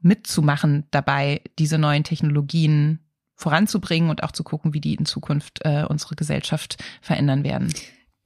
mitzumachen 0.00 0.84
dabei, 0.90 1.40
diese 1.58 1.78
neuen 1.78 2.04
Technologien 2.04 3.00
voranzubringen 3.34 4.10
und 4.10 4.22
auch 4.22 4.32
zu 4.32 4.44
gucken, 4.44 4.74
wie 4.74 4.80
die 4.80 4.94
in 4.94 5.06
Zukunft 5.06 5.60
äh, 5.64 5.84
unsere 5.88 6.16
Gesellschaft 6.16 6.82
verändern 7.00 7.44
werden. 7.44 7.72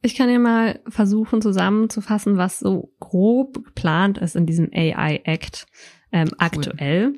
Ich 0.03 0.15
kann 0.15 0.31
ja 0.31 0.39
mal 0.39 0.81
versuchen 0.89 1.43
zusammenzufassen, 1.43 2.39
was 2.39 2.59
so 2.59 2.95
grob 3.01 3.65
geplant 3.65 4.19
ist 4.19 4.35
in 4.35 4.47
diesem 4.47 4.71
AI 4.73 5.21
Act 5.25 5.67
ähm, 6.11 6.29
cool. 6.31 6.37
aktuell. 6.39 7.13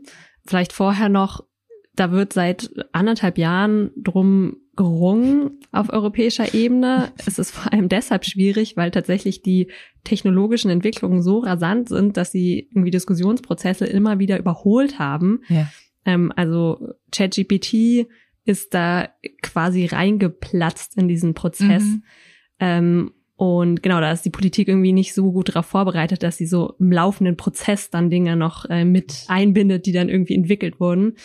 Vielleicht 0.45 0.73
vorher 0.73 1.09
noch, 1.09 1.45
da 1.95 2.11
wird 2.11 2.33
seit 2.33 2.71
anderthalb 2.93 3.39
Jahren 3.39 3.91
drum 3.97 4.57
gerungen 4.75 5.61
auf 5.71 5.91
europäischer 5.91 6.55
Ebene. 6.55 7.13
Es 7.27 7.39
ist 7.39 7.51
vor 7.51 7.73
allem 7.73 7.89
deshalb 7.89 8.25
schwierig, 8.25 8.77
weil 8.77 8.91
tatsächlich 8.91 9.43
die 9.43 9.71
technologischen 10.05 10.71
Entwicklungen 10.71 11.23
so 11.23 11.41
rasant 11.41 11.89
sind, 11.89 12.17
dass 12.17 12.33
sie 12.33 12.69
irgendwie 12.71 12.91
Diskussionsprozesse 12.91 13.85
immer 13.85 14.19
wieder 14.19 14.39
überholt 14.39 14.99
haben. 14.99 15.43
Ja. 15.49 15.71
Ähm, 16.07 16.33
also 16.37 16.89
ChatGPT 17.11 18.09
ist 18.45 18.75
da 18.75 19.11
quasi 19.43 19.87
reingeplatzt 19.87 20.97
in 20.97 21.07
diesen 21.07 21.35
Prozess. 21.35 21.85
Mhm. 21.85 22.03
Ähm, 22.59 23.13
und 23.37 23.83
genau, 23.83 24.01
da 24.01 24.13
ist 24.13 24.25
die 24.25 24.31
Politik 24.31 24.69
irgendwie 24.69 24.93
nicht 24.93 25.15
so 25.15 25.33
gut 25.33 25.51
darauf 25.51 25.67
vorbereitet, 25.67 26.23
dass 26.23 26.37
sie 26.37 26.47
so 26.47 26.75
im 26.79 26.93
laufenden 26.93 27.37
Prozess 27.37 27.91
dann 27.91 28.09
Dinge 28.09 28.37
noch 28.37 28.65
äh, 28.71 28.85
mit 28.85 29.25
einbindet, 29.29 29.85
die 29.85 29.93
dann 29.93 30.09
irgendwie 30.09 30.35
entwickelt 30.35 30.81
wurden 30.81 31.17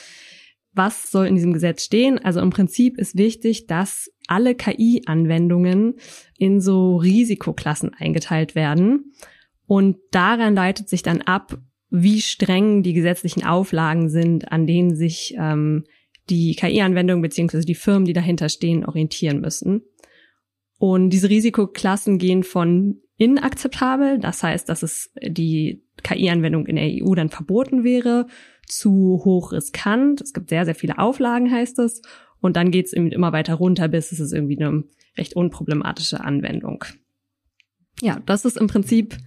was 0.77 1.11
soll 1.11 1.27
in 1.27 1.35
diesem 1.35 1.53
Gesetz 1.53 1.83
stehen? 1.83 2.19
Also 2.19 2.39
im 2.39 2.51
Prinzip 2.51 2.97
ist 2.97 3.17
wichtig, 3.17 3.67
dass 3.67 4.11
alle 4.27 4.55
KI-Anwendungen 4.55 5.95
in 6.37 6.61
so 6.61 6.97
Risikoklassen 6.97 7.93
eingeteilt 7.93 8.55
werden. 8.55 9.13
Und 9.65 9.97
daran 10.11 10.55
leitet 10.55 10.89
sich 10.89 11.03
dann 11.03 11.21
ab, 11.21 11.57
wie 11.89 12.21
streng 12.21 12.83
die 12.83 12.93
gesetzlichen 12.93 13.45
Auflagen 13.45 14.09
sind, 14.09 14.51
an 14.51 14.67
denen 14.67 14.95
sich 14.95 15.35
ähm, 15.37 15.85
die 16.29 16.55
KI-Anwendungen 16.55 17.21
beziehungsweise 17.21 17.65
die 17.65 17.75
Firmen, 17.75 18.05
die 18.05 18.13
dahinter 18.13 18.49
stehen, 18.49 18.85
orientieren 18.85 19.39
müssen. 19.39 19.81
Und 20.79 21.09
diese 21.09 21.29
Risikoklassen 21.29 22.17
gehen 22.17 22.43
von 22.43 23.01
inakzeptabel, 23.17 24.19
das 24.19 24.43
heißt, 24.43 24.69
dass 24.69 24.83
es 24.83 25.11
die 25.21 25.83
KI-Anwendung 26.03 26.67
in 26.67 26.75
der 26.75 26.89
EU 27.03 27.15
dann 27.15 27.29
verboten 27.29 27.83
wäre, 27.83 28.27
zu 28.67 29.21
hoch 29.23 29.51
riskant. 29.51 30.21
Es 30.21 30.33
gibt 30.33 30.49
sehr, 30.49 30.65
sehr 30.65 30.75
viele 30.75 30.97
Auflagen, 30.97 31.51
heißt 31.51 31.79
es. 31.79 32.01
Und 32.39 32.55
dann 32.55 32.71
geht 32.71 32.87
es 32.87 32.93
immer 32.93 33.31
weiter 33.31 33.55
runter, 33.55 33.87
bis 33.87 34.11
es 34.11 34.19
ist 34.19 34.33
irgendwie 34.33 34.61
eine 34.61 34.83
recht 35.17 35.35
unproblematische 35.35 36.21
Anwendung. 36.21 36.85
Ja, 38.01 38.21
das 38.25 38.45
ist 38.45 38.57
im 38.57 38.67
Prinzip 38.67 39.17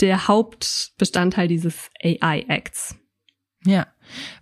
der 0.00 0.26
Hauptbestandteil 0.26 1.46
dieses 1.46 1.90
AI-Acts. 2.02 2.96
Ja, 3.64 3.86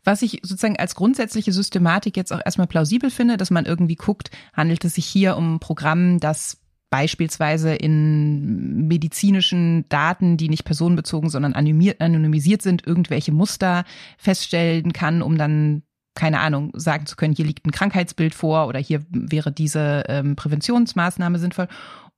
was 0.02 0.22
ich 0.22 0.40
sozusagen 0.42 0.78
als 0.78 0.94
grundsätzliche 0.94 1.52
Systematik 1.52 2.16
jetzt 2.16 2.32
auch 2.32 2.40
erstmal 2.44 2.66
plausibel 2.66 3.10
finde, 3.10 3.36
dass 3.36 3.50
man 3.50 3.66
irgendwie 3.66 3.94
guckt, 3.94 4.30
handelt 4.52 4.84
es 4.84 4.94
sich 4.94 5.06
hier 5.06 5.36
um 5.36 5.54
ein 5.56 5.60
Programm, 5.60 6.18
das 6.18 6.61
beispielsweise 6.92 7.74
in 7.74 8.86
medizinischen 8.86 9.88
Daten, 9.88 10.36
die 10.36 10.50
nicht 10.50 10.64
personenbezogen, 10.64 11.30
sondern 11.30 11.54
anonymisiert 11.54 12.60
sind, 12.60 12.86
irgendwelche 12.86 13.32
Muster 13.32 13.84
feststellen 14.18 14.92
kann, 14.92 15.22
um 15.22 15.38
dann 15.38 15.84
keine 16.14 16.40
Ahnung, 16.40 16.70
sagen 16.74 17.06
zu 17.06 17.16
können, 17.16 17.34
hier 17.34 17.46
liegt 17.46 17.66
ein 17.66 17.70
Krankheitsbild 17.70 18.34
vor 18.34 18.66
oder 18.66 18.78
hier 18.78 19.06
wäre 19.08 19.50
diese 19.50 20.04
ähm, 20.08 20.36
Präventionsmaßnahme 20.36 21.38
sinnvoll. 21.38 21.68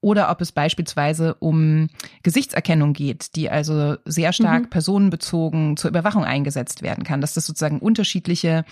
Oder 0.00 0.28
ob 0.28 0.40
es 0.40 0.50
beispielsweise 0.50 1.34
um 1.34 1.88
Gesichtserkennung 2.24 2.94
geht, 2.94 3.36
die 3.36 3.48
also 3.48 3.96
sehr 4.04 4.32
stark 4.32 4.64
mhm. 4.64 4.70
personenbezogen 4.70 5.76
zur 5.76 5.90
Überwachung 5.90 6.24
eingesetzt 6.24 6.82
werden 6.82 7.04
kann. 7.04 7.20
Dass 7.20 7.34
das 7.34 7.46
sozusagen 7.46 7.78
unterschiedliche 7.78 8.64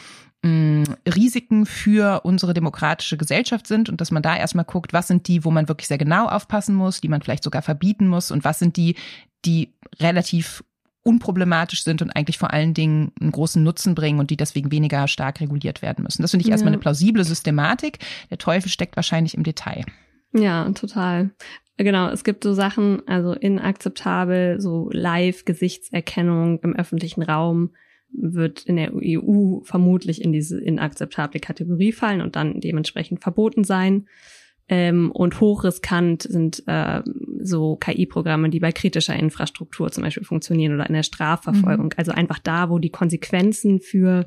mh, 0.43 0.85
Risiken 1.15 1.67
für 1.67 2.21
unsere 2.25 2.55
demokratische 2.55 3.17
Gesellschaft 3.17 3.67
sind 3.67 3.89
und 3.89 4.01
dass 4.01 4.11
man 4.11 4.23
da 4.23 4.37
erstmal 4.37 4.65
guckt, 4.65 4.93
was 4.93 5.09
sind 5.09 5.29
die, 5.29 5.45
wo 5.45 5.51
man 5.51 5.69
wirklich 5.69 5.89
sehr 5.89 5.99
genau 5.99 6.27
aufpassen 6.27 6.75
muss, 6.75 7.01
die 7.01 7.09
man 7.09 7.23
vielleicht 7.23 7.45
sogar 7.45 7.63
verbieten 7.63 8.09
muss 8.09 8.31
und 8.31 8.45
was 8.45 8.59
sind 8.59 8.77
die, 8.77 8.97
die 9.45 9.75
relativ 10.01 10.65
unproblematisch 11.05 11.83
sind 11.83 12.01
und 12.01 12.11
eigentlich 12.11 12.39
vor 12.39 12.53
allen 12.53 12.75
Dingen 12.75 13.13
einen 13.21 13.33
großen 13.33 13.63
Nutzen 13.63 13.95
bringen 13.95 14.21
und 14.21 14.31
die 14.31 14.37
deswegen 14.37 14.71
weniger 14.71 15.09
stark 15.09 15.41
reguliert 15.41 15.83
werden 15.83 16.05
müssen. 16.05 16.23
Das 16.23 16.31
finde 16.31 16.43
ich 16.43 16.49
ja. 16.49 16.53
erstmal 16.53 16.73
eine 16.73 16.81
plausible 16.81 17.25
Systematik. 17.25 17.99
Der 18.31 18.39
Teufel 18.39 18.71
steckt 18.71 18.95
wahrscheinlich 18.95 19.35
im 19.35 19.43
Detail. 19.43 19.85
Ja, 20.33 20.69
total. 20.71 21.31
Genau, 21.77 22.09
es 22.09 22.23
gibt 22.23 22.45
so 22.45 22.55
Sachen, 22.55 23.07
also 23.09 23.33
inakzeptabel, 23.33 24.61
so 24.61 24.91
Live-Gesichtserkennung 24.93 26.61
im 26.61 26.77
öffentlichen 26.77 27.23
Raum, 27.23 27.71
wird 28.13 28.63
in 28.63 28.77
der 28.77 28.93
EU 28.95 29.61
vermutlich 29.63 30.23
in 30.23 30.33
diese 30.33 30.61
inakzeptable 30.61 31.41
Kategorie 31.41 31.93
fallen 31.93 32.21
und 32.21 32.37
dann 32.37 32.61
dementsprechend 32.61 33.21
verboten 33.21 33.65
sein. 33.65 34.07
Ähm, 34.69 35.11
und 35.11 35.41
hochriskant 35.41 36.23
sind 36.23 36.63
äh, 36.67 37.03
so 37.41 37.77
KI-Programme, 37.77 38.49
die 38.49 38.61
bei 38.61 38.73
kritischer 38.73 39.15
Infrastruktur 39.17 39.91
zum 39.91 40.05
Beispiel 40.05 40.25
funktionieren 40.25 40.75
oder 40.75 40.87
in 40.87 40.95
der 40.95 41.03
Strafverfolgung. 41.03 41.87
Mhm. 41.87 41.93
Also 41.97 42.13
einfach 42.13 42.39
da, 42.39 42.71
wo 42.71 42.79
die 42.79 42.91
Konsequenzen 42.91 43.81
für 43.81 44.27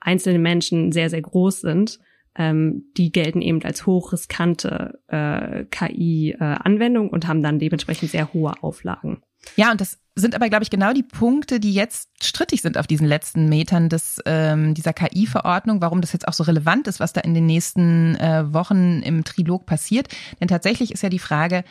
einzelne 0.00 0.38
Menschen 0.38 0.92
sehr, 0.92 1.10
sehr 1.10 1.22
groß 1.22 1.60
sind. 1.60 1.98
Ähm, 2.36 2.84
die 2.96 3.12
gelten 3.12 3.40
eben 3.42 3.62
als 3.62 3.86
hochriskante 3.86 5.00
äh, 5.06 5.64
KI-Anwendung 5.70 7.08
äh, 7.08 7.10
und 7.10 7.28
haben 7.28 7.42
dann 7.42 7.60
dementsprechend 7.60 8.10
sehr 8.10 8.32
hohe 8.32 8.52
Auflagen. 8.60 9.22
Ja, 9.56 9.70
und 9.70 9.80
das 9.80 9.98
sind 10.16 10.34
aber, 10.34 10.48
glaube 10.48 10.62
ich, 10.62 10.70
genau 10.70 10.92
die 10.92 11.02
Punkte, 11.02 11.58
die 11.58 11.74
jetzt 11.74 12.08
strittig 12.22 12.62
sind 12.62 12.78
auf 12.78 12.86
diesen 12.86 13.06
letzten 13.06 13.48
Metern 13.48 13.88
des, 13.88 14.20
ähm, 14.26 14.74
dieser 14.74 14.92
KI-Verordnung, 14.92 15.80
warum 15.80 16.00
das 16.00 16.12
jetzt 16.12 16.28
auch 16.28 16.32
so 16.32 16.44
relevant 16.44 16.86
ist, 16.86 17.00
was 17.00 17.12
da 17.12 17.20
in 17.20 17.34
den 17.34 17.46
nächsten 17.46 18.14
äh, 18.16 18.52
Wochen 18.52 19.02
im 19.02 19.24
Trilog 19.24 19.66
passiert. 19.66 20.08
Denn 20.40 20.48
tatsächlich 20.48 20.92
ist 20.92 21.02
ja 21.02 21.08
die 21.08 21.18
Frage, 21.18 21.64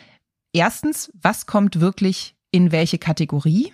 erstens, 0.52 1.10
was 1.14 1.46
kommt 1.46 1.80
wirklich 1.80 2.36
in 2.50 2.70
welche 2.70 2.98
Kategorie? 2.98 3.72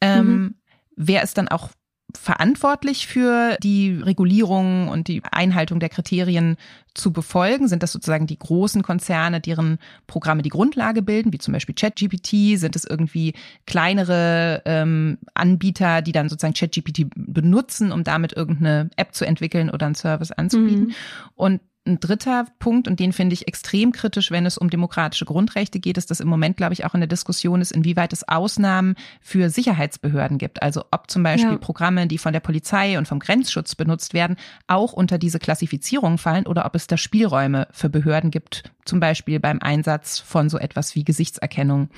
Ähm, 0.00 0.26
mhm. 0.26 0.54
Wer 0.96 1.22
ist 1.22 1.38
dann 1.38 1.48
auch 1.48 1.70
verantwortlich 2.14 3.06
für 3.06 3.56
die 3.62 3.98
Regulierung 4.00 4.88
und 4.88 5.08
die 5.08 5.22
Einhaltung 5.30 5.80
der 5.80 5.88
Kriterien 5.88 6.56
zu 6.94 7.12
befolgen? 7.12 7.68
Sind 7.68 7.82
das 7.82 7.92
sozusagen 7.92 8.26
die 8.26 8.38
großen 8.38 8.82
Konzerne, 8.82 9.40
deren 9.40 9.78
Programme 10.06 10.42
die 10.42 10.48
Grundlage 10.48 11.02
bilden, 11.02 11.32
wie 11.32 11.38
zum 11.38 11.52
Beispiel 11.52 11.74
ChatGPT? 11.74 12.58
Sind 12.58 12.76
es 12.76 12.84
irgendwie 12.84 13.34
kleinere 13.66 14.62
ähm, 14.64 15.18
Anbieter, 15.34 16.02
die 16.02 16.12
dann 16.12 16.28
sozusagen 16.28 16.54
ChatGPT 16.54 17.06
benutzen, 17.14 17.92
um 17.92 18.04
damit 18.04 18.32
irgendeine 18.32 18.90
App 18.96 19.14
zu 19.14 19.26
entwickeln 19.26 19.70
oder 19.70 19.86
einen 19.86 19.94
Service 19.94 20.32
anzubieten? 20.32 20.86
Mhm. 20.86 20.94
Und 21.34 21.60
ein 21.86 22.00
dritter 22.00 22.46
Punkt, 22.58 22.88
und 22.88 23.00
den 23.00 23.12
finde 23.12 23.34
ich 23.34 23.48
extrem 23.48 23.92
kritisch, 23.92 24.30
wenn 24.30 24.46
es 24.46 24.58
um 24.58 24.70
demokratische 24.70 25.24
Grundrechte 25.24 25.80
geht, 25.80 25.98
ist, 25.98 26.10
dass 26.10 26.20
im 26.20 26.28
Moment, 26.28 26.56
glaube 26.56 26.72
ich, 26.72 26.84
auch 26.84 26.94
in 26.94 27.00
der 27.00 27.08
Diskussion 27.08 27.60
ist, 27.60 27.72
inwieweit 27.72 28.12
es 28.12 28.28
Ausnahmen 28.28 28.94
für 29.20 29.50
Sicherheitsbehörden 29.50 30.38
gibt. 30.38 30.62
Also 30.62 30.84
ob 30.90 31.10
zum 31.10 31.22
Beispiel 31.22 31.52
ja. 31.52 31.58
Programme, 31.58 32.06
die 32.06 32.18
von 32.18 32.32
der 32.32 32.40
Polizei 32.40 32.98
und 32.98 33.08
vom 33.08 33.18
Grenzschutz 33.18 33.74
benutzt 33.74 34.14
werden, 34.14 34.36
auch 34.66 34.92
unter 34.92 35.18
diese 35.18 35.38
Klassifizierung 35.38 36.18
fallen 36.18 36.46
oder 36.46 36.66
ob 36.66 36.74
es 36.74 36.86
da 36.86 36.96
Spielräume 36.96 37.68
für 37.72 37.88
Behörden 37.88 38.30
gibt, 38.30 38.64
zum 38.84 39.00
Beispiel 39.00 39.40
beim 39.40 39.60
Einsatz 39.60 40.18
von 40.18 40.48
so 40.48 40.58
etwas 40.58 40.94
wie 40.94 41.04
Gesichtserkennung 41.04 41.88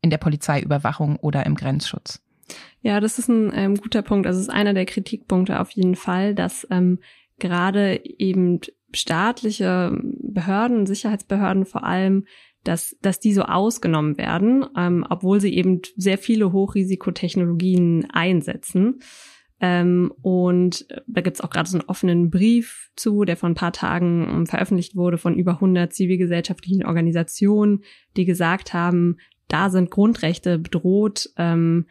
in 0.00 0.10
der 0.10 0.18
Polizeiüberwachung 0.18 1.16
oder 1.16 1.44
im 1.46 1.54
Grenzschutz. 1.54 2.20
Ja, 2.80 3.00
das 3.00 3.18
ist 3.18 3.28
ein 3.28 3.52
ähm, 3.54 3.76
guter 3.76 4.02
Punkt. 4.02 4.26
Also 4.26 4.38
es 4.38 4.46
ist 4.46 4.54
einer 4.54 4.72
der 4.72 4.86
Kritikpunkte 4.86 5.60
auf 5.60 5.70
jeden 5.72 5.96
Fall, 5.96 6.34
dass 6.34 6.66
ähm, 6.70 7.00
gerade 7.38 8.00
eben 8.18 8.60
staatliche 8.92 9.96
Behörden, 10.02 10.86
Sicherheitsbehörden 10.86 11.66
vor 11.66 11.84
allem, 11.84 12.24
dass, 12.64 12.96
dass 13.00 13.20
die 13.20 13.32
so 13.32 13.42
ausgenommen 13.42 14.18
werden, 14.18 14.66
ähm, 14.76 15.06
obwohl 15.08 15.40
sie 15.40 15.54
eben 15.54 15.80
sehr 15.96 16.18
viele 16.18 16.52
Hochrisikotechnologien 16.52 18.08
einsetzen. 18.10 19.00
Ähm, 19.60 20.12
und 20.22 20.86
da 21.06 21.20
gibt's 21.20 21.40
auch 21.40 21.50
gerade 21.50 21.68
so 21.68 21.78
einen 21.78 21.88
offenen 21.88 22.30
Brief 22.30 22.90
zu, 22.94 23.24
der 23.24 23.36
vor 23.36 23.48
ein 23.48 23.54
paar 23.54 23.72
Tagen 23.72 24.28
ähm, 24.30 24.46
veröffentlicht 24.46 24.96
wurde 24.96 25.18
von 25.18 25.36
über 25.36 25.54
100 25.54 25.92
zivilgesellschaftlichen 25.92 26.84
Organisationen, 26.84 27.82
die 28.16 28.24
gesagt 28.24 28.72
haben, 28.72 29.16
da 29.48 29.70
sind 29.70 29.90
Grundrechte 29.90 30.58
bedroht, 30.58 31.30
ähm, 31.36 31.86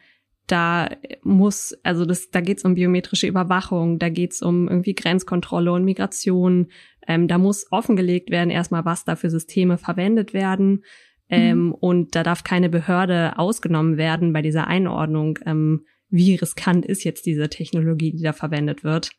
da 0.48 0.88
muss, 1.22 1.76
also 1.82 2.04
das, 2.04 2.30
da 2.30 2.40
geht's 2.40 2.64
um 2.64 2.74
biometrische 2.74 3.26
Überwachung, 3.26 3.98
da 3.98 4.08
geht's 4.08 4.42
um 4.42 4.68
irgendwie 4.68 4.94
Grenzkontrolle 4.94 5.72
und 5.72 5.84
Migration. 5.84 6.68
Ähm, 7.06 7.28
da 7.28 7.38
muss 7.38 7.70
offengelegt 7.70 8.30
werden, 8.30 8.50
erstmal, 8.50 8.84
was 8.84 9.04
da 9.04 9.16
für 9.16 9.30
Systeme 9.30 9.78
verwendet 9.78 10.34
werden. 10.34 10.84
Ähm, 11.28 11.66
mhm. 11.66 11.72
Und 11.72 12.14
da 12.14 12.22
darf 12.22 12.42
keine 12.42 12.68
Behörde 12.68 13.38
ausgenommen 13.38 13.96
werden 13.96 14.32
bei 14.32 14.42
dieser 14.42 14.66
Einordnung. 14.66 15.38
Ähm, 15.44 15.84
wie 16.10 16.34
riskant 16.36 16.86
ist 16.86 17.04
jetzt 17.04 17.26
diese 17.26 17.48
Technologie, 17.48 18.12
die 18.12 18.22
da 18.22 18.32
verwendet 18.32 18.82
wird. 18.82 19.10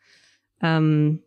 Ähm, 0.62 1.22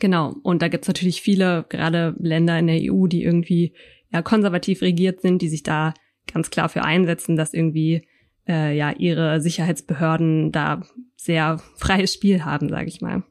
genau, 0.00 0.34
und 0.42 0.62
da 0.62 0.68
gibt's 0.68 0.88
natürlich 0.88 1.22
viele, 1.22 1.64
gerade 1.68 2.16
Länder 2.18 2.58
in 2.58 2.66
der 2.66 2.92
EU, 2.92 3.06
die 3.06 3.22
irgendwie 3.22 3.72
ja 4.12 4.22
konservativ 4.22 4.82
regiert 4.82 5.20
sind, 5.20 5.42
die 5.42 5.48
sich 5.48 5.62
da 5.62 5.94
ganz 6.32 6.50
klar 6.50 6.68
für 6.68 6.82
einsetzen, 6.82 7.36
dass 7.36 7.54
irgendwie 7.54 8.02
äh, 8.48 8.76
ja 8.76 8.90
ihre 8.92 9.40
Sicherheitsbehörden 9.40 10.52
da 10.52 10.82
sehr 11.16 11.60
freies 11.76 12.12
Spiel 12.12 12.44
haben, 12.44 12.68
sage 12.68 12.88
ich 12.88 13.00
mal. 13.00 13.22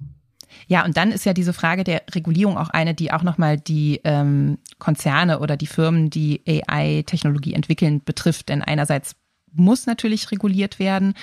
Ja, 0.67 0.85
und 0.85 0.97
dann 0.97 1.11
ist 1.11 1.25
ja 1.25 1.33
diese 1.33 1.53
Frage 1.53 1.83
der 1.83 2.03
Regulierung 2.13 2.57
auch 2.57 2.69
eine, 2.69 2.93
die 2.93 3.11
auch 3.11 3.23
nochmal 3.23 3.57
die 3.57 4.01
ähm, 4.03 4.57
Konzerne 4.79 5.39
oder 5.39 5.57
die 5.57 5.67
Firmen, 5.67 6.09
die 6.09 6.41
AI-Technologie 6.47 7.53
entwickeln, 7.53 8.01
betrifft. 8.03 8.49
Denn 8.49 8.61
einerseits 8.61 9.15
muss 9.51 9.85
natürlich 9.85 10.31
reguliert 10.31 10.79
werden. 10.79 11.13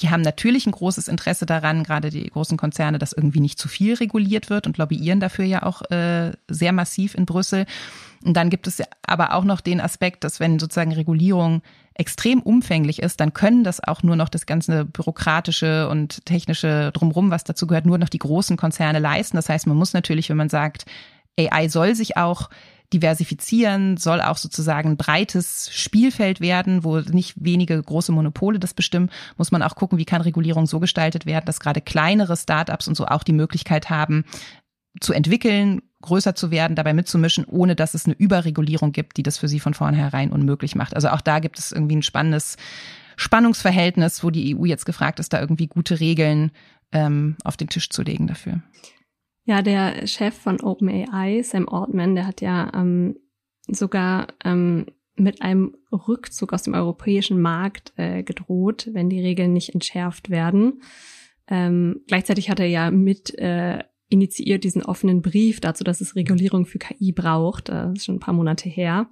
Die 0.00 0.08
haben 0.08 0.22
natürlich 0.22 0.66
ein 0.66 0.72
großes 0.72 1.08
Interesse 1.08 1.44
daran, 1.44 1.84
gerade 1.84 2.08
die 2.08 2.26
großen 2.26 2.56
Konzerne, 2.56 2.98
dass 2.98 3.12
irgendwie 3.12 3.40
nicht 3.40 3.58
zu 3.58 3.68
viel 3.68 3.94
reguliert 3.94 4.48
wird 4.48 4.66
und 4.66 4.78
lobbyieren 4.78 5.20
dafür 5.20 5.44
ja 5.44 5.62
auch 5.64 5.82
äh, 5.90 6.32
sehr 6.48 6.72
massiv 6.72 7.14
in 7.14 7.26
Brüssel. 7.26 7.66
Und 8.24 8.34
dann 8.34 8.48
gibt 8.48 8.66
es 8.66 8.82
aber 9.06 9.34
auch 9.34 9.44
noch 9.44 9.60
den 9.60 9.80
Aspekt, 9.80 10.24
dass 10.24 10.40
wenn 10.40 10.58
sozusagen 10.58 10.92
Regulierung 10.92 11.60
extrem 11.94 12.40
umfänglich 12.40 13.02
ist, 13.02 13.20
dann 13.20 13.34
können 13.34 13.64
das 13.64 13.82
auch 13.82 14.02
nur 14.02 14.16
noch 14.16 14.28
das 14.28 14.46
ganze 14.46 14.84
bürokratische 14.84 15.88
und 15.88 16.24
technische 16.24 16.90
drumrum, 16.92 17.30
was 17.30 17.44
dazu 17.44 17.66
gehört, 17.66 17.86
nur 17.86 17.98
noch 17.98 18.08
die 18.08 18.18
großen 18.18 18.56
Konzerne 18.56 18.98
leisten. 18.98 19.36
Das 19.36 19.48
heißt, 19.48 19.66
man 19.66 19.76
muss 19.76 19.92
natürlich, 19.92 20.28
wenn 20.28 20.36
man 20.36 20.48
sagt, 20.48 20.86
AI 21.38 21.68
soll 21.68 21.94
sich 21.94 22.16
auch 22.16 22.48
diversifizieren, 22.92 23.96
soll 23.96 24.20
auch 24.20 24.36
sozusagen 24.36 24.90
ein 24.90 24.96
breites 24.96 25.70
Spielfeld 25.72 26.40
werden, 26.40 26.84
wo 26.84 26.98
nicht 26.98 27.34
wenige 27.36 27.82
große 27.82 28.12
Monopole 28.12 28.58
das 28.58 28.74
bestimmen, 28.74 29.10
muss 29.38 29.50
man 29.50 29.62
auch 29.62 29.76
gucken, 29.76 29.98
wie 29.98 30.04
kann 30.04 30.20
Regulierung 30.20 30.66
so 30.66 30.78
gestaltet 30.78 31.24
werden, 31.26 31.46
dass 31.46 31.60
gerade 31.60 31.80
kleinere 31.80 32.36
Startups 32.36 32.88
und 32.88 32.94
so 32.94 33.06
auch 33.06 33.22
die 33.22 33.32
Möglichkeit 33.32 33.88
haben, 33.88 34.24
zu 35.00 35.14
entwickeln, 35.14 35.80
größer 36.02 36.34
zu 36.34 36.50
werden, 36.50 36.76
dabei 36.76 36.92
mitzumischen, 36.92 37.44
ohne 37.46 37.74
dass 37.74 37.94
es 37.94 38.06
eine 38.06 38.14
Überregulierung 38.14 38.92
gibt, 38.92 39.16
die 39.16 39.22
das 39.22 39.38
für 39.38 39.48
sie 39.48 39.60
von 39.60 39.74
vornherein 39.74 40.30
unmöglich 40.30 40.74
macht. 40.74 40.94
Also 40.94 41.08
auch 41.08 41.20
da 41.20 41.38
gibt 41.38 41.58
es 41.58 41.72
irgendwie 41.72 41.96
ein 41.96 42.02
spannendes 42.02 42.56
Spannungsverhältnis, 43.16 44.24
wo 44.24 44.30
die 44.30 44.56
EU 44.56 44.64
jetzt 44.64 44.86
gefragt 44.86 45.20
ist, 45.20 45.32
da 45.32 45.40
irgendwie 45.40 45.66
gute 45.66 46.00
Regeln 46.00 46.50
ähm, 46.92 47.36
auf 47.44 47.56
den 47.56 47.68
Tisch 47.68 47.88
zu 47.90 48.02
legen 48.02 48.26
dafür. 48.26 48.62
Ja, 49.44 49.62
der 49.62 50.06
Chef 50.06 50.34
von 50.34 50.60
OpenAI, 50.60 51.42
Sam 51.42 51.68
Altman, 51.68 52.14
der 52.14 52.26
hat 52.26 52.40
ja 52.40 52.70
ähm, 52.74 53.16
sogar 53.68 54.28
ähm, 54.44 54.86
mit 55.16 55.42
einem 55.42 55.76
Rückzug 55.90 56.52
aus 56.52 56.62
dem 56.62 56.74
europäischen 56.74 57.40
Markt 57.40 57.92
äh, 57.96 58.22
gedroht, 58.22 58.88
wenn 58.92 59.10
die 59.10 59.20
Regeln 59.20 59.52
nicht 59.52 59.74
entschärft 59.74 60.30
werden. 60.30 60.82
Ähm, 61.48 62.00
gleichzeitig 62.06 62.50
hat 62.50 62.60
er 62.60 62.66
ja 62.66 62.90
mit 62.90 63.36
äh, 63.38 63.80
initiiert 64.12 64.64
diesen 64.64 64.82
offenen 64.82 65.22
Brief 65.22 65.60
dazu, 65.60 65.84
dass 65.84 66.00
es 66.00 66.14
Regulierung 66.14 66.66
für 66.66 66.78
KI 66.78 67.12
braucht. 67.12 67.68
Äh, 67.68 67.72
das 67.72 67.98
ist 67.98 68.04
schon 68.04 68.16
ein 68.16 68.20
paar 68.20 68.34
Monate 68.34 68.68
her. 68.68 69.08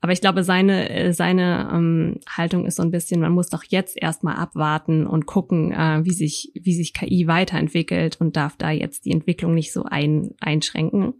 Aber 0.00 0.12
ich 0.12 0.20
glaube, 0.20 0.44
seine, 0.44 0.88
äh, 0.90 1.12
seine 1.12 1.70
ähm, 1.72 2.20
Haltung 2.28 2.66
ist 2.66 2.76
so 2.76 2.82
ein 2.82 2.90
bisschen, 2.90 3.20
man 3.20 3.32
muss 3.32 3.48
doch 3.48 3.64
jetzt 3.64 4.00
erstmal 4.00 4.36
abwarten 4.36 5.06
und 5.06 5.26
gucken, 5.26 5.72
äh, 5.72 6.04
wie, 6.04 6.12
sich, 6.12 6.52
wie 6.54 6.74
sich 6.74 6.92
KI 6.92 7.26
weiterentwickelt 7.26 8.20
und 8.20 8.36
darf 8.36 8.56
da 8.56 8.70
jetzt 8.70 9.04
die 9.04 9.12
Entwicklung 9.12 9.54
nicht 9.54 9.72
so 9.72 9.84
ein, 9.84 10.30
einschränken. 10.40 11.14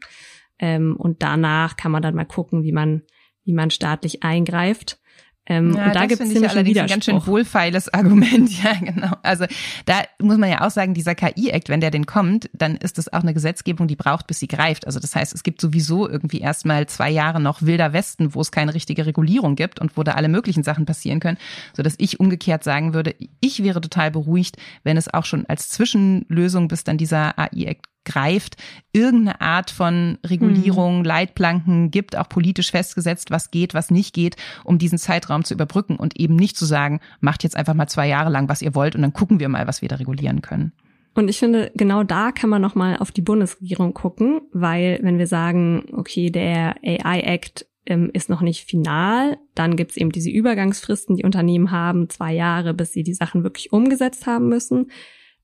Ähm, 0.58 0.96
und 0.96 1.22
danach 1.22 1.76
kann 1.76 1.92
man 1.92 2.02
dann 2.02 2.14
mal 2.14 2.24
gucken, 2.24 2.62
wie 2.62 2.72
man, 2.72 3.02
wie 3.44 3.52
man 3.52 3.70
staatlich 3.70 4.22
eingreift. 4.22 5.00
Ähm, 5.48 5.74
ja, 5.74 5.86
und 5.86 5.94
da 5.94 6.06
gibt 6.06 6.20
es 6.20 6.28
ziemlich 6.28 6.50
allerdings 6.50 6.78
ein 6.78 6.86
ganz 6.88 7.04
schön 7.04 7.24
wohlfeiles 7.24 7.88
Argument. 7.94 8.50
Ja, 8.62 8.74
genau. 8.74 9.12
Also 9.22 9.46
da 9.84 10.02
muss 10.20 10.38
man 10.38 10.50
ja 10.50 10.66
auch 10.66 10.70
sagen, 10.70 10.92
dieser 10.92 11.14
KI-Act, 11.14 11.68
wenn 11.68 11.80
der 11.80 11.90
denn 11.90 12.06
kommt, 12.06 12.50
dann 12.52 12.76
ist 12.76 12.98
das 12.98 13.12
auch 13.12 13.22
eine 13.22 13.32
Gesetzgebung, 13.32 13.86
die 13.86 13.96
braucht, 13.96 14.26
bis 14.26 14.40
sie 14.40 14.48
greift. 14.48 14.86
Also 14.86 14.98
das 14.98 15.14
heißt, 15.14 15.32
es 15.34 15.42
gibt 15.42 15.60
sowieso 15.60 16.08
irgendwie 16.08 16.40
erstmal 16.40 16.86
zwei 16.86 17.10
Jahre 17.10 17.40
noch 17.40 17.62
wilder 17.62 17.92
Westen, 17.92 18.34
wo 18.34 18.40
es 18.40 18.50
keine 18.50 18.74
richtige 18.74 19.06
Regulierung 19.06 19.54
gibt 19.54 19.80
und 19.80 19.96
wo 19.96 20.02
da 20.02 20.12
alle 20.12 20.28
möglichen 20.28 20.64
Sachen 20.64 20.84
passieren 20.84 21.20
können, 21.20 21.38
so 21.74 21.82
dass 21.82 21.94
ich 21.98 22.18
umgekehrt 22.18 22.64
sagen 22.64 22.92
würde, 22.94 23.14
ich 23.40 23.62
wäre 23.62 23.80
total 23.80 24.10
beruhigt, 24.10 24.56
wenn 24.82 24.96
es 24.96 25.12
auch 25.12 25.24
schon 25.24 25.46
als 25.46 25.70
Zwischenlösung, 25.70 26.68
bis 26.68 26.84
dann 26.84 26.98
dieser 26.98 27.38
AI-Act 27.38 27.86
greift, 28.06 28.56
irgendeine 28.92 29.42
Art 29.42 29.70
von 29.70 30.18
Regulierung, 30.24 31.00
mhm. 31.00 31.04
Leitplanken 31.04 31.90
gibt, 31.90 32.16
auch 32.16 32.30
politisch 32.30 32.70
festgesetzt, 32.70 33.30
was 33.30 33.50
geht, 33.50 33.74
was 33.74 33.90
nicht 33.90 34.14
geht, 34.14 34.36
um 34.64 34.78
diesen 34.78 34.96
Zeitraum 34.96 35.44
zu 35.44 35.52
überbrücken 35.52 35.96
und 35.96 36.18
eben 36.18 36.36
nicht 36.36 36.56
zu 36.56 36.64
sagen, 36.64 37.00
macht 37.20 37.44
jetzt 37.44 37.56
einfach 37.56 37.74
mal 37.74 37.88
zwei 37.88 38.08
Jahre 38.08 38.30
lang, 38.30 38.48
was 38.48 38.62
ihr 38.62 38.74
wollt 38.74 38.96
und 38.96 39.02
dann 39.02 39.12
gucken 39.12 39.40
wir 39.40 39.50
mal, 39.50 39.66
was 39.66 39.82
wir 39.82 39.90
da 39.90 39.96
regulieren 39.96 40.40
können. 40.40 40.72
Und 41.14 41.28
ich 41.28 41.38
finde, 41.38 41.72
genau 41.74 42.02
da 42.02 42.30
kann 42.30 42.50
man 42.50 42.62
nochmal 42.62 42.98
auf 42.98 43.10
die 43.10 43.22
Bundesregierung 43.22 43.94
gucken, 43.94 44.42
weil 44.52 44.98
wenn 45.02 45.18
wir 45.18 45.26
sagen, 45.26 45.86
okay, 45.92 46.30
der 46.30 46.76
AI-Act 46.82 47.66
ähm, 47.86 48.10
ist 48.12 48.28
noch 48.28 48.42
nicht 48.42 48.68
final, 48.68 49.38
dann 49.54 49.76
gibt's 49.76 49.96
eben 49.96 50.12
diese 50.12 50.30
Übergangsfristen, 50.30 51.16
die 51.16 51.24
Unternehmen 51.24 51.70
haben, 51.70 52.10
zwei 52.10 52.34
Jahre, 52.34 52.74
bis 52.74 52.92
sie 52.92 53.02
die 53.02 53.14
Sachen 53.14 53.44
wirklich 53.44 53.72
umgesetzt 53.72 54.26
haben 54.26 54.48
müssen 54.48 54.88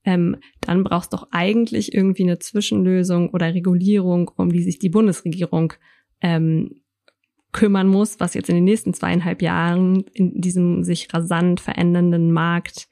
ähm, 0.05 0.37
dann 0.61 0.83
brauchst 0.83 1.13
doch 1.13 1.27
eigentlich 1.31 1.93
irgendwie 1.93 2.23
eine 2.23 2.39
Zwischenlösung 2.39 3.29
oder 3.29 3.53
Regulierung, 3.53 4.31
um 4.35 4.51
die 4.51 4.63
sich 4.63 4.79
die 4.79 4.89
Bundesregierung 4.89 5.73
ähm, 6.21 6.81
kümmern 7.51 7.87
muss, 7.87 8.19
was 8.19 8.33
jetzt 8.33 8.49
in 8.49 8.55
den 8.55 8.63
nächsten 8.63 8.93
zweieinhalb 8.93 9.41
Jahren 9.41 10.05
in 10.13 10.41
diesem 10.41 10.83
sich 10.83 11.13
rasant 11.13 11.59
verändernden 11.59 12.31
Markt, 12.31 12.89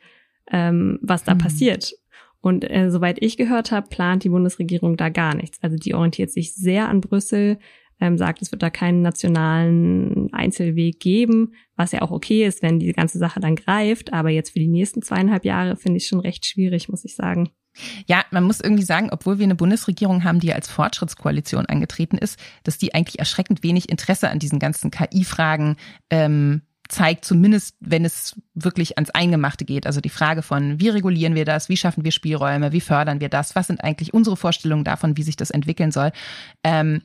ähm, 0.51 0.99
was 1.01 1.23
da 1.23 1.33
mhm. 1.33 1.39
passiert. 1.39 1.93
Und 2.39 2.69
äh, 2.69 2.89
soweit 2.89 3.21
ich 3.21 3.37
gehört 3.37 3.71
habe, 3.71 3.87
plant 3.89 4.23
die 4.23 4.29
Bundesregierung 4.29 4.97
da 4.97 5.09
gar 5.09 5.35
nichts. 5.35 5.61
Also 5.61 5.77
die 5.77 5.93
orientiert 5.93 6.31
sich 6.31 6.53
sehr 6.55 6.89
an 6.89 7.01
Brüssel, 7.01 7.59
ähm, 8.01 8.17
sagt, 8.17 8.41
es 8.41 8.51
wird 8.51 8.63
da 8.63 8.69
keinen 8.69 9.01
nationalen 9.01 10.33
Einzelweg 10.33 10.99
geben, 10.99 11.53
was 11.75 11.91
ja 11.91 12.01
auch 12.01 12.11
okay 12.11 12.45
ist, 12.45 12.61
wenn 12.63 12.79
die 12.79 12.91
ganze 12.91 13.19
Sache 13.19 13.39
dann 13.39 13.55
greift. 13.55 14.11
Aber 14.11 14.29
jetzt 14.29 14.51
für 14.51 14.59
die 14.59 14.67
nächsten 14.67 15.01
zweieinhalb 15.01 15.45
Jahre 15.45 15.77
finde 15.77 15.97
ich 15.97 16.07
schon 16.07 16.19
recht 16.19 16.45
schwierig, 16.45 16.89
muss 16.89 17.05
ich 17.05 17.15
sagen. 17.15 17.51
Ja, 18.05 18.25
man 18.31 18.43
muss 18.43 18.59
irgendwie 18.59 18.83
sagen, 18.83 19.09
obwohl 19.11 19.37
wir 19.37 19.45
eine 19.45 19.55
Bundesregierung 19.55 20.23
haben, 20.25 20.41
die 20.41 20.53
als 20.53 20.69
Fortschrittskoalition 20.69 21.67
angetreten 21.67 22.17
ist, 22.17 22.37
dass 22.63 22.77
die 22.77 22.93
eigentlich 22.93 23.19
erschreckend 23.19 23.63
wenig 23.63 23.89
Interesse 23.89 24.29
an 24.29 24.39
diesen 24.39 24.59
ganzen 24.59 24.91
KI-Fragen 24.91 25.77
ähm, 26.09 26.63
zeigt, 26.89 27.23
zumindest 27.23 27.75
wenn 27.79 28.03
es 28.03 28.39
wirklich 28.53 28.97
ans 28.97 29.09
Eingemachte 29.11 29.63
geht. 29.63 29.87
Also 29.87 30.01
die 30.01 30.09
Frage 30.09 30.41
von, 30.41 30.79
wie 30.79 30.89
regulieren 30.89 31.35
wir 31.35 31.45
das, 31.45 31.69
wie 31.69 31.77
schaffen 31.77 32.03
wir 32.03 32.11
Spielräume, 32.11 32.73
wie 32.73 32.81
fördern 32.81 33.21
wir 33.21 33.29
das, 33.29 33.55
was 33.55 33.67
sind 33.67 33.83
eigentlich 33.83 34.13
unsere 34.13 34.35
Vorstellungen 34.35 34.83
davon, 34.83 35.15
wie 35.15 35.23
sich 35.23 35.37
das 35.37 35.51
entwickeln 35.51 35.91
soll. 35.91 36.11
Ähm, 36.63 37.01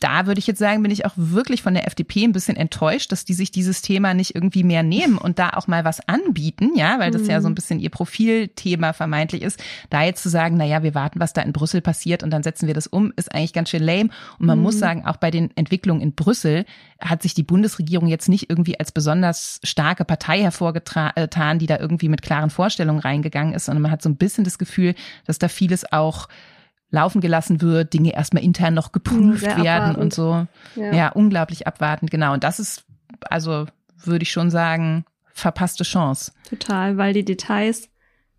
da 0.00 0.26
würde 0.26 0.38
ich 0.38 0.46
jetzt 0.46 0.58
sagen, 0.58 0.82
bin 0.82 0.92
ich 0.92 1.04
auch 1.06 1.12
wirklich 1.16 1.62
von 1.62 1.74
der 1.74 1.86
FDP 1.86 2.24
ein 2.24 2.32
bisschen 2.32 2.56
enttäuscht, 2.56 3.10
dass 3.10 3.24
die 3.24 3.34
sich 3.34 3.50
dieses 3.50 3.82
Thema 3.82 4.14
nicht 4.14 4.34
irgendwie 4.34 4.62
mehr 4.62 4.84
nehmen 4.84 5.18
und 5.18 5.38
da 5.40 5.50
auch 5.50 5.66
mal 5.66 5.84
was 5.84 6.06
anbieten, 6.06 6.70
ja, 6.76 7.00
weil 7.00 7.10
das 7.10 7.26
ja 7.26 7.40
so 7.40 7.48
ein 7.48 7.52
mhm. 7.52 7.56
bisschen 7.56 7.80
ihr 7.80 7.90
Profilthema 7.90 8.92
vermeintlich 8.92 9.42
ist. 9.42 9.60
Da 9.90 10.04
jetzt 10.04 10.22
zu 10.22 10.28
sagen, 10.28 10.56
na 10.56 10.64
ja, 10.64 10.84
wir 10.84 10.94
warten, 10.94 11.18
was 11.18 11.32
da 11.32 11.42
in 11.42 11.52
Brüssel 11.52 11.80
passiert 11.80 12.22
und 12.22 12.30
dann 12.30 12.44
setzen 12.44 12.68
wir 12.68 12.74
das 12.74 12.86
um, 12.86 13.12
ist 13.16 13.34
eigentlich 13.34 13.52
ganz 13.52 13.70
schön 13.70 13.82
lame. 13.82 14.10
Und 14.38 14.46
man 14.46 14.58
mhm. 14.58 14.64
muss 14.64 14.78
sagen, 14.78 15.04
auch 15.04 15.16
bei 15.16 15.32
den 15.32 15.56
Entwicklungen 15.56 16.00
in 16.00 16.14
Brüssel 16.14 16.64
hat 17.00 17.22
sich 17.22 17.34
die 17.34 17.42
Bundesregierung 17.42 18.06
jetzt 18.06 18.28
nicht 18.28 18.50
irgendwie 18.50 18.78
als 18.78 18.92
besonders 18.92 19.60
starke 19.64 20.04
Partei 20.04 20.42
hervorgetan, 20.42 21.58
die 21.58 21.66
da 21.66 21.78
irgendwie 21.78 22.08
mit 22.08 22.22
klaren 22.22 22.50
Vorstellungen 22.50 23.00
reingegangen 23.00 23.54
ist, 23.54 23.64
sondern 23.64 23.82
man 23.82 23.90
hat 23.90 24.02
so 24.02 24.08
ein 24.08 24.16
bisschen 24.16 24.44
das 24.44 24.58
Gefühl, 24.58 24.94
dass 25.26 25.38
da 25.38 25.48
vieles 25.48 25.92
auch 25.92 26.28
laufen 26.90 27.20
gelassen 27.20 27.60
wird, 27.60 27.92
Dinge 27.92 28.14
erstmal 28.14 28.42
intern 28.42 28.74
noch 28.74 28.92
geprüft 28.92 29.40
Sehr 29.40 29.58
werden 29.58 29.90
abwartend. 29.90 29.98
und 29.98 30.14
so. 30.14 30.46
Ja. 30.76 30.94
ja, 30.94 31.08
unglaublich 31.10 31.66
abwartend, 31.66 32.10
genau. 32.10 32.32
Und 32.32 32.44
das 32.44 32.58
ist, 32.58 32.84
also 33.22 33.66
würde 34.04 34.22
ich 34.22 34.30
schon 34.30 34.50
sagen, 34.50 35.04
verpasste 35.32 35.84
Chance. 35.84 36.32
Total, 36.48 36.96
weil 36.96 37.12
die 37.12 37.24
Details 37.24 37.90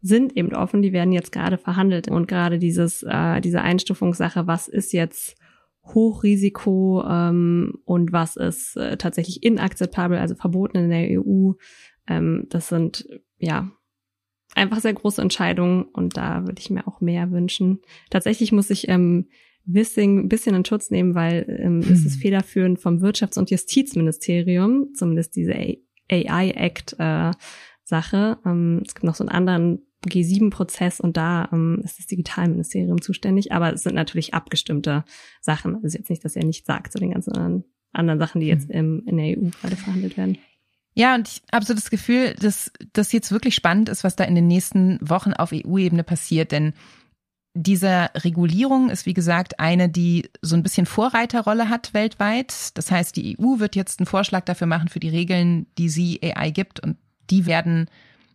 sind 0.02 0.36
eben 0.38 0.54
offen, 0.54 0.82
die 0.82 0.94
werden 0.94 1.12
jetzt 1.12 1.32
gerade 1.32 1.58
verhandelt 1.58 2.08
und 2.08 2.28
gerade 2.28 2.58
dieses 2.58 3.04
äh, 3.04 3.42
diese 3.42 3.62
Einstufungssache, 3.62 4.48
was 4.48 4.68
ist 4.68 4.94
jetzt 4.94 5.36
Hochrisiko 5.84 7.04
ähm, 7.08 7.74
und 7.86 8.12
was 8.14 8.36
ist 8.36 8.78
äh, 8.78 8.98
tatsächlich 8.98 9.44
inakzeptabel, 9.44 10.18
also 10.18 10.36
verboten 10.36 10.78
in 10.78 10.90
der 10.90 11.20
EU, 11.20 11.54
ähm, 12.08 12.46
das 12.50 12.70
sind 12.70 13.08
ja 13.38 13.70
einfach 14.56 14.80
sehr 14.80 14.94
große 14.94 15.22
Entscheidungen 15.22 15.84
und 15.84 16.18
da 16.18 16.46
würde 16.46 16.60
ich 16.60 16.70
mir 16.70 16.88
auch 16.88 17.02
mehr 17.02 17.32
wünschen. 17.32 17.80
Tatsächlich 18.10 18.52
muss 18.52 18.70
ich 18.70 18.88
ähm, 18.90 19.28
Wissing 19.66 20.20
ein 20.20 20.30
bisschen 20.30 20.56
in 20.56 20.66
Schutz 20.66 20.90
nehmen, 20.90 21.16
weil 21.16 21.46
ähm, 21.62 21.82
hm. 21.84 21.94
es 21.94 22.06
ist 22.06 22.22
federführend 22.22 22.80
vom 22.80 23.00
Wirtschafts- 23.02 23.38
und 23.38 23.52
Justizministerium, 23.52 24.94
zumindest 24.96 25.36
diese 25.36 25.54
AI-Act 26.10 26.96
äh, 26.98 27.32
Sache. 27.84 28.38
Ähm, 28.46 28.82
es 28.86 28.96
gibt 28.96 29.04
noch 29.04 29.16
so 29.16 29.24
einen 29.24 29.30
anderen 29.30 29.80
G7-Prozess 30.08 31.00
und 31.00 31.18
da 31.18 31.50
ähm, 31.52 31.82
ist 31.84 32.00
das 32.00 32.08
Digitalministerium 32.08 33.02
zuständig, 33.02 33.52
aber 33.52 33.74
es 33.74 33.84
sind 33.84 33.96
natürlich 33.96 34.34
abgestimmte 34.34 35.04
Sachen. 35.42 35.76
Also 35.84 35.98
jetzt 35.98 36.10
nicht, 36.10 36.24
dass 36.24 36.36
er 36.36 36.46
nicht 36.46 36.66
sagt 36.66 36.94
zu 36.94 37.00
den 37.00 37.12
ganzen 37.12 37.34
anderen, 37.34 37.66
anderen 37.92 38.20
Sachen, 38.20 38.40
die 38.40 38.48
jetzt 38.48 38.70
im, 38.70 39.04
in 39.06 39.18
der 39.18 39.38
EU 39.38 39.50
gerade 39.62 39.76
verhandelt 39.76 40.16
werden. 40.16 40.38
Ja, 40.96 41.16
und 41.16 41.28
ich 41.28 41.42
habe 41.54 41.66
so 41.66 41.74
das 41.74 41.90
Gefühl, 41.90 42.34
dass 42.36 42.72
das 42.94 43.12
jetzt 43.12 43.32
wirklich 43.32 43.56
spannend 43.56 43.90
ist, 43.90 44.04
was 44.04 44.16
da 44.16 44.24
in 44.24 44.36
den 44.36 44.48
nächsten 44.48 44.98
Wochen 45.02 45.34
auf 45.34 45.52
EU-Ebene 45.54 46.04
passiert, 46.04 46.52
denn 46.52 46.74
diese 47.54 48.10
Regulierung 48.16 48.90
ist, 48.90 49.06
wie 49.06 49.14
gesagt, 49.14 49.60
eine, 49.60 49.90
die 49.90 50.30
so 50.42 50.56
ein 50.56 50.64
bisschen 50.64 50.86
Vorreiterrolle 50.86 51.68
hat 51.68 51.94
weltweit. 51.94 52.78
Das 52.78 52.92
heißt, 52.92 53.16
die 53.16 53.38
EU 53.40 53.60
wird 53.60 53.76
jetzt 53.76 54.00
einen 54.00 54.06
Vorschlag 54.06 54.46
dafür 54.46 54.68
machen 54.68 54.88
für 54.88 55.00
die 55.00 55.10
Regeln, 55.10 55.66
die 55.78 55.90
sie 55.90 56.20
AI 56.22 56.52
gibt 56.52 56.80
und 56.80 56.98
die 57.30 57.46
werden 57.46 57.90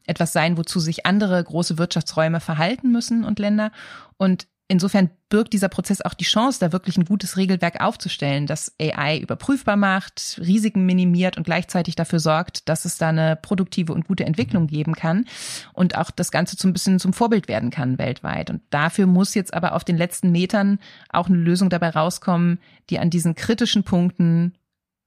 etwas 0.06 0.32
sein, 0.32 0.58
wozu 0.58 0.80
sich 0.80 1.06
andere 1.06 1.42
große 1.42 1.78
Wirtschaftsräume 1.78 2.40
verhalten 2.40 2.92
müssen 2.92 3.24
und 3.24 3.38
Länder. 3.38 3.72
Und 4.16 4.46
insofern 4.68 5.10
birgt 5.28 5.52
dieser 5.52 5.68
Prozess 5.68 6.00
auch 6.00 6.14
die 6.14 6.24
Chance, 6.24 6.58
da 6.60 6.72
wirklich 6.72 6.96
ein 6.96 7.04
gutes 7.04 7.36
Regelwerk 7.36 7.80
aufzustellen, 7.80 8.46
das 8.46 8.74
AI 8.80 9.18
überprüfbar 9.18 9.76
macht, 9.76 10.40
Risiken 10.40 10.86
minimiert 10.86 11.36
und 11.36 11.44
gleichzeitig 11.44 11.96
dafür 11.96 12.20
sorgt, 12.20 12.68
dass 12.68 12.84
es 12.84 12.96
da 12.96 13.08
eine 13.08 13.36
produktive 13.36 13.92
und 13.92 14.06
gute 14.06 14.24
Entwicklung 14.24 14.66
geben 14.66 14.94
kann 14.94 15.26
und 15.72 15.96
auch 15.96 16.10
das 16.10 16.30
Ganze 16.30 16.56
ein 16.66 16.72
bisschen 16.72 16.98
zum 16.98 17.12
Vorbild 17.12 17.48
werden 17.48 17.70
kann 17.70 17.98
weltweit. 17.98 18.50
Und 18.50 18.62
dafür 18.70 19.06
muss 19.06 19.34
jetzt 19.34 19.52
aber 19.52 19.74
auf 19.74 19.84
den 19.84 19.96
letzten 19.96 20.30
Metern 20.30 20.78
auch 21.10 21.28
eine 21.28 21.38
Lösung 21.38 21.68
dabei 21.68 21.90
rauskommen, 21.90 22.58
die 22.90 22.98
an 22.98 23.10
diesen 23.10 23.34
kritischen 23.34 23.84
Punkten 23.84 24.54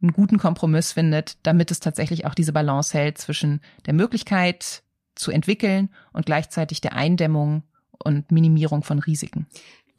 einen 0.01 0.13
guten 0.13 0.37
Kompromiss 0.37 0.91
findet, 0.91 1.37
damit 1.43 1.71
es 1.71 1.79
tatsächlich 1.79 2.25
auch 2.25 2.35
diese 2.35 2.53
Balance 2.53 2.95
hält 2.95 3.17
zwischen 3.17 3.61
der 3.87 3.93
Möglichkeit 3.93 4.83
zu 5.15 5.31
entwickeln 5.31 5.89
und 6.13 6.27
gleichzeitig 6.27 6.81
der 6.81 6.93
Eindämmung 6.93 7.63
und 8.03 8.31
Minimierung 8.31 8.83
von 8.83 8.99
Risiken. 8.99 9.47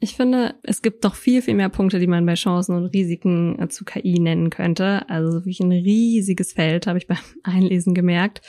Ich 0.01 0.15
finde, 0.15 0.55
es 0.63 0.81
gibt 0.81 1.03
doch 1.03 1.15
viel, 1.15 1.41
viel 1.41 1.55
mehr 1.55 1.67
Punkte, 1.67 1.99
die 1.99 2.07
man 2.07 2.25
bei 2.25 2.35
Chancen 2.35 2.75
und 2.75 2.85
Risiken 2.85 3.59
äh, 3.59 3.67
zu 3.67 3.83
KI 3.83 4.19
nennen 4.19 4.49
könnte. 4.49 5.07
Also 5.09 5.33
wirklich 5.33 5.59
ein 5.59 5.71
riesiges 5.71 6.53
Feld, 6.53 6.87
habe 6.87 6.97
ich 6.97 7.07
beim 7.07 7.17
Einlesen 7.43 7.93
gemerkt. 7.93 8.41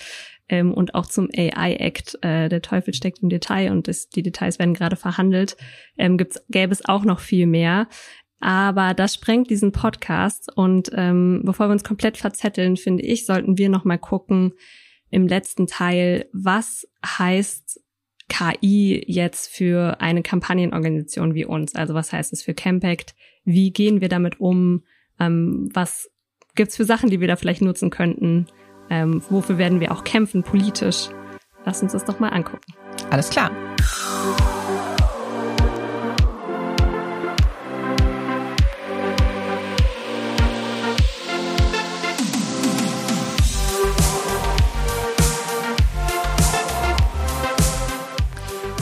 Ähm, 0.48 0.72
und 0.72 0.94
auch 0.94 1.06
zum 1.06 1.28
AI-Act, 1.34 2.18
äh, 2.22 2.48
der 2.48 2.62
Teufel 2.62 2.94
steckt 2.94 3.20
im 3.22 3.28
Detail 3.28 3.72
und 3.72 3.88
die 4.14 4.22
Details 4.22 4.58
werden 4.58 4.74
gerade 4.74 4.96
verhandelt, 4.96 5.56
ähm, 5.96 6.18
gibt's, 6.18 6.42
gäbe 6.48 6.72
es 6.72 6.84
auch 6.84 7.04
noch 7.04 7.20
viel 7.20 7.46
mehr. 7.46 7.88
Aber 8.40 8.94
das 8.94 9.14
sprengt 9.14 9.50
diesen 9.50 9.70
Podcast 9.70 10.50
und 10.56 10.90
ähm, 10.94 11.42
bevor 11.44 11.68
wir 11.68 11.72
uns 11.72 11.84
komplett 11.84 12.16
verzetteln, 12.16 12.76
finde 12.76 13.02
ich, 13.02 13.26
sollten 13.26 13.58
wir 13.58 13.68
noch 13.68 13.84
mal 13.84 13.98
gucken 13.98 14.54
im 15.10 15.26
letzten 15.26 15.66
Teil, 15.66 16.26
was 16.32 16.88
heißt 17.04 17.80
KI 18.30 19.04
jetzt 19.06 19.48
für 19.48 20.00
eine 20.00 20.22
Kampagnenorganisation 20.22 21.34
wie 21.34 21.44
uns? 21.44 21.74
Also 21.74 21.92
was 21.92 22.12
heißt 22.12 22.32
es 22.32 22.42
für 22.42 22.54
Campact? 22.54 23.14
Wie 23.44 23.72
gehen 23.72 24.00
wir 24.00 24.08
damit 24.08 24.40
um? 24.40 24.84
Ähm, 25.18 25.68
was 25.74 26.10
gibt's 26.54 26.76
für 26.76 26.84
Sachen, 26.84 27.10
die 27.10 27.20
wir 27.20 27.28
da 27.28 27.36
vielleicht 27.36 27.60
nutzen 27.60 27.90
könnten? 27.90 28.46
Ähm, 28.88 29.22
wofür 29.28 29.58
werden 29.58 29.80
wir 29.80 29.92
auch 29.92 30.04
kämpfen 30.04 30.42
politisch? 30.42 31.08
Lass 31.64 31.82
uns 31.82 31.92
das 31.92 32.04
doch 32.04 32.20
mal 32.20 32.30
angucken. 32.30 32.72
Alles 33.10 33.28
klar. 33.28 33.50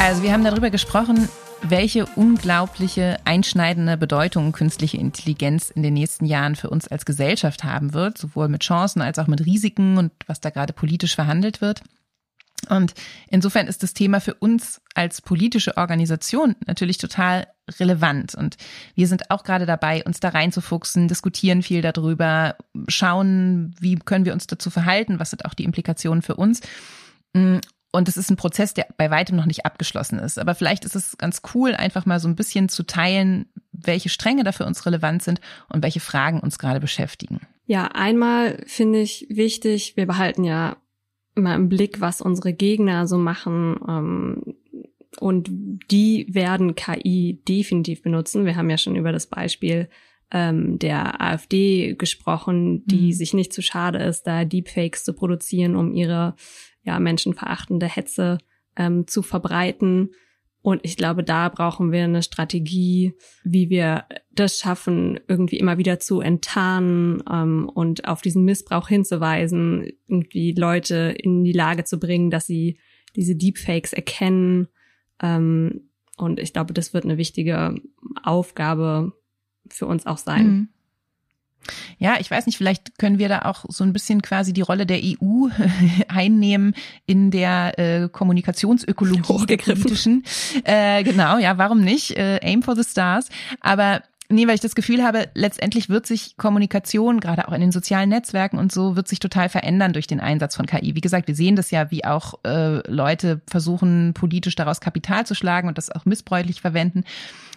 Also 0.08 0.22
wir 0.22 0.32
haben 0.32 0.42
darüber 0.42 0.70
gesprochen, 0.70 1.28
welche 1.60 2.06
unglaubliche 2.06 3.18
einschneidende 3.26 3.98
Bedeutung 3.98 4.52
künstliche 4.52 4.96
Intelligenz 4.96 5.68
in 5.68 5.82
den 5.82 5.92
nächsten 5.92 6.24
Jahren 6.24 6.56
für 6.56 6.70
uns 6.70 6.88
als 6.88 7.04
Gesellschaft 7.04 7.62
haben 7.62 7.92
wird, 7.92 8.16
sowohl 8.16 8.48
mit 8.48 8.62
Chancen 8.62 9.02
als 9.02 9.18
auch 9.18 9.26
mit 9.26 9.44
Risiken 9.44 9.98
und 9.98 10.12
was 10.26 10.40
da 10.40 10.48
gerade 10.48 10.72
politisch 10.72 11.14
verhandelt 11.14 11.60
wird. 11.60 11.82
Und 12.70 12.94
insofern 13.28 13.66
ist 13.66 13.82
das 13.82 13.92
Thema 13.92 14.22
für 14.22 14.32
uns 14.32 14.80
als 14.94 15.20
politische 15.20 15.76
Organisation 15.76 16.56
natürlich 16.64 16.96
total 16.96 17.46
relevant. 17.78 18.34
Und 18.34 18.56
wir 18.94 19.08
sind 19.08 19.30
auch 19.30 19.44
gerade 19.44 19.66
dabei, 19.66 20.02
uns 20.04 20.20
da 20.20 20.30
reinzufuchsen, 20.30 21.08
diskutieren 21.08 21.62
viel 21.62 21.82
darüber, 21.82 22.56
schauen, 22.88 23.76
wie 23.78 23.96
können 23.96 24.24
wir 24.24 24.32
uns 24.32 24.46
dazu 24.46 24.70
verhalten, 24.70 25.20
was 25.20 25.28
sind 25.28 25.44
auch 25.44 25.52
die 25.52 25.64
Implikationen 25.64 26.22
für 26.22 26.36
uns. 26.36 26.62
Und 27.90 28.08
es 28.08 28.16
ist 28.16 28.30
ein 28.30 28.36
Prozess, 28.36 28.74
der 28.74 28.86
bei 28.96 29.10
weitem 29.10 29.36
noch 29.36 29.46
nicht 29.46 29.64
abgeschlossen 29.64 30.18
ist. 30.18 30.38
Aber 30.38 30.54
vielleicht 30.54 30.84
ist 30.84 30.94
es 30.94 31.16
ganz 31.16 31.40
cool, 31.54 31.74
einfach 31.74 32.04
mal 32.04 32.20
so 32.20 32.28
ein 32.28 32.36
bisschen 32.36 32.68
zu 32.68 32.82
teilen, 32.82 33.46
welche 33.72 34.10
Stränge 34.10 34.44
da 34.44 34.52
für 34.52 34.66
uns 34.66 34.84
relevant 34.84 35.22
sind 35.22 35.40
und 35.68 35.82
welche 35.82 36.00
Fragen 36.00 36.40
uns 36.40 36.58
gerade 36.58 36.80
beschäftigen. 36.80 37.40
Ja, 37.66 37.86
einmal 37.86 38.62
finde 38.66 39.00
ich 39.00 39.26
wichtig, 39.30 39.96
wir 39.96 40.06
behalten 40.06 40.44
ja 40.44 40.76
immer 41.34 41.54
im 41.54 41.68
Blick, 41.68 42.00
was 42.00 42.20
unsere 42.20 42.52
Gegner 42.52 43.06
so 43.06 43.16
machen. 43.16 43.76
Ähm, 43.88 44.54
und 45.20 45.50
die 45.90 46.26
werden 46.28 46.74
KI 46.74 47.40
definitiv 47.48 48.02
benutzen. 48.02 48.44
Wir 48.44 48.56
haben 48.56 48.70
ja 48.70 48.78
schon 48.78 48.96
über 48.96 49.12
das 49.12 49.26
Beispiel 49.26 49.88
ähm, 50.30 50.78
der 50.78 51.22
AfD 51.22 51.94
gesprochen, 51.94 52.84
die 52.86 53.06
mhm. 53.06 53.12
sich 53.12 53.32
nicht 53.34 53.52
zu 53.52 53.62
schade 53.62 53.98
ist, 53.98 54.26
da 54.26 54.44
Deepfakes 54.44 55.04
zu 55.04 55.14
produzieren, 55.14 55.74
um 55.74 55.94
ihre 55.94 56.34
ja, 56.88 56.98
menschenverachtende 56.98 57.86
Hetze 57.86 58.38
ähm, 58.76 59.06
zu 59.06 59.22
verbreiten. 59.22 60.12
Und 60.62 60.80
ich 60.84 60.96
glaube, 60.96 61.22
da 61.22 61.50
brauchen 61.50 61.92
wir 61.92 62.04
eine 62.04 62.22
Strategie, 62.22 63.12
wie 63.44 63.68
wir 63.68 64.06
das 64.32 64.58
schaffen, 64.58 65.20
irgendwie 65.28 65.58
immer 65.58 65.76
wieder 65.76 66.00
zu 66.00 66.20
enttarnen 66.20 67.22
ähm, 67.30 67.70
und 67.72 68.08
auf 68.08 68.22
diesen 68.22 68.44
Missbrauch 68.44 68.88
hinzuweisen, 68.88 69.92
irgendwie 70.08 70.52
Leute 70.52 71.14
in 71.16 71.44
die 71.44 71.52
Lage 71.52 71.84
zu 71.84 71.98
bringen, 71.98 72.30
dass 72.30 72.46
sie 72.46 72.78
diese 73.14 73.36
Deepfakes 73.36 73.92
erkennen. 73.92 74.68
Ähm, 75.22 75.90
und 76.16 76.40
ich 76.40 76.54
glaube, 76.54 76.72
das 76.72 76.94
wird 76.94 77.04
eine 77.04 77.18
wichtige 77.18 77.74
Aufgabe 78.22 79.12
für 79.68 79.86
uns 79.86 80.06
auch 80.06 80.18
sein. 80.18 80.46
Mhm. 80.46 80.68
Ja, 81.98 82.16
ich 82.18 82.30
weiß 82.30 82.46
nicht, 82.46 82.56
vielleicht 82.56 82.98
können 82.98 83.18
wir 83.18 83.28
da 83.28 83.42
auch 83.42 83.64
so 83.68 83.84
ein 83.84 83.92
bisschen 83.92 84.22
quasi 84.22 84.52
die 84.52 84.62
Rolle 84.62 84.86
der 84.86 85.00
EU 85.02 85.48
einnehmen 86.08 86.74
in 87.06 87.30
der 87.30 87.78
äh, 87.78 88.08
Kommunikationsökologie 88.08 89.56
politischen. 89.56 90.24
Äh, 90.64 91.02
genau, 91.02 91.38
ja, 91.38 91.58
warum 91.58 91.80
nicht? 91.80 92.16
Äh, 92.16 92.40
aim 92.42 92.62
for 92.62 92.76
the 92.76 92.84
stars. 92.84 93.28
Aber 93.60 94.02
Nee, 94.30 94.46
weil 94.46 94.56
ich 94.56 94.60
das 94.60 94.74
Gefühl 94.74 95.02
habe, 95.02 95.30
letztendlich 95.32 95.88
wird 95.88 96.06
sich 96.06 96.36
Kommunikation, 96.36 97.18
gerade 97.18 97.48
auch 97.48 97.52
in 97.54 97.62
den 97.62 97.72
sozialen 97.72 98.10
Netzwerken 98.10 98.58
und 98.58 98.70
so, 98.70 98.94
wird 98.94 99.08
sich 99.08 99.20
total 99.20 99.48
verändern 99.48 99.94
durch 99.94 100.06
den 100.06 100.20
Einsatz 100.20 100.54
von 100.54 100.66
KI. 100.66 100.94
Wie 100.94 101.00
gesagt, 101.00 101.28
wir 101.28 101.34
sehen 101.34 101.56
das 101.56 101.70
ja, 101.70 101.90
wie 101.90 102.04
auch 102.04 102.34
äh, 102.44 102.86
Leute 102.90 103.40
versuchen, 103.46 104.12
politisch 104.12 104.54
daraus 104.54 104.80
Kapital 104.80 105.24
zu 105.24 105.34
schlagen 105.34 105.66
und 105.66 105.78
das 105.78 105.90
auch 105.90 106.04
missbräuchlich 106.04 106.60
verwenden. 106.60 107.04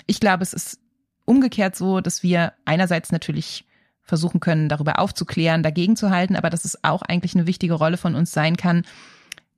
Ich 0.07 0.21
glaube, 0.21 0.43
es 0.43 0.53
ist 0.53 0.79
umgekehrt 1.25 1.75
so, 1.75 1.99
dass 1.99 2.23
wir 2.23 2.53
einerseits 2.63 3.11
natürlich 3.11 3.65
versuchen 4.11 4.41
können, 4.41 4.67
darüber 4.67 4.99
aufzuklären, 4.99 5.63
dagegen 5.63 5.95
zu 5.95 6.09
halten, 6.09 6.35
aber 6.35 6.49
dass 6.49 6.65
es 6.65 6.83
auch 6.83 7.01
eigentlich 7.01 7.33
eine 7.33 7.47
wichtige 7.47 7.75
Rolle 7.75 7.95
von 7.95 8.13
uns 8.13 8.33
sein 8.33 8.57
kann, 8.57 8.83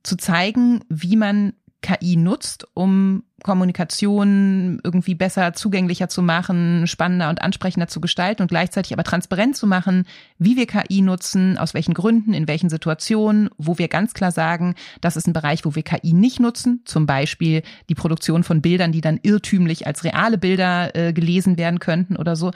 zu 0.04 0.16
zeigen, 0.16 0.84
wie 0.88 1.16
man 1.16 1.54
KI 1.82 2.16
nutzt, 2.16 2.68
um 2.74 3.24
Kommunikation 3.42 4.80
irgendwie 4.84 5.16
besser 5.16 5.52
zugänglicher 5.52 6.08
zu 6.08 6.22
machen, 6.22 6.86
spannender 6.86 7.28
und 7.28 7.42
ansprechender 7.42 7.88
zu 7.88 8.00
gestalten 8.00 8.42
und 8.42 8.48
gleichzeitig 8.48 8.92
aber 8.92 9.02
transparent 9.02 9.56
zu 9.56 9.66
machen, 9.66 10.06
wie 10.38 10.56
wir 10.56 10.66
KI 10.66 11.02
nutzen, 11.02 11.58
aus 11.58 11.74
welchen 11.74 11.92
Gründen, 11.92 12.32
in 12.32 12.46
welchen 12.46 12.70
Situationen, 12.70 13.50
wo 13.58 13.76
wir 13.76 13.88
ganz 13.88 14.14
klar 14.14 14.30
sagen, 14.30 14.76
das 15.00 15.16
ist 15.16 15.26
ein 15.26 15.34
Bereich, 15.34 15.66
wo 15.66 15.74
wir 15.74 15.82
KI 15.82 16.14
nicht 16.14 16.38
nutzen, 16.38 16.82
zum 16.84 17.06
Beispiel 17.06 17.62
die 17.90 17.94
Produktion 17.94 18.44
von 18.44 18.62
Bildern, 18.62 18.92
die 18.92 19.02
dann 19.02 19.18
irrtümlich 19.22 19.86
als 19.86 20.04
reale 20.04 20.38
Bilder 20.38 20.94
äh, 20.96 21.12
gelesen 21.12 21.58
werden 21.58 21.80
könnten 21.80 22.16
oder 22.16 22.36
so. 22.36 22.50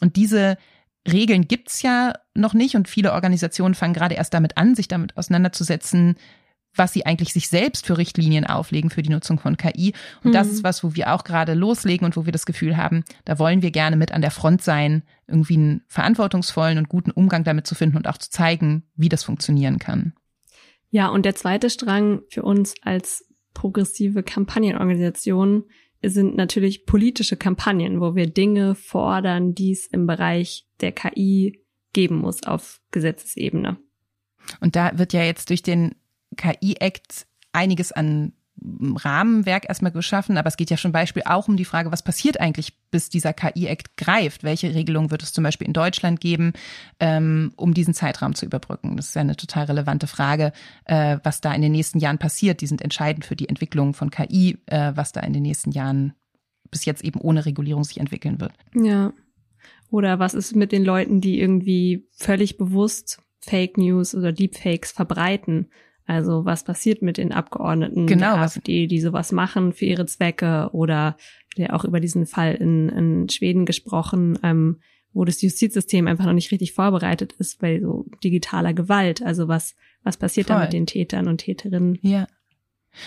Und 0.00 0.16
diese 0.16 0.56
Regeln 1.10 1.48
gibt's 1.48 1.82
ja 1.82 2.12
noch 2.34 2.54
nicht 2.54 2.76
und 2.76 2.88
viele 2.88 3.12
Organisationen 3.12 3.74
fangen 3.74 3.94
gerade 3.94 4.14
erst 4.14 4.34
damit 4.34 4.56
an, 4.56 4.74
sich 4.74 4.88
damit 4.88 5.16
auseinanderzusetzen, 5.16 6.16
was 6.74 6.92
sie 6.92 7.04
eigentlich 7.04 7.32
sich 7.32 7.48
selbst 7.48 7.86
für 7.86 7.98
Richtlinien 7.98 8.46
auflegen 8.46 8.90
für 8.90 9.02
die 9.02 9.10
Nutzung 9.10 9.38
von 9.38 9.56
KI. 9.56 9.92
Und 10.22 10.30
mhm. 10.30 10.34
das 10.34 10.48
ist 10.48 10.64
was, 10.64 10.82
wo 10.82 10.94
wir 10.94 11.12
auch 11.12 11.24
gerade 11.24 11.54
loslegen 11.54 12.04
und 12.06 12.16
wo 12.16 12.24
wir 12.24 12.32
das 12.32 12.46
Gefühl 12.46 12.76
haben, 12.76 13.04
da 13.24 13.38
wollen 13.38 13.62
wir 13.62 13.70
gerne 13.70 13.96
mit 13.96 14.12
an 14.12 14.22
der 14.22 14.30
Front 14.30 14.62
sein, 14.62 15.02
irgendwie 15.26 15.56
einen 15.56 15.82
verantwortungsvollen 15.88 16.78
und 16.78 16.88
guten 16.88 17.10
Umgang 17.10 17.44
damit 17.44 17.66
zu 17.66 17.74
finden 17.74 17.96
und 17.96 18.08
auch 18.08 18.18
zu 18.18 18.30
zeigen, 18.30 18.84
wie 18.96 19.08
das 19.08 19.24
funktionieren 19.24 19.78
kann. 19.78 20.14
Ja, 20.90 21.08
und 21.08 21.24
der 21.24 21.34
zweite 21.34 21.70
Strang 21.70 22.22
für 22.28 22.42
uns 22.42 22.74
als 22.82 23.26
progressive 23.54 24.22
Kampagnenorganisation 24.22 25.64
sind 26.10 26.36
natürlich 26.36 26.86
politische 26.86 27.36
Kampagnen, 27.36 28.00
wo 28.00 28.14
wir 28.14 28.26
Dinge 28.26 28.74
fordern, 28.74 29.54
die 29.54 29.72
es 29.72 29.86
im 29.86 30.06
Bereich 30.06 30.66
der 30.80 30.92
KI 30.92 31.64
geben 31.92 32.16
muss 32.16 32.42
auf 32.42 32.80
Gesetzesebene. 32.90 33.78
Und 34.60 34.76
da 34.76 34.98
wird 34.98 35.12
ja 35.12 35.22
jetzt 35.22 35.50
durch 35.50 35.62
den 35.62 35.94
KI-Act 36.36 37.26
einiges 37.52 37.92
an 37.92 38.32
Rahmenwerk 38.64 39.68
erstmal 39.68 39.92
geschaffen, 39.92 40.38
aber 40.38 40.48
es 40.48 40.56
geht 40.56 40.70
ja 40.70 40.76
schon 40.76 40.92
Beispiel 40.92 41.22
auch 41.26 41.48
um 41.48 41.56
die 41.56 41.64
Frage, 41.64 41.90
was 41.90 42.02
passiert 42.02 42.40
eigentlich, 42.40 42.74
bis 42.90 43.08
dieser 43.08 43.32
KI-Act 43.32 43.96
greift? 43.96 44.44
Welche 44.44 44.74
Regelungen 44.74 45.10
wird 45.10 45.22
es 45.22 45.32
zum 45.32 45.44
Beispiel 45.44 45.66
in 45.66 45.72
Deutschland 45.72 46.20
geben, 46.20 46.52
ähm, 47.00 47.52
um 47.56 47.74
diesen 47.74 47.94
Zeitraum 47.94 48.34
zu 48.34 48.46
überbrücken? 48.46 48.96
Das 48.96 49.08
ist 49.08 49.14
ja 49.14 49.22
eine 49.22 49.36
total 49.36 49.64
relevante 49.64 50.06
Frage, 50.06 50.52
äh, 50.84 51.18
was 51.22 51.40
da 51.40 51.52
in 51.54 51.62
den 51.62 51.72
nächsten 51.72 51.98
Jahren 51.98 52.18
passiert. 52.18 52.60
Die 52.60 52.66
sind 52.66 52.82
entscheidend 52.82 53.24
für 53.24 53.36
die 53.36 53.48
Entwicklung 53.48 53.94
von 53.94 54.10
KI, 54.10 54.58
äh, 54.66 54.92
was 54.94 55.12
da 55.12 55.20
in 55.20 55.32
den 55.32 55.42
nächsten 55.42 55.72
Jahren 55.72 56.14
bis 56.70 56.84
jetzt 56.84 57.04
eben 57.04 57.20
ohne 57.20 57.44
Regulierung 57.46 57.84
sich 57.84 57.98
entwickeln 57.98 58.40
wird. 58.40 58.52
Ja. 58.74 59.12
Oder 59.90 60.18
was 60.18 60.34
ist 60.34 60.56
mit 60.56 60.72
den 60.72 60.84
Leuten, 60.84 61.20
die 61.20 61.38
irgendwie 61.38 62.08
völlig 62.12 62.56
bewusst 62.56 63.20
Fake 63.40 63.76
News 63.76 64.14
oder 64.14 64.32
Deepfakes 64.32 64.92
verbreiten? 64.92 65.68
Also 66.06 66.44
was 66.44 66.64
passiert 66.64 67.02
mit 67.02 67.16
den 67.16 67.32
Abgeordneten 67.32 68.06
genau, 68.06 68.34
der 68.34 68.42
AfD, 68.42 68.86
die 68.86 69.00
sowas 69.00 69.32
machen 69.32 69.72
für 69.72 69.84
ihre 69.84 70.06
Zwecke 70.06 70.70
oder 70.72 71.16
der 71.56 71.74
auch 71.74 71.84
über 71.84 72.00
diesen 72.00 72.26
Fall 72.26 72.54
in, 72.54 72.88
in 72.88 73.28
Schweden 73.28 73.66
gesprochen, 73.66 74.38
ähm, 74.42 74.80
wo 75.12 75.24
das 75.24 75.42
Justizsystem 75.42 76.08
einfach 76.08 76.24
noch 76.24 76.32
nicht 76.32 76.50
richtig 76.50 76.72
vorbereitet 76.72 77.34
ist 77.34 77.60
bei 77.60 77.80
so 77.80 78.06
digitaler 78.24 78.72
Gewalt. 78.72 79.22
Also 79.22 79.48
was, 79.48 79.76
was 80.02 80.16
passiert 80.16 80.48
Voll. 80.48 80.56
da 80.56 80.62
mit 80.62 80.72
den 80.72 80.86
Tätern 80.86 81.28
und 81.28 81.38
Täterinnen? 81.38 81.98
Ja. 82.02 82.26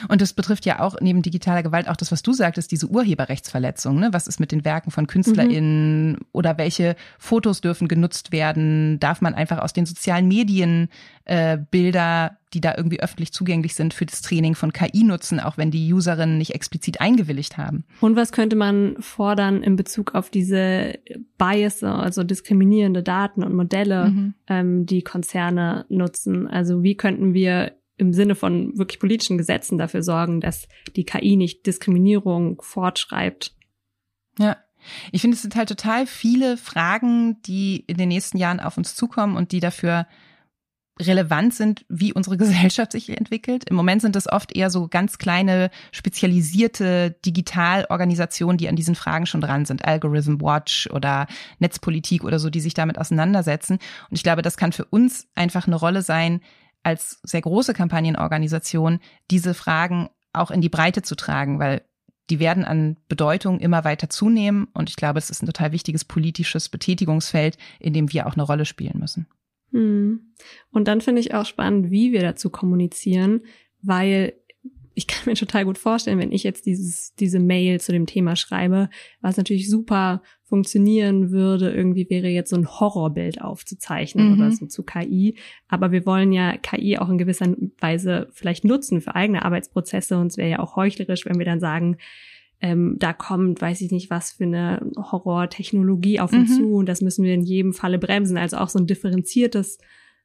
Und 0.08 0.22
das 0.22 0.34
betrifft 0.34 0.66
ja 0.66 0.80
auch 0.80 0.96
neben 1.02 1.22
digitaler 1.22 1.64
Gewalt 1.64 1.88
auch 1.88 1.96
das, 1.96 2.12
was 2.12 2.24
du 2.24 2.34
sagtest, 2.34 2.72
diese 2.72 2.88
Urheberrechtsverletzung. 2.88 4.00
Ne? 4.00 4.10
Was 4.12 4.28
ist 4.28 4.40
mit 4.40 4.52
den 4.52 4.66
Werken 4.66 4.92
von 4.92 5.08
KünstlerInnen 5.08 6.12
mhm. 6.14 6.18
oder 6.32 6.58
welche 6.58 6.96
Fotos 7.20 7.62
dürfen 7.62 7.88
genutzt 7.88 8.32
werden? 8.32 9.00
Darf 9.00 9.22
man 9.22 9.34
einfach 9.34 9.60
aus 9.60 9.74
den 9.74 9.86
sozialen 9.86 10.28
Medien 10.28 10.90
äh, 11.26 11.58
Bilder, 11.58 12.38
die 12.54 12.62
da 12.62 12.74
irgendwie 12.76 13.02
öffentlich 13.02 13.34
zugänglich 13.34 13.76
sind, 13.76 13.94
für 13.94 14.06
das 14.06 14.22
Training 14.22 14.56
von 14.56 14.72
KI 14.72 15.04
nutzen, 15.04 15.40
auch 15.40 15.58
wenn 15.58 15.72
die 15.72 15.94
Userinnen 15.94 16.38
nicht 16.38 16.56
explizit 16.56 17.02
eingewilligt 17.02 17.58
haben? 17.58 17.84
Und 18.02 18.16
was 18.16 18.32
könnte 18.32 18.56
man 18.56 18.96
fordern 19.00 19.62
in 19.62 19.76
Bezug 19.76 20.16
auf 20.16 20.30
diese 20.30 21.00
Bias, 21.38 21.84
also 21.84 22.24
diskriminierende 22.24 23.04
Daten 23.04 23.44
und 23.44 23.54
Modelle, 23.54 24.10
mhm. 24.10 24.34
ähm, 24.48 24.86
die 24.86 25.02
Konzerne 25.02 25.86
nutzen? 25.90 26.48
Also 26.48 26.82
wie 26.84 26.96
könnten 26.96 27.34
wir 27.34 27.74
im 27.98 28.14
Sinne 28.14 28.36
von 28.36 28.78
wirklich 28.78 29.00
politischen 29.00 29.38
Gesetzen 29.38 29.78
dafür 29.78 30.04
sorgen, 30.04 30.42
dass 30.42 30.68
die 30.96 31.06
KI 31.06 31.36
nicht 31.36 31.66
Diskriminierung 31.66 32.62
fortschreibt. 32.62 33.56
Ja. 34.38 34.58
Ich 35.12 35.22
finde, 35.22 35.36
es 35.36 35.42
sind 35.42 35.56
halt 35.56 35.70
total 35.70 36.06
viele 36.06 36.58
Fragen, 36.58 37.42
die 37.44 37.78
in 37.88 37.98
den 37.98 38.10
nächsten 38.10 38.38
Jahren 38.38 38.60
auf 38.60 38.78
uns 38.78 38.96
zukommen 38.96 39.36
und 39.36 39.52
die 39.52 39.60
dafür 39.60 40.06
relevant 41.00 41.54
sind, 41.54 41.86
wie 41.90 42.14
unsere 42.14 42.38
Gesellschaft 42.38 42.92
sich 42.92 43.10
entwickelt. 43.10 43.70
Im 43.70 43.76
Moment 43.76 44.02
sind 44.02 44.16
es 44.16 44.32
oft 44.32 44.56
eher 44.56 44.70
so 44.70 44.88
ganz 44.88 45.18
kleine, 45.18 45.70
spezialisierte 45.92 47.18
Digitalorganisationen, 47.26 48.58
die 48.58 48.70
an 48.70 48.76
diesen 48.76 48.96
Fragen 48.96 49.26
schon 49.26 49.42
dran 49.42 49.66
sind. 49.66 49.86
Algorithm 49.86 50.42
Watch 50.42 50.90
oder 50.92 51.28
Netzpolitik 51.60 52.24
oder 52.24 52.40
so, 52.40 52.50
die 52.50 52.62
sich 52.62 52.74
damit 52.74 52.98
auseinandersetzen. 52.98 53.80
Und 54.10 54.16
ich 54.16 54.24
glaube, 54.24 54.42
das 54.42 54.58
kann 54.58 54.72
für 54.72 54.86
uns 54.86 55.28
einfach 55.36 55.68
eine 55.68 55.76
Rolle 55.76 56.02
sein, 56.02 56.42
als 56.86 57.20
sehr 57.24 57.42
große 57.42 57.74
Kampagnenorganisation 57.74 59.00
diese 59.32 59.54
Fragen 59.54 60.10
auch 60.34 60.52
in 60.52 60.62
die 60.62 60.70
Breite 60.70 61.02
zu 61.02 61.16
tragen, 61.16 61.60
weil 61.60 61.82
die 62.30 62.40
werden 62.40 62.64
an 62.66 62.98
Bedeutung 63.08 63.60
immer 63.60 63.84
weiter 63.84 64.10
zunehmen. 64.10 64.68
Und 64.74 64.90
ich 64.90 64.96
glaube, 64.96 65.20
es 65.20 65.30
ist 65.30 65.42
ein 65.42 65.48
total 65.48 65.72
wichtiges 65.72 66.06
politisches 66.06 66.70
Betätigungsfeld, 66.70 67.58
in 67.80 67.94
dem 67.94 68.12
wir 68.12 68.28
auch 68.28 68.34
eine 68.34 68.44
Rolle 68.44 68.66
spielen 68.66 69.00
müssen. 69.00 69.28
Hm. 69.72 70.34
Und 70.72 70.88
dann 70.88 71.02
finde 71.02 71.22
ich 71.22 71.34
auch 71.34 71.46
spannend, 71.46 71.92
wie 71.92 72.12
wir 72.12 72.22
dazu 72.22 72.50
kommunizieren, 72.50 73.42
weil 73.82 74.34
ich 74.94 75.08
kann 75.08 75.24
mir 75.26 75.36
total 75.36 75.66
gut 75.66 75.78
vorstellen, 75.78 76.20
wenn 76.20 76.32
ich 76.32 76.44
jetzt 76.44 76.66
dieses, 76.66 77.14
diese 77.16 77.40
Mail 77.40 77.82
zu 77.82 77.92
dem 77.92 78.06
Thema 78.06 78.36
schreibe, 78.36 78.90
was 79.22 79.38
natürlich 79.38 79.70
super 79.70 80.22
funktionieren 80.46 81.32
würde, 81.32 81.72
irgendwie 81.72 82.10
wäre 82.10 82.28
jetzt 82.28 82.52
so 82.52 82.56
ein 82.56 82.68
Horrorbild 82.68 83.42
aufzuzeichnen 83.42 84.28
mhm. 84.28 84.34
oder 84.34 84.52
so 84.52 84.68
zu 84.68 84.84
KI. 84.84 85.36
Aber 85.68 85.92
wir 85.92 86.06
wollen 86.06 86.32
ja 86.32 86.56
KI 86.58 86.98
auch 86.98 87.10
in 87.10 87.18
gewisser 87.18 87.56
Weise 87.80 88.28
vielleicht 88.32 88.64
nutzen 88.64 89.02
für 89.02 89.16
eigene 89.16 89.44
Arbeitsprozesse 89.44 90.18
und 90.18 90.28
es 90.28 90.38
wäre 90.38 90.50
ja 90.50 90.60
auch 90.60 90.76
heuchlerisch, 90.76 91.26
wenn 91.26 91.40
wir 91.40 91.46
dann 91.46 91.60
sagen, 91.60 91.98
ähm, 92.62 92.96
da 93.00 93.12
kommt, 93.12 93.62
weiß 93.62 93.82
ich 93.82 93.92
nicht, 93.92 94.10
was 94.10 94.34
für 94.34 94.46
eine 94.46 94.92
Horrortechnologie 94.98 96.20
auf 96.20 96.32
uns 96.32 96.52
mhm. 96.52 96.56
zu 96.56 96.74
und 96.76 96.88
das 96.88 97.02
müssen 97.02 97.26
wir 97.26 97.34
in 97.34 97.44
jedem 97.44 97.74
Falle 97.74 97.98
bremsen. 97.98 98.38
Also 98.38 98.58
auch 98.58 98.70
so 98.70 98.80
ein 98.80 98.88
differenziertes, 98.88 99.80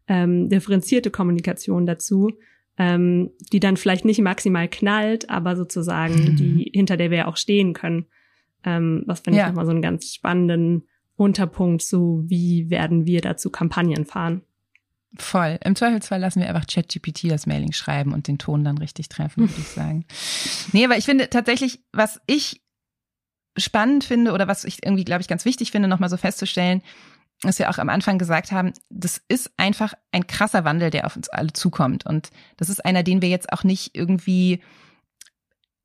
ähm, 0.06 0.48
differenzierte 0.48 1.10
Kommunikation 1.10 1.86
dazu 1.86 2.30
ähm, 2.80 3.30
die 3.52 3.60
dann 3.60 3.76
vielleicht 3.76 4.06
nicht 4.06 4.22
maximal 4.22 4.66
knallt, 4.66 5.28
aber 5.28 5.54
sozusagen 5.54 6.14
mhm. 6.14 6.36
die, 6.36 6.70
hinter 6.72 6.96
der 6.96 7.10
wir 7.10 7.28
auch 7.28 7.36
stehen 7.36 7.74
können. 7.74 8.06
Ähm, 8.64 9.04
was 9.06 9.20
finde 9.20 9.38
ja. 9.38 9.44
ich 9.44 9.48
nochmal 9.50 9.66
so 9.66 9.72
einen 9.72 9.82
ganz 9.82 10.14
spannenden 10.14 10.84
Unterpunkt, 11.16 11.82
so 11.82 12.22
wie 12.26 12.70
werden 12.70 13.06
wir 13.06 13.20
dazu 13.20 13.50
Kampagnen 13.50 14.04
fahren. 14.04 14.42
Voll. 15.16 15.58
Im 15.64 15.74
Zweifelsfall 15.74 16.20
lassen 16.20 16.40
wir 16.40 16.48
einfach 16.48 16.66
ChatGPT 16.66 17.30
das 17.30 17.46
Mailing 17.46 17.72
schreiben 17.72 18.12
und 18.12 18.28
den 18.28 18.38
Ton 18.38 18.62
dann 18.62 18.78
richtig 18.78 19.08
treffen, 19.08 19.48
würde 19.48 19.60
ich 19.60 19.68
sagen. 19.68 20.04
Nee, 20.72 20.84
aber 20.84 20.96
ich 20.96 21.04
finde 21.04 21.28
tatsächlich, 21.28 21.80
was 21.92 22.20
ich 22.26 22.62
spannend 23.56 24.04
finde 24.04 24.32
oder 24.32 24.46
was 24.46 24.62
ich 24.64 24.84
irgendwie, 24.84 25.04
glaube 25.04 25.20
ich, 25.20 25.26
ganz 25.26 25.44
wichtig 25.44 25.72
finde, 25.72 25.88
nochmal 25.88 26.08
so 26.08 26.16
festzustellen, 26.16 26.82
was 27.42 27.58
wir 27.58 27.70
auch 27.70 27.78
am 27.78 27.88
Anfang 27.88 28.18
gesagt 28.18 28.52
haben, 28.52 28.72
das 28.88 29.20
ist 29.28 29.50
einfach 29.56 29.94
ein 30.12 30.26
krasser 30.26 30.64
Wandel, 30.64 30.90
der 30.90 31.06
auf 31.06 31.16
uns 31.16 31.28
alle 31.28 31.52
zukommt. 31.52 32.06
Und 32.06 32.30
das 32.56 32.68
ist 32.68 32.84
einer, 32.84 33.02
den 33.02 33.20
wir 33.20 33.28
jetzt 33.28 33.52
auch 33.52 33.64
nicht 33.64 33.96
irgendwie 33.96 34.60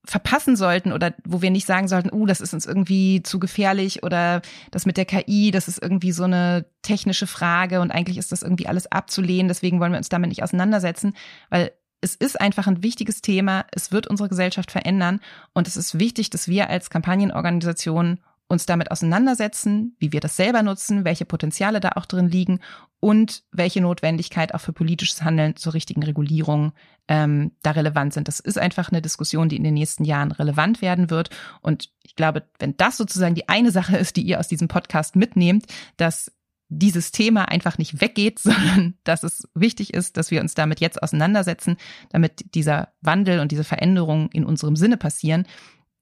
verpassen 0.06 0.56
sollten 0.56 0.92
oder 0.92 1.14
wo 1.24 1.42
wir 1.42 1.52
nicht 1.52 1.66
sagen 1.66 1.88
sollten, 1.88 2.14
uh, 2.14 2.26
das 2.26 2.42
ist 2.42 2.54
uns 2.54 2.66
irgendwie 2.66 3.24
zu 3.24 3.40
gefährlich 3.40 4.04
oder 4.04 4.42
das 4.72 4.86
mit 4.86 4.98
der 4.98 5.06
KI, 5.06 5.52
das 5.52 5.68
ist 5.68 5.82
irgendwie 5.82 6.12
so 6.12 6.24
eine 6.24 6.66
technische 6.82 7.28
Frage 7.28 7.82
und 7.82 7.92
eigentlich 7.92 8.18
ist 8.18 8.32
das 8.32 8.44
irgendwie 8.44 8.68
alles 8.68 8.92
abzulehnen, 8.92 9.48
deswegen 9.48 9.80
wollen 9.80 9.92
wir 9.92 9.98
uns 9.98 10.10
damit 10.10 10.30
nicht 10.30 10.44
auseinandersetzen, 10.44 11.14
weil 11.50 11.72
es 12.02 12.16
ist 12.16 12.40
einfach 12.40 12.68
ein 12.68 12.84
wichtiges 12.84 13.22
Thema, 13.22 13.66
es 13.72 13.92
wird 13.92 14.08
unsere 14.08 14.30
Gesellschaft 14.30 14.72
verändern 14.72 15.20
und 15.54 15.68
es 15.68 15.78
ist 15.78 15.98
wichtig, 15.98 16.30
dass 16.30 16.48
wir 16.48 16.70
als 16.70 16.90
Kampagnenorganisation 16.90 18.20
uns 18.48 18.66
damit 18.66 18.92
auseinandersetzen, 18.92 19.96
wie 20.00 20.12
wir 20.12 20.20
das 20.20 20.36
selber 20.36 20.62
nutzen, 20.62 21.04
welche 21.04 21.26
Potenziale 21.26 21.80
da 21.80 21.94
auch 21.96 22.06
drin 22.06 22.30
liegen 22.30 22.60
und 23.00 23.44
welche 23.52 23.82
Notwendigkeit 23.82 24.54
auch 24.54 24.62
für 24.62 24.74
politisches 24.74 25.24
Handeln 25.24 25.56
zur 25.56 25.74
richtigen 25.74 26.04
Regulierung 26.04 26.74
ähm, 27.08 27.52
da 27.64 27.72
relevant 27.72 28.14
sind. 28.14 28.28
Das 28.28 28.40
ist 28.40 28.58
einfach 28.58 28.92
eine 28.92 29.02
Diskussion, 29.02 29.50
die 29.50 29.58
in 29.58 29.64
den 29.64 29.74
nächsten 29.74 30.06
Jahren 30.06 30.32
relevant 30.32 30.82
werden 30.82 31.10
wird. 31.10 31.30
Und 31.62 31.92
ich 32.04 32.16
glaube, 32.16 32.48
wenn 32.60 32.78
das 32.78 32.98
sozusagen 32.98 33.36
die 33.36 33.50
eine 33.50 33.72
Sache 33.72 33.98
ist, 33.98 34.16
die 34.16 34.24
ihr 34.24 34.40
aus 34.40 34.48
diesem 34.48 34.68
Podcast 34.68 35.16
mitnehmt, 35.16 35.66
dass 35.98 36.32
dieses 36.70 37.12
Thema 37.12 37.46
einfach 37.46 37.78
nicht 37.78 38.02
weggeht, 38.02 38.40
sondern 38.44 38.96
dass 39.04 39.24
es 39.24 39.48
wichtig 39.54 39.94
ist, 39.94 40.18
dass 40.18 40.32
wir 40.32 40.42
uns 40.42 40.54
damit 40.54 40.80
jetzt 40.80 41.02
auseinandersetzen, 41.02 41.78
damit 42.10 42.56
dieser 42.56 42.90
Wandel 43.02 43.40
und 43.40 43.52
diese 43.52 43.64
Veränderungen 43.64 44.30
in 44.32 44.46
unserem 44.46 44.76
Sinne 44.76 44.98
passieren, 44.98 45.46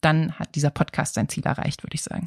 dann 0.06 0.34
hat 0.34 0.56
dieser 0.56 0.70
Podcast 0.70 1.16
sein 1.16 1.30
Ziel 1.30 1.46
erreicht, 1.46 1.84
würde 1.84 1.96
ich 1.96 2.04
sagen. 2.04 2.26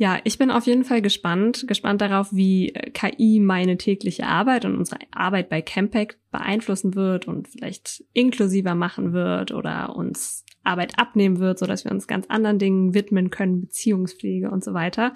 Ja, 0.00 0.20
ich 0.22 0.38
bin 0.38 0.52
auf 0.52 0.66
jeden 0.66 0.84
Fall 0.84 1.02
gespannt, 1.02 1.64
gespannt 1.66 2.00
darauf, 2.00 2.28
wie 2.32 2.72
KI 2.92 3.40
meine 3.40 3.76
tägliche 3.78 4.26
Arbeit 4.26 4.64
und 4.64 4.76
unsere 4.76 5.00
Arbeit 5.10 5.48
bei 5.48 5.60
Campact 5.60 6.18
beeinflussen 6.30 6.94
wird 6.94 7.26
und 7.26 7.48
vielleicht 7.48 8.04
inklusiver 8.12 8.76
machen 8.76 9.12
wird 9.12 9.50
oder 9.50 9.96
uns 9.96 10.44
Arbeit 10.62 11.00
abnehmen 11.00 11.40
wird, 11.40 11.58
so 11.58 11.66
dass 11.66 11.84
wir 11.84 11.90
uns 11.90 12.06
ganz 12.06 12.26
anderen 12.28 12.60
Dingen 12.60 12.94
widmen 12.94 13.30
können, 13.30 13.60
Beziehungspflege 13.62 14.50
und 14.50 14.62
so 14.62 14.72
weiter. 14.72 15.14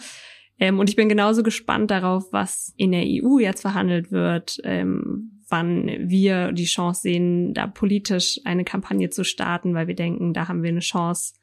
Ähm, 0.59 0.81
und 0.81 0.91
ich 0.91 0.97
bin 0.97 1.09
genauso 1.09 1.45
gespannt 1.45 1.93
darauf, 1.93 2.33
was 2.33 2.75
in 2.77 2.91
der 2.91 3.05
EU 3.05 3.39
jetzt 3.39 3.61
verhandelt 3.61 4.11
wird, 4.11 4.59
ähm, 4.65 5.43
wann 5.49 5.87
wir 6.09 6.51
die 6.51 6.65
Chance 6.65 7.03
sehen, 7.03 7.55
da 7.55 7.69
politisch 7.69 8.41
eine 8.45 8.65
Kampagne 8.65 9.11
zu 9.11 9.23
starten, 9.23 9.75
weil 9.75 9.87
wir 9.87 9.95
denken, 9.95 10.33
da 10.33 10.49
haben 10.49 10.63
wir 10.63 10.71
eine 10.71 10.81
Chance, 10.81 11.35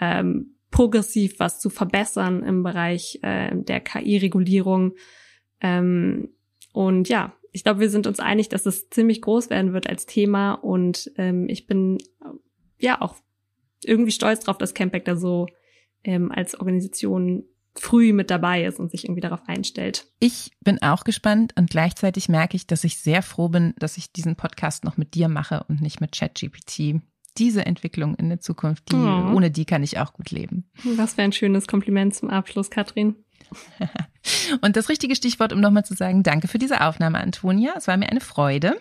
ähm, 0.00 0.54
progressiv 0.70 1.38
was 1.38 1.60
zu 1.60 1.70
verbessern 1.70 2.42
im 2.42 2.62
Bereich 2.62 3.18
äh, 3.22 3.50
der 3.54 3.80
KI-Regulierung. 3.80 4.94
Ähm, 5.60 6.30
und 6.72 7.08
ja, 7.08 7.34
ich 7.52 7.64
glaube, 7.64 7.80
wir 7.80 7.90
sind 7.90 8.06
uns 8.06 8.20
einig, 8.20 8.48
dass 8.48 8.66
es 8.66 8.90
ziemlich 8.90 9.22
groß 9.22 9.50
werden 9.50 9.72
wird 9.72 9.88
als 9.88 10.06
Thema 10.06 10.52
und 10.52 11.10
ähm, 11.16 11.48
ich 11.48 11.66
bin 11.66 11.98
äh, 12.20 12.84
ja 12.84 13.00
auch 13.00 13.16
irgendwie 13.84 14.12
stolz 14.12 14.40
drauf, 14.40 14.58
dass 14.58 14.74
Campact 14.74 15.08
da 15.08 15.16
so 15.16 15.46
ähm, 16.04 16.30
als 16.30 16.58
Organisation 16.58 17.44
früh 17.74 18.12
mit 18.12 18.30
dabei 18.30 18.64
ist 18.64 18.80
und 18.80 18.90
sich 18.90 19.04
irgendwie 19.04 19.20
darauf 19.20 19.40
einstellt. 19.46 20.06
Ich 20.20 20.50
bin 20.60 20.82
auch 20.82 21.04
gespannt 21.04 21.52
und 21.56 21.70
gleichzeitig 21.70 22.28
merke 22.28 22.56
ich, 22.56 22.66
dass 22.66 22.84
ich 22.84 22.98
sehr 22.98 23.22
froh 23.22 23.48
bin, 23.48 23.74
dass 23.78 23.96
ich 23.96 24.12
diesen 24.12 24.36
Podcast 24.36 24.84
noch 24.84 24.96
mit 24.96 25.14
dir 25.14 25.28
mache 25.28 25.64
und 25.68 25.80
nicht 25.80 26.00
mit 26.00 26.12
ChatGPT. 26.12 27.00
Diese 27.38 27.64
Entwicklung 27.64 28.14
in 28.16 28.28
der 28.28 28.40
Zukunft, 28.40 28.90
die, 28.90 28.96
oh. 28.96 29.32
ohne 29.34 29.50
die 29.50 29.64
kann 29.64 29.82
ich 29.82 29.98
auch 29.98 30.12
gut 30.12 30.30
leben. 30.30 30.70
Was 30.96 31.14
für 31.14 31.22
ein 31.22 31.32
schönes 31.32 31.66
Kompliment 31.66 32.14
zum 32.14 32.30
Abschluss, 32.30 32.70
Katrin. 32.70 33.16
und 34.60 34.76
das 34.76 34.88
richtige 34.88 35.14
Stichwort, 35.14 35.52
um 35.52 35.60
nochmal 35.60 35.84
zu 35.84 35.94
sagen, 35.94 36.22
danke 36.22 36.48
für 36.48 36.58
diese 36.58 36.80
Aufnahme, 36.80 37.18
Antonia. 37.18 37.74
Es 37.76 37.88
war 37.88 37.96
mir 37.96 38.08
eine 38.08 38.20
Freude. 38.20 38.76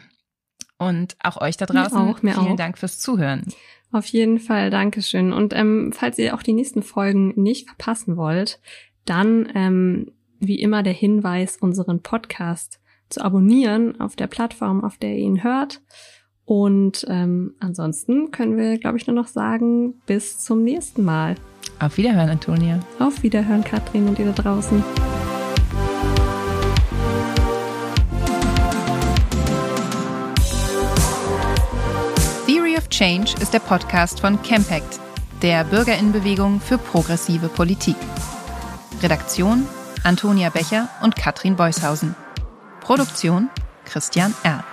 Und 0.78 1.16
auch 1.24 1.41
euch 1.41 1.58
da 1.58 1.66
draußen, 1.66 1.97
mir 1.97 2.12
auch, 2.12 2.22
mir 2.22 2.34
vielen 2.34 2.53
auch. 2.53 2.55
Dank 2.55 2.78
fürs 2.78 2.99
Zuhören. 2.99 3.43
Auf 3.91 4.05
jeden 4.08 4.39
Fall, 4.39 4.70
Dankeschön. 4.70 5.34
Und 5.34 5.53
ähm, 5.55 5.91
falls 5.93 6.18
ihr 6.20 6.36
auch 6.36 6.43
die 6.43 6.53
nächsten 6.53 6.84
Folgen 6.84 7.34
nicht 7.36 7.68
verpassen 7.68 8.18
wollt, 8.18 8.60
dann 9.05 9.49
ähm, 9.55 10.12
wie 10.39 10.60
immer 10.60 10.84
der 10.84 10.93
Hinweis, 10.93 11.58
unseren 11.58 12.01
Podcast 12.01 12.80
zu 13.10 13.24
abonnieren 13.24 13.99
auf 13.99 14.16
der 14.16 14.28
Plattform, 14.28 14.84
auf 14.84 14.97
der 14.97 15.12
ihr 15.12 15.26
ihn 15.26 15.43
hört. 15.43 15.82
Und 16.47 17.05
ähm, 17.09 17.55
ansonsten 17.59 18.31
können 18.31 18.55
wir, 18.55 18.77
glaube 18.77 18.97
ich, 18.97 19.05
nur 19.05 19.15
noch 19.17 19.27
sagen, 19.27 19.95
bis 20.05 20.39
zum 20.39 20.63
nächsten 20.63 21.03
Mal. 21.03 21.35
Auf 21.81 21.97
Wiederhören, 21.97 22.29
Antonia. 22.29 22.79
Auf 22.99 23.21
Wiederhören, 23.21 23.65
Katrin 23.65 24.07
und 24.07 24.17
ihr 24.17 24.27
da 24.27 24.31
draußen. 24.31 24.81
Theory 32.45 32.77
of 32.77 32.87
Change 32.87 33.33
ist 33.41 33.53
der 33.53 33.59
Podcast 33.59 34.21
von 34.21 34.41
Campact, 34.41 35.01
der 35.41 35.65
Bürgerinnenbewegung 35.65 36.61
für 36.61 36.77
progressive 36.77 37.49
Politik. 37.49 37.97
Redaktion 39.03 39.67
Antonia 40.05 40.49
Becher 40.49 40.87
und 41.03 41.17
Katrin 41.17 41.57
Beushausen. 41.57 42.15
Produktion 42.79 43.49
Christian 43.83 44.33
R. 44.43 44.63